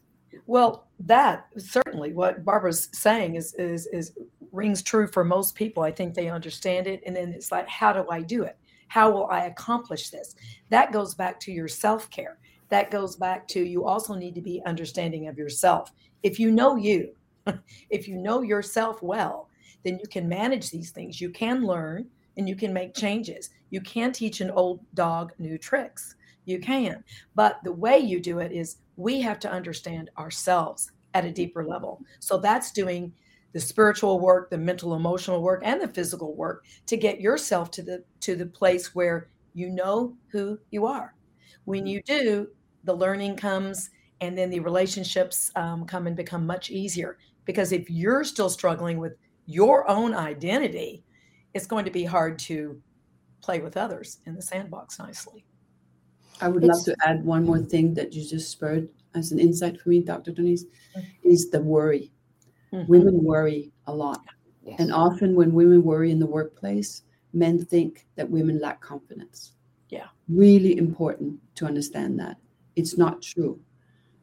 Well, 0.50 0.88
that 1.02 1.45
certainly 1.58 2.12
what 2.12 2.43
Barbara's 2.43 2.89
saying 2.91 3.36
is 3.36 3.54
is 3.54 3.86
is 3.93 4.14
rings 4.52 4.82
true 4.82 5.06
for 5.06 5.24
most 5.24 5.54
people. 5.54 5.84
I 5.84 5.91
think 5.91 6.16
they 6.16 6.28
understand 6.28 6.88
it, 6.88 7.04
and 7.06 7.16
then 7.16 7.34
it's 7.34 7.52
like, 7.52 7.70
how 7.70 7.93
do 7.93 8.10
I 8.10 8.24
do 8.24 8.41
it? 8.41 8.58
How 8.88 9.12
will 9.12 9.28
I 9.28 9.45
accomplish 9.45 10.10
this? 10.10 10.36
That 10.70 10.91
goes 10.91 11.14
back 11.14 11.39
to 11.41 11.52
your 11.52 11.68
self 11.68 12.10
care. 12.10 12.39
That 12.70 12.89
goes 12.89 13.16
back 13.16 13.47
to 13.50 13.60
you 13.64 13.86
also 13.86 14.16
need 14.16 14.34
to 14.34 14.41
be 14.41 14.60
understanding 14.66 15.28
of 15.28 15.38
yourself. 15.38 15.91
If 16.24 16.39
you 16.39 16.50
know 16.50 16.78
you, 16.78 17.14
if 17.91 18.08
you 18.08 18.18
know 18.18 18.41
yourself 18.41 19.04
well, 19.04 19.50
then 19.86 20.00
you 20.02 20.10
can 20.10 20.28
manage 20.28 20.72
these 20.72 20.89
things. 20.89 21.22
You 21.22 21.30
can 21.30 21.64
learn 21.64 22.08
and 22.38 22.50
you 22.50 22.56
can 22.56 22.74
make 22.74 22.95
changes. 22.95 23.52
You 23.70 23.82
can 23.82 24.12
teach 24.12 24.41
an 24.41 24.50
old 24.50 24.80
dog 24.95 25.32
new 25.38 25.60
tricks. 25.60 26.16
You 26.45 26.60
can. 26.60 27.04
But 27.36 27.60
the 27.64 27.72
way 27.72 28.00
you 28.00 28.20
do 28.20 28.39
it 28.39 28.52
is 28.52 28.78
we 29.00 29.22
have 29.22 29.39
to 29.39 29.50
understand 29.50 30.10
ourselves 30.18 30.91
at 31.14 31.24
a 31.24 31.32
deeper 31.32 31.66
level. 31.66 32.04
So 32.20 32.38
that's 32.38 32.72
doing 32.72 33.14
the 33.54 33.60
spiritual 33.60 34.20
work, 34.20 34.50
the 34.50 34.58
mental 34.58 34.93
emotional 34.93 35.41
work 35.41 35.62
and 35.64 35.82
the 35.82 35.88
physical 35.88 36.36
work 36.36 36.66
to 36.86 36.97
get 36.97 37.22
yourself 37.22 37.72
to 37.72 37.82
the 37.82 38.04
to 38.20 38.36
the 38.36 38.45
place 38.45 38.93
where 38.93 39.30
you 39.54 39.70
know 39.70 40.18
who 40.32 40.60
you 40.70 40.86
are. 40.86 41.16
When 41.64 41.88
you 41.88 42.02
do, 42.04 42.50
the 42.84 42.93
learning 42.93 43.38
comes 43.38 43.89
and 44.22 44.38
then 44.38 44.50
the 44.50 44.60
relationships 44.60 45.50
um, 45.56 45.86
come 45.86 46.06
and 46.06 46.16
become 46.16 46.45
much 46.45 46.70
easier 46.70 47.18
because 47.45 47.72
if 47.72 47.89
you're 47.89 48.26
still 48.26 48.50
struggling 48.50 49.00
with 49.00 49.14
your 49.45 49.89
own 49.89 50.14
identity, 50.14 51.04
it's 51.54 51.66
going 51.66 51.86
to 51.86 51.91
be 51.91 52.04
hard 52.04 52.38
to 52.39 52.82
play 53.41 53.62
with 53.62 53.78
others 53.78 54.20
in 54.26 54.36
the 54.36 54.41
sandbox 54.41 55.00
nicely. 55.00 55.45
I 56.42 56.48
would 56.48 56.64
love 56.64 56.84
to 56.86 56.96
add 57.06 57.24
one 57.24 57.46
more 57.46 57.60
thing 57.60 57.94
that 57.96 58.14
you 58.14 58.28
just 58.28 58.52
spurred. 58.52 58.90
as 59.16 59.32
an 59.32 59.40
insight 59.40 59.80
for 59.80 59.90
me, 59.90 60.02
Dr. 60.02 60.32
Denise, 60.32 60.66
is 61.24 61.50
the 61.50 61.62
worry. 61.62 62.12
Mm-hmm. 62.72 62.90
Women 62.90 63.24
worry 63.24 63.72
a 63.88 63.94
lot. 63.94 64.22
Yes. 64.64 64.80
And 64.80 64.94
often 64.94 65.36
when 65.36 65.54
women 65.54 65.84
worry 65.84 66.12
in 66.12 66.20
the 66.20 66.28
workplace, 66.28 67.04
men 67.34 67.64
think 67.64 68.08
that 68.16 68.30
women 68.30 68.60
lack 68.60 68.82
confidence. 68.82 69.54
Yeah. 69.90 70.08
Really 70.28 70.78
important 70.78 71.40
to 71.56 71.66
understand 71.66 72.20
that. 72.20 72.38
It's 72.76 72.98
not 72.98 73.22
true. 73.22 73.60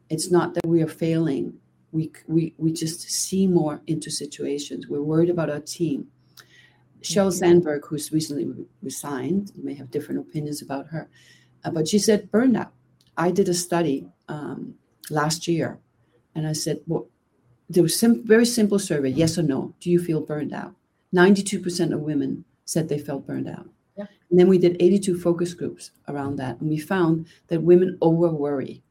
It's 0.09 0.31
not 0.31 0.53
that 0.53 0.65
we 0.65 0.81
are 0.81 0.87
failing. 0.87 1.53
We, 1.91 2.11
we, 2.27 2.53
we 2.57 2.71
just 2.71 3.01
see 3.01 3.45
more 3.47 3.81
into 3.87 4.09
situations. 4.09 4.87
We're 4.87 5.01
worried 5.01 5.29
about 5.29 5.49
our 5.49 5.59
team. 5.59 6.07
Sheryl 7.01 7.27
mm-hmm. 7.27 7.37
Sandberg, 7.37 7.85
who's 7.85 8.11
recently 8.11 8.47
resigned, 8.81 9.51
you 9.55 9.63
may 9.63 9.73
have 9.73 9.91
different 9.91 10.21
opinions 10.21 10.61
about 10.61 10.87
her, 10.87 11.09
but 11.63 11.87
she 11.87 11.99
said 11.99 12.31
burnout. 12.31 12.69
I 13.17 13.31
did 13.31 13.49
a 13.49 13.53
study 13.53 14.07
um, 14.27 14.75
last 15.09 15.47
year, 15.47 15.79
and 16.35 16.47
I 16.47 16.53
said, 16.53 16.79
well, 16.87 17.07
there 17.69 17.83
was 17.83 17.99
some 17.99 18.25
very 18.25 18.45
simple 18.45 18.79
survey, 18.79 19.09
yes 19.09 19.37
or 19.37 19.43
no. 19.43 19.73
Do 19.79 19.91
you 19.91 19.99
feel 19.99 20.21
burned 20.21 20.53
out? 20.53 20.73
92% 21.13 21.93
of 21.93 22.01
women 22.01 22.45
said 22.65 22.87
they 22.87 22.99
felt 22.99 23.25
burned 23.25 23.49
out. 23.49 23.67
Yeah. 23.97 24.05
And 24.29 24.39
then 24.39 24.47
we 24.47 24.57
did 24.57 24.77
82 24.79 25.19
focus 25.19 25.53
groups 25.53 25.91
around 26.07 26.37
that, 26.37 26.59
and 26.59 26.69
we 26.69 26.77
found 26.77 27.27
that 27.47 27.63
women 27.63 27.97
over 28.01 28.29
worry, 28.29 28.83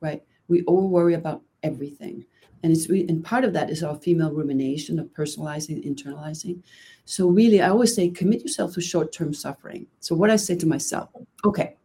right? 0.00 0.22
We 0.48 0.64
over 0.66 0.86
worry 0.86 1.14
about 1.14 1.42
everything. 1.62 2.24
And 2.62 2.72
it's 2.72 2.88
re- 2.88 3.06
and 3.08 3.22
part 3.22 3.44
of 3.44 3.52
that 3.52 3.68
is 3.68 3.82
our 3.82 3.96
female 3.96 4.32
rumination 4.32 4.98
of 4.98 5.08
personalizing, 5.08 5.84
internalizing. 5.86 6.62
So 7.04 7.28
really, 7.28 7.60
I 7.60 7.68
always 7.68 7.94
say, 7.94 8.08
commit 8.08 8.40
yourself 8.40 8.72
to 8.74 8.80
short-term 8.80 9.34
suffering. 9.34 9.86
So 10.00 10.14
what 10.14 10.30
I 10.30 10.36
say 10.36 10.56
to 10.56 10.66
myself, 10.66 11.10
okay, 11.44 11.76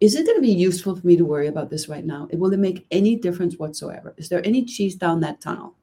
is 0.00 0.14
it 0.14 0.26
going 0.26 0.36
to 0.36 0.42
be 0.42 0.52
useful 0.52 0.94
for 0.94 1.06
me 1.06 1.16
to 1.16 1.24
worry 1.24 1.46
about 1.46 1.70
this 1.70 1.88
right 1.88 2.04
now? 2.04 2.28
Will 2.32 2.52
it 2.52 2.58
make 2.58 2.86
any 2.90 3.16
difference 3.16 3.56
whatsoever? 3.56 4.14
Is 4.16 4.28
there 4.28 4.44
any 4.44 4.64
cheese 4.64 4.94
down 4.94 5.20
that 5.20 5.40
tunnel? 5.40 5.74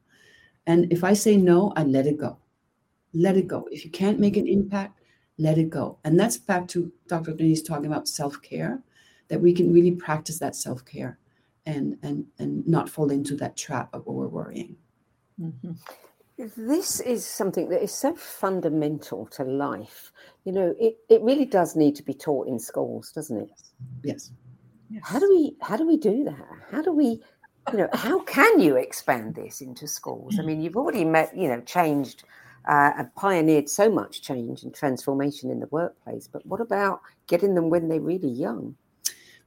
And 0.68 0.92
if 0.92 1.04
I 1.04 1.14
say 1.14 1.36
no, 1.36 1.74
I 1.76 1.84
let 1.84 2.08
it 2.08 2.18
go. 2.18 2.38
Let 3.14 3.38
it 3.38 3.48
go. 3.48 3.68
If 3.72 3.84
you 3.84 3.92
can't 3.92 4.20
make 4.20 4.38
an 4.38 4.48
impact, 4.48 5.00
let 5.38 5.58
it 5.58 5.70
go. 5.70 5.98
And 6.04 6.20
that's 6.20 6.38
back 6.38 6.68
to 6.70 6.92
Dr. 7.08 7.34
Denise 7.34 7.62
talking 7.62 7.88
about 7.88 8.08
self-care, 8.08 8.82
that 9.28 9.42
we 9.42 9.54
can 9.54 9.74
really 9.74 9.92
practice 9.92 10.40
that 10.40 10.56
self-care 10.56 11.18
and 11.66 11.98
and 12.04 12.26
and 12.40 12.68
not 12.68 12.90
fall 12.90 13.10
into 13.10 13.36
that 13.38 13.56
trap 13.56 13.90
of 13.94 14.04
over 14.06 14.28
worrying. 14.28 14.76
Mm-hmm 15.42 15.72
this 16.38 17.00
is 17.00 17.26
something 17.26 17.70
that 17.70 17.84
is 17.84 17.94
so 17.94 18.16
fundamental 18.16 19.28
to 19.28 19.44
life. 19.44 20.12
You 20.46 20.52
know, 20.52 20.76
it, 20.80 20.98
it 21.10 21.22
really 21.22 21.46
does 21.46 21.76
need 21.76 21.96
to 21.96 22.04
be 22.04 22.14
taught 22.14 22.48
in 22.48 22.60
schools, 22.60 23.12
doesn't 23.12 23.38
it? 23.38 23.50
Yes. 24.04 24.32
yes. 24.90 25.02
How 25.06 25.20
do 25.20 25.30
we 25.30 25.56
how 25.62 25.78
do 25.78 25.88
we 25.88 25.98
do 25.98 26.24
that? 26.26 26.48
How 26.72 26.82
do 26.82 26.92
we, 26.92 27.22
you 27.72 27.78
know, 27.78 27.90
how 27.94 28.20
can 28.24 28.60
you 28.60 28.76
expand 28.78 29.36
this 29.36 29.62
into 29.62 29.88
schools? 29.88 30.40
I 30.40 30.44
mean, 30.44 30.62
you've 30.62 30.76
already 30.76 31.06
met, 31.06 31.36
you 31.38 31.48
know, 31.48 31.62
changed 31.62 32.24
uh, 32.68 32.92
and 32.98 33.14
pioneered 33.16 33.70
so 33.70 33.90
much 33.90 34.22
change 34.22 34.64
and 34.64 34.74
transformation 34.74 35.52
in 35.52 35.60
the 35.60 35.68
workplace. 35.68 36.28
But 36.28 36.46
what 36.46 36.62
about 36.62 37.02
getting 37.28 37.56
them 37.56 37.70
when 37.70 37.90
they're 37.90 38.02
really 38.02 38.30
young? 38.30 38.76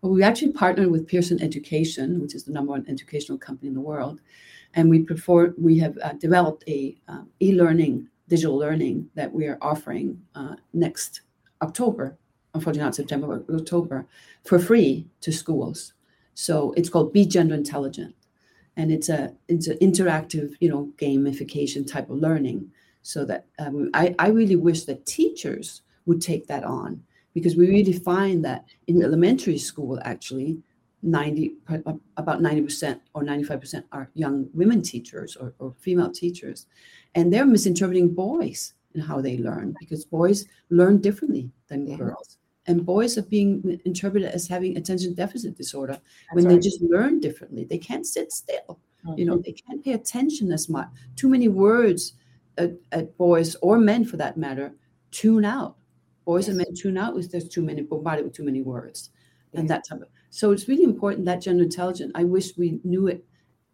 Well, 0.02 0.12
we 0.12 0.22
actually 0.22 0.52
partnered 0.52 0.90
with 0.90 1.06
Pearson 1.06 1.42
Education, 1.42 2.20
which 2.20 2.34
is 2.34 2.44
the 2.44 2.52
number 2.52 2.72
one 2.72 2.84
educational 2.88 3.38
company 3.38 3.68
in 3.68 3.74
the 3.74 3.80
world, 3.80 4.20
and 4.74 4.90
we 4.90 5.02
prefer 5.02 5.54
we 5.58 5.78
have 5.78 5.98
uh, 6.02 6.12
developed 6.14 6.64
a 6.68 6.96
uh, 7.08 7.22
e-learning 7.40 8.08
digital 8.28 8.56
learning 8.56 9.08
that 9.14 9.32
we 9.32 9.46
are 9.46 9.58
offering 9.60 10.20
uh, 10.34 10.56
next 10.72 11.22
October, 11.62 12.16
unfortunately 12.54 12.84
not 12.84 12.94
September, 12.94 13.38
but 13.38 13.54
October, 13.54 14.06
for 14.44 14.58
free 14.58 15.06
to 15.20 15.32
schools. 15.32 15.92
So 16.34 16.72
it's 16.76 16.88
called 16.88 17.12
Be 17.12 17.24
Gender 17.24 17.54
Intelligent, 17.54 18.14
and 18.76 18.92
it's 18.92 19.08
a 19.08 19.34
it's 19.48 19.68
an 19.68 19.78
interactive, 19.78 20.54
you 20.60 20.68
know, 20.68 20.92
gamification 20.96 21.90
type 21.90 22.10
of 22.10 22.18
learning. 22.18 22.70
So 23.02 23.24
that 23.24 23.46
um, 23.58 23.90
I 23.94 24.14
I 24.18 24.28
really 24.28 24.56
wish 24.56 24.84
that 24.84 25.06
teachers 25.06 25.82
would 26.06 26.20
take 26.20 26.46
that 26.48 26.64
on 26.64 27.02
because 27.34 27.56
we 27.56 27.68
really 27.68 27.92
find 27.92 28.44
that 28.44 28.64
in 28.86 29.02
elementary 29.02 29.58
school 29.58 30.00
actually 30.04 30.58
90 31.02 31.54
about 32.16 32.40
90% 32.40 33.00
or 33.14 33.22
95% 33.22 33.84
are 33.92 34.10
young 34.14 34.48
women 34.54 34.82
teachers 34.82 35.36
or, 35.36 35.54
or 35.58 35.74
female 35.78 36.10
teachers 36.10 36.66
and 37.14 37.32
they're 37.32 37.46
misinterpreting 37.46 38.14
boys 38.14 38.74
and 38.94 39.02
how 39.02 39.20
they 39.20 39.38
learn 39.38 39.74
because 39.78 40.04
boys 40.04 40.46
learn 40.70 40.98
differently 41.00 41.50
than 41.68 41.86
yeah. 41.86 41.96
girls 41.96 42.38
and 42.66 42.84
boys 42.84 43.16
are 43.16 43.22
being 43.22 43.80
interpreted 43.84 44.30
as 44.30 44.48
having 44.48 44.76
attention 44.76 45.14
deficit 45.14 45.56
disorder 45.56 45.92
That's 45.92 46.02
when 46.32 46.44
right. 46.46 46.54
they 46.54 46.60
just 46.60 46.80
learn 46.82 47.20
differently 47.20 47.64
they 47.64 47.78
can't 47.78 48.06
sit 48.06 48.32
still 48.32 48.80
mm-hmm. 49.06 49.18
you 49.18 49.26
know 49.26 49.34
mm-hmm. 49.34 49.42
they 49.42 49.52
can't 49.52 49.84
pay 49.84 49.92
attention 49.92 50.50
as 50.50 50.68
much 50.68 50.88
too 51.14 51.28
many 51.28 51.48
words 51.48 52.14
at, 52.58 52.72
at 52.92 53.16
boys 53.18 53.54
or 53.56 53.78
men 53.78 54.04
for 54.04 54.16
that 54.16 54.36
matter 54.36 54.72
tune 55.10 55.44
out 55.44 55.76
boys 56.24 56.44
yes. 56.44 56.48
and 56.48 56.58
men 56.58 56.74
tune 56.74 56.96
out 56.96 57.16
if 57.16 57.30
there's 57.30 57.48
too 57.48 57.62
many 57.62 57.82
bombarded 57.82 58.24
with 58.24 58.34
too 58.34 58.44
many 58.44 58.62
words 58.62 59.10
and 59.54 59.70
that 59.70 59.86
type 59.88 60.00
of 60.00 60.08
so 60.36 60.50
it's 60.52 60.68
really 60.68 60.84
important 60.84 61.24
that 61.24 61.42
gender 61.42 61.64
intelligence. 61.64 62.12
i 62.14 62.24
wish 62.24 62.56
we 62.56 62.80
knew 62.84 63.06
it 63.06 63.24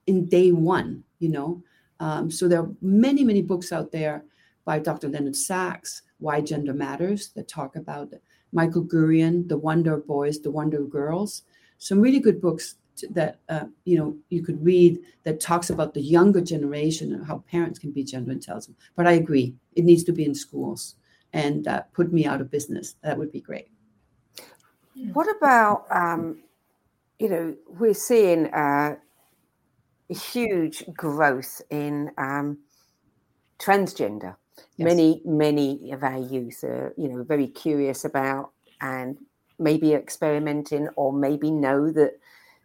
in 0.07 0.29
day 0.29 0.53
one 0.53 1.03
you 1.19 1.29
know? 1.29 1.63
Um, 2.01 2.31
so 2.31 2.49
there 2.49 2.61
are 2.61 2.71
many 2.81 3.25
many 3.25 3.43
books 3.43 3.73
out 3.73 3.93
there 3.93 4.25
by 4.65 4.79
dr 4.79 5.09
leonard 5.09 5.37
sax 5.37 6.03
why 6.19 6.41
gender 6.41 6.75
matters 6.75 7.31
that 7.35 7.49
talk 7.49 7.77
about 7.77 8.13
michael 8.53 8.85
gurian 8.85 9.49
the 9.49 9.59
wonder 9.59 9.97
boys 9.97 10.41
the 10.41 10.51
wonder 10.51 10.83
girls. 10.85 11.43
Some 11.79 12.01
really 12.01 12.21
good 12.21 12.41
books 12.41 12.77
that 13.11 13.41
uh, 13.49 13.65
you 13.85 13.97
know 13.99 14.17
you 14.29 14.43
could 14.43 14.65
read 14.65 15.01
that 15.25 15.41
talks 15.41 15.71
about 15.71 15.95
the 15.95 16.01
younger 16.01 16.41
generation 16.41 17.13
and 17.13 17.27
how 17.27 17.39
parents 17.51 17.79
can 17.79 17.91
be 17.91 18.05
gender 18.05 18.31
intelligent 18.31 18.77
but 18.95 19.07
i 19.07 19.13
agree 19.13 19.55
it 19.75 19.85
needs 19.85 20.05
to 20.05 20.13
be 20.13 20.25
in 20.25 20.35
schools 20.35 20.95
and 21.33 21.67
uh, 21.67 21.83
put 21.93 22.13
me 22.13 22.27
out 22.27 22.41
of 22.41 22.51
business. 22.51 22.97
That 23.03 23.19
would 23.19 23.33
be 23.33 23.41
great. 23.41 23.69
What 25.13 25.27
about, 25.37 25.87
um, 25.91 26.43
you 27.23 27.29
know, 27.29 27.55
we're 27.69 27.95
seeing 27.95 28.47
uh, 28.53 28.97
huge 30.09 30.83
growth 30.93 31.63
in 31.71 32.11
um, 32.19 32.59
transgender. 33.61 34.35
Yes. 34.77 34.87
Many, 34.87 35.23
many 35.25 35.93
of 35.93 36.03
our 36.03 36.19
youth 36.19 36.65
are, 36.65 36.93
you 36.97 37.09
know, 37.09 37.23
very 37.23 37.47
curious 37.47 38.05
about 38.05 38.51
and 38.81 39.19
maybe 39.61 39.95
experimenting 39.95 40.89
or 40.97 41.13
maybe 41.13 41.53
know 41.53 41.93
that 41.93 42.15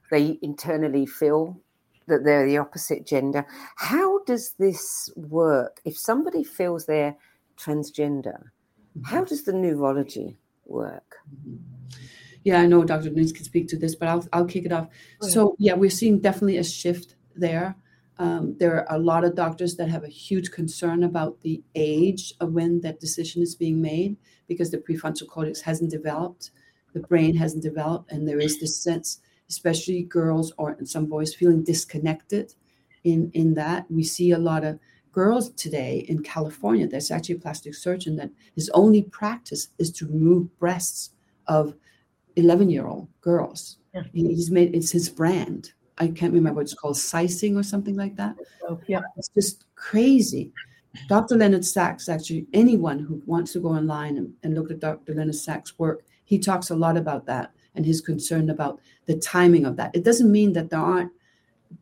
they 0.10 0.39
internally 0.41 1.05
feel 1.05 1.62
that 2.08 2.24
they're 2.24 2.47
the 2.47 2.58
opposite 2.58 3.05
gender. 3.05 3.45
How 3.76 4.24
does 4.24 4.55
this 4.58 5.12
work? 5.16 5.82
If 5.86 5.99
somebody 5.99 6.43
feels 6.43 6.88
they're 6.88 7.16
transgender, 7.60 8.49
how 9.05 9.18
mm-hmm. 9.18 9.26
does 9.26 9.43
the 9.43 9.53
neurology 9.53 10.36
work? 10.66 11.18
Yeah, 12.47 12.61
I 12.61 12.65
know 12.65 12.85
Dr. 12.85 13.09
Denise 13.09 13.33
can 13.33 13.43
speak 13.43 13.67
to 13.67 13.77
this, 13.77 13.93
but 13.93 14.07
I'll, 14.07 14.25
I'll 14.31 14.45
kick 14.45 14.63
it 14.63 14.71
off. 14.71 14.87
Okay. 15.21 15.31
So, 15.31 15.57
yeah, 15.59 15.73
we're 15.73 15.89
seeing 15.89 16.21
definitely 16.21 16.55
a 16.55 16.63
shift 16.63 17.15
there. 17.35 17.75
Um, 18.19 18.55
there 18.57 18.73
are 18.73 18.95
a 18.95 18.97
lot 18.97 19.25
of 19.25 19.35
doctors 19.35 19.75
that 19.75 19.89
have 19.89 20.05
a 20.05 20.07
huge 20.07 20.51
concern 20.51 21.03
about 21.03 21.41
the 21.41 21.61
age 21.75 22.33
of 22.39 22.53
when 22.53 22.79
that 22.83 23.01
decision 23.01 23.41
is 23.41 23.53
being 23.53 23.81
made 23.81 24.15
because 24.47 24.71
the 24.71 24.77
prefrontal 24.77 25.27
cortex 25.27 25.59
hasn't 25.59 25.91
developed, 25.91 26.51
the 26.93 27.01
brain 27.01 27.35
hasn't 27.35 27.63
developed, 27.63 28.13
and 28.13 28.25
there 28.25 28.39
is 28.39 28.61
this 28.61 28.81
sense, 28.81 29.19
especially 29.49 30.03
girls 30.03 30.53
or 30.57 30.77
some 30.85 31.07
boys, 31.07 31.35
feeling 31.35 31.65
disconnected 31.65 32.53
in 33.03 33.29
in 33.33 33.55
that. 33.55 33.91
We 33.91 34.05
see 34.05 34.31
a 34.31 34.39
lot 34.39 34.63
of 34.63 34.79
girls 35.11 35.49
today 35.49 36.05
in 36.07 36.23
California. 36.23 36.87
There's 36.87 37.11
actually 37.11 37.35
a 37.35 37.39
plastic 37.39 37.75
surgeon 37.75 38.15
that 38.15 38.31
his 38.55 38.69
only 38.69 39.01
practice 39.01 39.67
is 39.77 39.91
to 39.97 40.07
remove 40.07 40.57
breasts 40.59 41.11
of 41.45 41.75
11 42.38 42.69
year 42.69 42.88
old 42.88 43.07
girls. 43.21 43.77
Yeah. 43.93 44.03
He's 44.13 44.51
made 44.51 44.73
it's 44.75 44.91
his 44.91 45.09
brand. 45.09 45.73
I 45.97 46.07
can't 46.07 46.33
remember 46.33 46.57
what 46.57 46.65
it's 46.65 46.73
called, 46.75 46.97
sizing 46.97 47.57
or 47.57 47.63
something 47.63 47.95
like 47.95 48.15
that. 48.17 48.35
Oh, 48.69 48.79
yeah. 48.88 49.01
It's 49.17 49.29
just 49.29 49.65
crazy. 49.75 50.51
Dr. 51.09 51.35
Leonard 51.35 51.65
Sax, 51.65 52.07
actually, 52.07 52.45
anyone 52.53 52.99
who 52.99 53.21
wants 53.25 53.53
to 53.53 53.59
go 53.59 53.69
online 53.69 54.17
and, 54.17 54.33
and 54.43 54.53
look 54.55 54.71
at 54.71 54.79
Dr. 54.79 55.15
Leonard 55.15 55.35
Sax' 55.35 55.77
work, 55.79 56.05
he 56.25 56.38
talks 56.38 56.69
a 56.69 56.75
lot 56.75 56.97
about 56.97 57.25
that 57.25 57.51
and 57.75 57.85
his 57.85 58.01
concern 58.01 58.49
about 58.49 58.79
the 59.05 59.15
timing 59.15 59.65
of 59.65 59.75
that. 59.77 59.95
It 59.95 60.03
doesn't 60.03 60.31
mean 60.31 60.53
that 60.53 60.69
there 60.69 60.79
aren't 60.79 61.11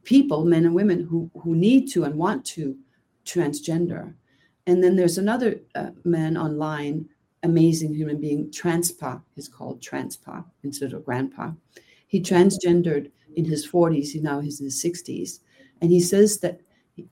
people, 0.03 0.45
men 0.45 0.65
and 0.65 0.75
women, 0.75 1.03
who, 1.03 1.29
who 1.41 1.55
need 1.55 1.91
to 1.91 2.03
and 2.03 2.15
want 2.15 2.45
to 2.45 2.77
transgender. 3.25 4.13
And 4.67 4.83
then 4.83 4.95
there's 4.95 5.17
another 5.17 5.59
uh, 5.75 5.91
man 6.03 6.37
online 6.37 7.09
amazing 7.45 7.93
human 7.93 8.19
being, 8.19 8.49
Transpa 8.51 9.21
is 9.37 9.47
called 9.47 9.81
Transpa 9.81 10.43
instead 10.63 10.93
of 10.93 11.05
Grandpa. 11.05 11.51
He 12.07 12.21
transgendered 12.21 13.11
in 13.35 13.45
his 13.45 13.67
40s, 13.67 14.11
he 14.11 14.19
now 14.19 14.39
is 14.39 14.59
in 14.59 14.65
his 14.65 14.83
60s. 14.83 15.39
And 15.81 15.91
he 15.91 15.99
says 15.99 16.39
that 16.39 16.59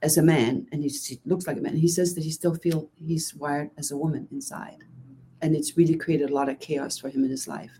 as 0.01 0.17
a 0.17 0.23
man, 0.23 0.67
and 0.71 0.83
he 0.83 0.91
looks 1.25 1.47
like 1.47 1.57
a 1.57 1.61
man, 1.61 1.75
he 1.75 1.87
says 1.87 2.15
that 2.15 2.23
he 2.23 2.31
still 2.31 2.55
feels 2.55 2.87
he's 2.95 3.35
wired 3.35 3.69
as 3.77 3.91
a 3.91 3.97
woman 3.97 4.27
inside. 4.31 4.77
And 5.41 5.55
it's 5.55 5.77
really 5.77 5.95
created 5.95 6.29
a 6.29 6.33
lot 6.33 6.49
of 6.49 6.59
chaos 6.59 6.97
for 6.97 7.09
him 7.09 7.23
in 7.23 7.29
his 7.29 7.47
life. 7.47 7.79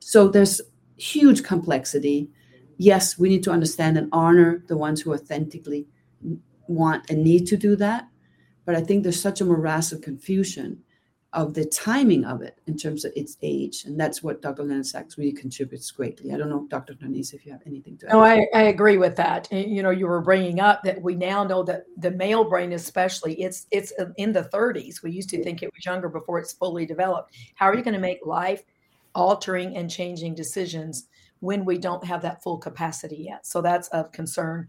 So 0.00 0.28
there's 0.28 0.60
huge 0.96 1.42
complexity. 1.42 2.30
yes, 2.80 3.18
we 3.18 3.28
need 3.28 3.42
to 3.42 3.50
understand 3.50 3.98
and 3.98 4.08
honor 4.12 4.62
the 4.68 4.76
ones 4.76 5.00
who 5.00 5.12
authentically 5.12 5.88
want 6.68 7.10
and 7.10 7.24
need 7.24 7.46
to 7.48 7.56
do 7.56 7.74
that. 7.76 8.06
But 8.64 8.76
I 8.76 8.82
think 8.82 9.02
there's 9.02 9.20
such 9.20 9.40
a 9.40 9.44
morass 9.44 9.90
of 9.90 10.00
confusion 10.00 10.84
of 11.34 11.52
the 11.52 11.64
timing 11.66 12.24
of 12.24 12.40
it 12.40 12.58
in 12.66 12.76
terms 12.76 13.04
of 13.04 13.12
its 13.14 13.36
age. 13.42 13.84
And 13.84 14.00
that's 14.00 14.22
what 14.22 14.40
Dr. 14.40 14.62
Leonard 14.62 14.86
Sax 14.86 15.18
really 15.18 15.32
contributes 15.32 15.90
greatly. 15.90 16.32
I 16.32 16.38
don't 16.38 16.48
know, 16.48 16.66
Dr. 16.70 16.94
Denise, 16.94 17.34
if 17.34 17.44
you 17.44 17.52
have 17.52 17.60
anything 17.66 17.98
to 17.98 18.06
add. 18.06 18.12
No, 18.14 18.20
I, 18.20 18.46
I 18.54 18.62
agree 18.62 18.96
with 18.96 19.14
that. 19.16 19.46
You 19.52 19.82
know, 19.82 19.90
you 19.90 20.06
were 20.06 20.22
bringing 20.22 20.60
up 20.60 20.82
that 20.84 21.02
we 21.02 21.14
now 21.14 21.44
know 21.44 21.62
that 21.64 21.84
the 21.98 22.12
male 22.12 22.44
brain, 22.44 22.72
especially, 22.72 23.34
it's 23.42 23.66
it's 23.70 23.92
in 24.16 24.32
the 24.32 24.44
30s. 24.44 25.02
We 25.02 25.10
used 25.10 25.28
to 25.30 25.42
think 25.42 25.62
it 25.62 25.70
was 25.74 25.84
younger 25.84 26.08
before 26.08 26.38
it's 26.38 26.54
fully 26.54 26.86
developed. 26.86 27.34
How 27.56 27.66
are 27.66 27.76
you 27.76 27.82
going 27.82 27.94
to 27.94 28.00
make 28.00 28.24
life 28.24 28.62
altering 29.14 29.76
and 29.76 29.90
changing 29.90 30.34
decisions 30.34 31.08
when 31.40 31.64
we 31.64 31.76
don't 31.76 32.04
have 32.04 32.22
that 32.22 32.42
full 32.42 32.56
capacity 32.56 33.26
yet? 33.28 33.46
So 33.46 33.60
that's 33.60 33.88
of 33.88 34.12
concern. 34.12 34.66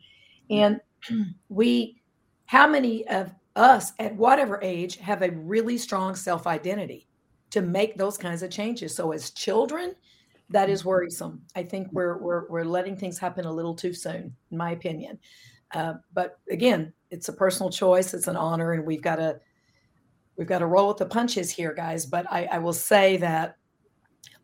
And 0.50 0.82
we, 1.50 2.02
how 2.48 2.68
many 2.68 3.08
of 3.08 3.34
us 3.56 3.94
at 4.00 4.16
whatever 4.16 4.60
age 4.62 4.98
have 4.98 5.22
a 5.22 5.32
really 5.32 5.78
strong 5.78 6.16
self 6.16 6.48
identity 6.48 7.08
to 7.52 7.62
make 7.62 7.98
those 7.98 8.18
kinds 8.18 8.44
of 8.44 8.52
changes. 8.52 8.96
So 8.96 9.12
as 9.12 9.32
children, 9.32 9.96
that 10.50 10.70
is 10.70 10.86
worrisome. 10.86 11.42
I 11.56 11.64
think 11.64 11.90
we're 11.92 12.18
we're 12.18 12.48
we're 12.50 12.64
letting 12.64 12.96
things 12.96 13.20
happen 13.20 13.46
a 13.46 13.52
little 13.52 13.76
too 13.76 13.94
soon, 13.94 14.36
in 14.52 14.58
my 14.58 14.72
opinion. 14.72 15.20
Uh, 15.74 15.96
but 16.14 16.40
again, 16.50 16.94
it's 17.12 17.30
a 17.30 17.34
personal 17.34 17.70
choice. 17.70 18.14
It's 18.14 18.28
an 18.28 18.36
honor, 18.36 18.74
and 18.74 18.86
we've 18.86 19.02
got 19.02 19.18
to 19.18 19.40
we've 20.38 20.48
got 20.48 20.60
to 20.60 20.66
roll 20.66 20.88
with 20.88 20.98
the 20.98 21.06
punches 21.06 21.52
here, 21.52 21.74
guys. 21.74 22.06
But 22.06 22.26
I, 22.32 22.46
I 22.46 22.58
will 22.60 22.74
say 22.74 23.18
that 23.18 23.58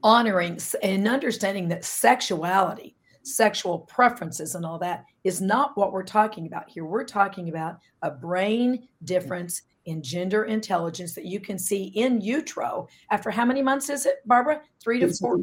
honoring 0.03 0.59
and 0.83 1.07
understanding 1.07 1.67
that 1.69 1.83
sexuality 1.83 2.95
sexual 3.25 3.79
preferences 3.79 4.55
and 4.55 4.65
all 4.65 4.77
that 4.79 5.05
is 5.25 5.41
not 5.41 5.75
what 5.75 5.91
we're 5.91 6.03
talking 6.03 6.45
about 6.45 6.69
here. 6.69 6.85
We're 6.85 7.03
talking 7.03 7.49
about 7.49 7.79
a 8.03 8.11
brain 8.11 8.87
difference 9.03 9.63
in 9.85 10.01
gender 10.01 10.45
intelligence 10.45 11.13
that 11.15 11.25
you 11.25 11.39
can 11.39 11.57
see 11.57 11.85
in 11.95 12.21
utero 12.21 12.87
after 13.09 13.31
how 13.31 13.43
many 13.43 13.61
months 13.61 13.89
is 13.89 14.05
it, 14.05 14.17
Barbara? 14.25 14.61
Three 14.81 14.99
to 14.99 15.11
four. 15.13 15.39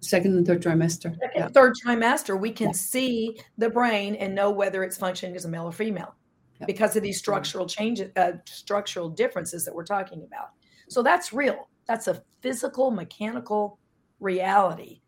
Second 0.00 0.36
and 0.36 0.46
third 0.46 0.62
trimester. 0.62 1.14
Second, 1.14 1.30
yeah. 1.36 1.48
Third 1.48 1.74
trimester, 1.86 2.40
we 2.40 2.50
can 2.50 2.68
yeah. 2.68 2.72
see 2.72 3.38
the 3.58 3.70
brain 3.70 4.16
and 4.16 4.34
know 4.34 4.50
whether 4.50 4.82
it's 4.82 4.96
functioning 4.96 5.36
as 5.36 5.44
a 5.44 5.48
male 5.48 5.66
or 5.66 5.72
female 5.72 6.14
yeah. 6.58 6.66
because 6.66 6.96
of 6.96 7.02
these 7.02 7.18
structural 7.18 7.66
changes, 7.66 8.10
uh, 8.16 8.32
structural 8.46 9.08
differences 9.08 9.64
that 9.64 9.74
we're 9.74 9.84
talking 9.84 10.24
about. 10.24 10.48
So 10.88 11.02
that's 11.02 11.32
real. 11.32 11.68
That's 11.86 12.08
a 12.08 12.22
physical, 12.40 12.90
mechanical 12.90 13.78
reality. 14.20 15.02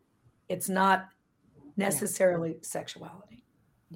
It's 0.48 0.68
not 0.68 1.08
necessarily 1.76 2.56
sexuality. 2.60 3.43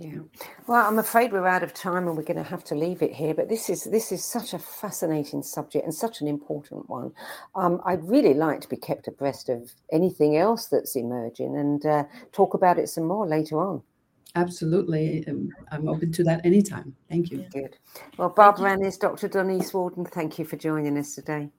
Yeah. 0.01 0.21
Well, 0.69 0.87
I'm 0.87 0.99
afraid 1.01 1.33
we're 1.33 1.47
out 1.47 1.65
of 1.65 1.75
time 1.75 2.07
and 2.07 2.17
we're 2.17 2.23
going 2.23 2.37
to 2.37 2.43
have 2.49 2.63
to 2.65 2.77
leave 2.77 3.03
it 3.03 3.13
here. 3.13 3.35
But 3.35 3.49
this 3.49 3.69
is 3.69 3.85
this 3.85 4.13
is 4.13 4.23
such 4.25 4.55
a 4.55 4.59
fascinating 4.59 5.43
subject 5.43 5.85
and 5.85 5.95
such 5.95 6.21
an 6.21 6.29
important 6.29 6.89
one. 6.89 7.13
Um, 7.57 7.81
I'd 7.85 8.05
really 8.05 8.35
like 8.35 8.61
to 8.61 8.69
be 8.69 8.77
kept 8.77 9.09
abreast 9.09 9.49
of 9.49 9.73
anything 9.91 10.37
else 10.37 10.67
that's 10.67 10.95
emerging 10.95 11.57
and 11.57 11.85
uh, 11.85 12.05
talk 12.33 12.55
about 12.55 12.79
it 12.79 12.89
some 12.89 13.05
more 13.05 13.27
later 13.27 13.59
on. 13.59 13.83
Absolutely. 14.37 15.27
Um, 15.27 15.51
I'm 15.73 15.89
open 15.89 16.13
to 16.13 16.25
that 16.25 16.47
anytime. 16.47 16.95
Thank 17.09 17.33
you. 17.33 17.45
Good. 17.53 17.77
Well, 18.19 18.29
Barbara 18.29 18.73
Annis, 18.73 18.99
Dr. 18.99 19.27
Denise 19.27 19.75
Worden, 19.75 20.05
thank 20.05 20.39
you 20.39 20.45
for 20.45 20.57
joining 20.57 20.97
us 20.97 21.15
today. 21.15 21.51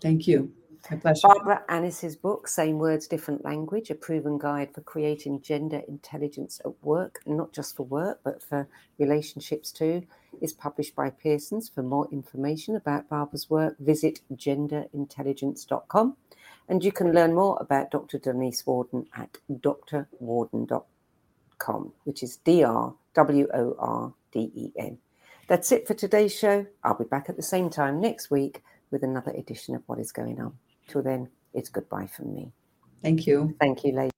Thank 0.00 0.28
you. 0.28 0.52
My 0.90 0.96
pleasure. 0.96 1.28
Barbara 1.28 1.62
Annis's 1.68 2.16
book, 2.16 2.48
Same 2.48 2.78
Words, 2.78 3.06
Different 3.06 3.44
Language, 3.44 3.90
a 3.90 3.94
proven 3.94 4.38
guide 4.38 4.72
for 4.74 4.80
creating 4.80 5.42
gender 5.42 5.82
intelligence 5.86 6.62
at 6.64 6.72
work, 6.82 7.20
not 7.26 7.52
just 7.52 7.76
for 7.76 7.82
work, 7.82 8.20
but 8.24 8.42
for 8.42 8.66
relationships 8.98 9.70
too, 9.70 10.06
is 10.40 10.54
published 10.54 10.94
by 10.96 11.10
Pearson's. 11.10 11.68
For 11.68 11.82
more 11.82 12.08
information 12.10 12.74
about 12.74 13.08
Barbara's 13.10 13.50
work, 13.50 13.76
visit 13.78 14.20
genderintelligence.com. 14.32 16.16
And 16.70 16.82
you 16.82 16.92
can 16.92 17.12
learn 17.12 17.34
more 17.34 17.58
about 17.60 17.90
Dr. 17.90 18.18
Denise 18.18 18.66
Warden 18.66 19.06
at 19.14 19.36
drworden.com, 19.50 20.82
which 22.04 22.22
is 22.22 22.36
D 22.38 22.64
R 22.64 22.94
W 23.14 23.46
O 23.52 23.76
R 23.78 24.14
D 24.32 24.50
E 24.54 24.72
N. 24.78 24.98
That's 25.48 25.72
it 25.72 25.86
for 25.86 25.94
today's 25.94 26.34
show. 26.34 26.66
I'll 26.84 26.98
be 26.98 27.04
back 27.04 27.28
at 27.28 27.36
the 27.36 27.42
same 27.42 27.68
time 27.70 28.00
next 28.00 28.30
week 28.30 28.62
with 28.90 29.02
another 29.02 29.32
edition 29.32 29.74
of 29.74 29.82
What 29.86 29.98
is 29.98 30.12
Going 30.12 30.40
On. 30.40 30.54
Till 30.88 31.02
then, 31.02 31.28
it's 31.54 31.68
goodbye 31.68 32.06
from 32.06 32.34
me. 32.34 32.52
Thank 33.02 33.26
you. 33.26 33.54
Thank 33.60 33.84
you, 33.84 33.92
ladies. 33.92 34.17